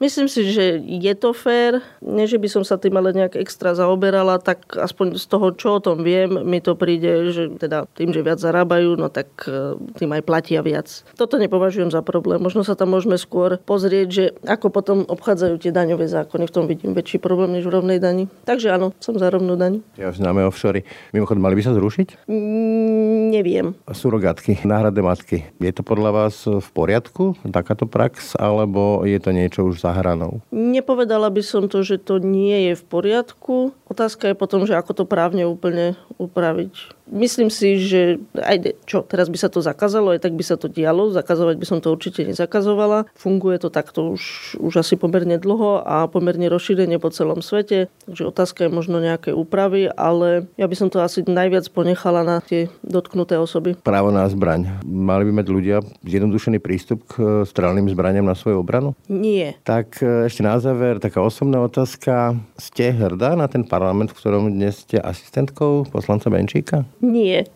Myslím 0.00 0.32
si, 0.32 0.48
že 0.48 0.80
je 0.80 1.12
to 1.12 1.36
fér. 1.36 1.84
Nie, 2.00 2.24
že 2.24 2.40
by 2.40 2.48
som 2.48 2.64
sa 2.64 2.80
tým 2.80 2.96
ale 2.96 3.12
nejak 3.12 3.36
extra 3.36 3.76
zaoberala, 3.76 4.40
tak 4.40 4.72
aspoň 4.72 5.20
z 5.20 5.26
toho, 5.28 5.52
čo 5.52 5.76
o 5.76 5.84
tom 5.84 6.00
viem, 6.00 6.40
mi 6.40 6.64
to 6.64 6.72
príde, 6.72 7.28
že 7.28 7.52
teda 7.60 7.84
tým, 7.92 8.08
že 8.16 8.24
viac 8.24 8.40
zarábajú, 8.40 8.96
no 8.96 9.12
tak 9.12 9.28
e, 9.44 9.76
tým 10.00 10.08
aj 10.16 10.24
platia 10.24 10.64
viac. 10.64 10.88
Toto 11.20 11.36
nepovažujem 11.36 11.92
za 11.92 12.00
problém. 12.00 12.40
Možno 12.40 12.64
sa 12.64 12.72
tam 12.72 12.96
môžeme 12.96 13.20
skôr 13.20 13.60
pozrieť, 13.60 14.08
že 14.08 14.24
ako 14.48 14.72
potom 14.72 15.04
obchádzajú 15.04 15.60
tie 15.60 15.68
daňové 15.68 16.08
zákony. 16.08 16.48
V 16.48 16.54
tom 16.56 16.64
vidím 16.64 16.96
väčší 16.96 17.20
problém 17.20 17.52
než 17.52 17.68
v 17.68 17.76
rovnej 17.76 18.00
dani. 18.00 18.24
Takže 18.48 18.72
áno, 18.72 18.96
som 19.04 19.20
za 19.20 19.28
rovnú 19.28 19.52
daň. 19.60 19.84
Ja 20.00 20.08
už 20.08 20.16
známe 20.16 20.48
offshory. 20.48 20.80
Mimochodom, 21.12 21.44
mali 21.44 21.60
by 21.60 21.68
sa 21.68 21.76
zrušiť? 21.76 22.24
Mm, 22.24 23.36
neviem. 23.36 23.76
Surogátky, 23.84 24.64
náhradné 24.64 25.04
matky. 25.04 25.44
Je 25.60 25.72
to 25.76 25.84
podľa 25.84 26.24
vás 26.24 26.48
v 26.48 26.68
poriadku, 26.72 27.36
takáto 27.52 27.84
prax, 27.84 28.32
alebo 28.40 29.04
je 29.04 29.20
to 29.20 29.36
niečo 29.36 29.68
už 29.68 29.84
za 29.84 29.89
hranou? 29.94 30.40
Nepovedala 30.54 31.28
by 31.30 31.42
som 31.42 31.66
to, 31.66 31.82
že 31.82 32.00
to 32.00 32.22
nie 32.22 32.70
je 32.70 32.74
v 32.78 32.84
poriadku. 32.84 33.74
Otázka 33.86 34.30
je 34.30 34.38
potom, 34.38 34.64
že 34.64 34.76
ako 34.76 35.02
to 35.02 35.04
právne 35.08 35.44
úplne 35.46 35.98
upraviť. 36.20 36.99
Myslím 37.10 37.50
si, 37.50 37.82
že 37.82 38.22
aj 38.38 38.78
čo, 38.86 39.02
teraz 39.02 39.26
by 39.26 39.38
sa 39.38 39.50
to 39.50 39.58
zakázalo, 39.58 40.14
aj 40.14 40.22
tak 40.22 40.38
by 40.38 40.44
sa 40.46 40.54
to 40.54 40.70
dialo. 40.70 41.10
Zakazovať 41.10 41.58
by 41.58 41.66
som 41.66 41.78
to 41.82 41.90
určite 41.90 42.22
nezakazovala. 42.22 43.10
Funguje 43.18 43.58
to 43.58 43.68
takto 43.68 44.14
už, 44.14 44.54
už 44.62 44.86
asi 44.86 44.94
pomerne 44.94 45.36
dlho 45.42 45.82
a 45.82 46.06
pomerne 46.06 46.46
rozšírenie 46.46 47.02
po 47.02 47.10
celom 47.10 47.42
svete. 47.42 47.90
Takže 48.06 48.22
otázka 48.30 48.66
je 48.66 48.70
možno 48.70 49.02
nejaké 49.02 49.34
úpravy, 49.34 49.90
ale 49.90 50.46
ja 50.54 50.70
by 50.70 50.76
som 50.78 50.88
to 50.88 51.02
asi 51.02 51.26
najviac 51.26 51.66
ponechala 51.74 52.22
na 52.22 52.38
tie 52.38 52.70
dotknuté 52.86 53.34
osoby. 53.34 53.74
Právo 53.82 54.14
na 54.14 54.30
zbraň. 54.30 54.80
Mali 54.86 55.26
by 55.26 55.42
mať 55.42 55.46
ľudia 55.50 55.76
zjednodušený 56.06 56.62
prístup 56.62 57.02
k 57.10 57.42
strelným 57.42 57.90
zbraniam 57.90 58.26
na 58.26 58.38
svoju 58.38 58.62
obranu? 58.62 58.94
Nie. 59.10 59.58
Tak 59.66 59.98
e, 59.98 60.30
ešte 60.30 60.46
na 60.46 60.62
záver 60.62 61.02
taká 61.02 61.18
osobná 61.18 61.58
otázka. 61.58 62.38
Ste 62.54 62.94
hrdá 62.94 63.34
na 63.34 63.50
ten 63.50 63.66
parlament, 63.66 64.14
v 64.14 64.18
ktorom 64.22 64.46
dnes 64.46 64.86
ste 64.86 65.02
asistentkou 65.02 65.90
poslanca 65.90 66.30
Benčíka? 66.30 66.86
Nie. 67.00 67.48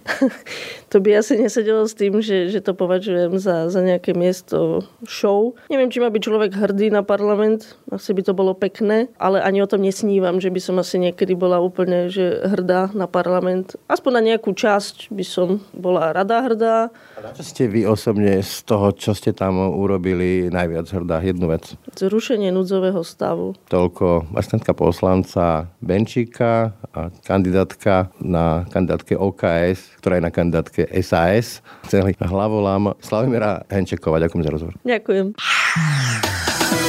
to 0.92 1.00
by 1.00 1.16
asi 1.16 1.40
nesedelo 1.40 1.88
s 1.88 1.96
tým, 1.96 2.20
že, 2.20 2.52
že 2.52 2.60
to 2.60 2.76
považujem 2.76 3.40
za, 3.40 3.72
za 3.72 3.80
nejaké 3.80 4.12
miesto 4.12 4.84
show. 5.08 5.56
Neviem, 5.72 5.88
či 5.88 6.04
má 6.04 6.12
byť 6.12 6.22
človek 6.22 6.52
hrdý 6.52 6.92
na 6.92 7.00
parlament, 7.00 7.72
asi 7.88 8.12
by 8.12 8.20
to 8.20 8.36
bolo 8.36 8.52
pekné, 8.52 9.08
ale 9.16 9.40
ani 9.40 9.64
o 9.64 9.70
tom 9.70 9.80
nesnívam, 9.80 10.36
že 10.44 10.52
by 10.52 10.60
som 10.60 10.76
asi 10.76 11.00
niekedy 11.00 11.32
bola 11.32 11.56
úplne 11.56 12.12
že 12.12 12.44
hrdá 12.44 12.92
na 12.92 13.08
parlament. 13.08 13.80
Aspoň 13.88 14.12
na 14.20 14.22
nejakú 14.34 14.52
časť 14.52 15.08
by 15.08 15.24
som 15.24 15.64
bola 15.72 16.12
rada 16.12 16.44
hrdá. 16.44 16.92
A 17.16 17.32
čo 17.32 17.42
ste 17.42 17.72
vy 17.72 17.88
osobne 17.88 18.44
z 18.44 18.60
toho, 18.68 18.92
čo 18.92 19.16
ste 19.16 19.32
tam 19.32 19.56
urobili, 19.56 20.52
najviac 20.52 20.84
hrdá? 20.92 21.24
Jednu 21.24 21.48
vec. 21.48 21.72
Zrušenie 21.96 22.52
núdzového 22.52 23.00
stavu. 23.00 23.56
Toľko 23.72 24.36
asistentka 24.36 24.76
poslanca 24.76 25.72
Benčíka 25.80 26.76
a 26.92 27.08
kandidátka 27.24 28.12
na 28.20 28.65
kandidátke 28.68 29.14
OKS, 29.16 29.98
ktorá 30.02 30.18
je 30.18 30.24
na 30.26 30.32
kandidátke 30.34 30.86
SAS. 31.02 31.64
Celý 31.86 32.14
hlavolám 32.18 32.94
Slavimira 33.00 33.62
Henčekova. 33.70 34.22
Ďakujem 34.22 34.42
za 34.42 34.50
rozhovor. 34.50 34.74
Ďakujem. 34.82 35.26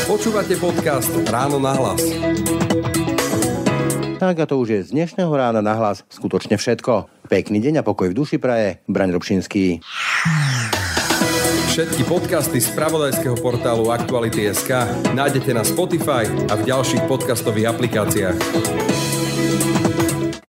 Počúvate 0.08 0.56
podcast 0.58 1.12
Ráno 1.28 1.60
na 1.60 1.74
hlas. 1.76 2.02
Tak 4.18 4.36
a 4.42 4.46
to 4.50 4.58
už 4.58 4.68
je 4.74 4.80
z 4.82 4.90
dnešného 4.98 5.30
rána 5.30 5.62
na 5.62 5.78
hlas 5.78 6.02
skutočne 6.10 6.58
všetko. 6.58 7.06
Pekný 7.30 7.62
deň 7.62 7.80
a 7.80 7.84
pokoj 7.86 8.10
v 8.10 8.18
duši 8.18 8.42
praje. 8.42 8.82
Braň 8.90 9.14
Robšinský. 9.14 9.86
Všetky 11.70 12.10
podcasty 12.10 12.58
z 12.58 12.74
pravodajského 12.74 13.38
portálu 13.38 13.94
Aktuality.sk 13.94 14.90
nájdete 15.14 15.54
na 15.54 15.62
Spotify 15.62 16.26
a 16.50 16.58
v 16.58 16.66
ďalších 16.66 17.06
podcastových 17.06 17.70
aplikáciách. 17.70 19.17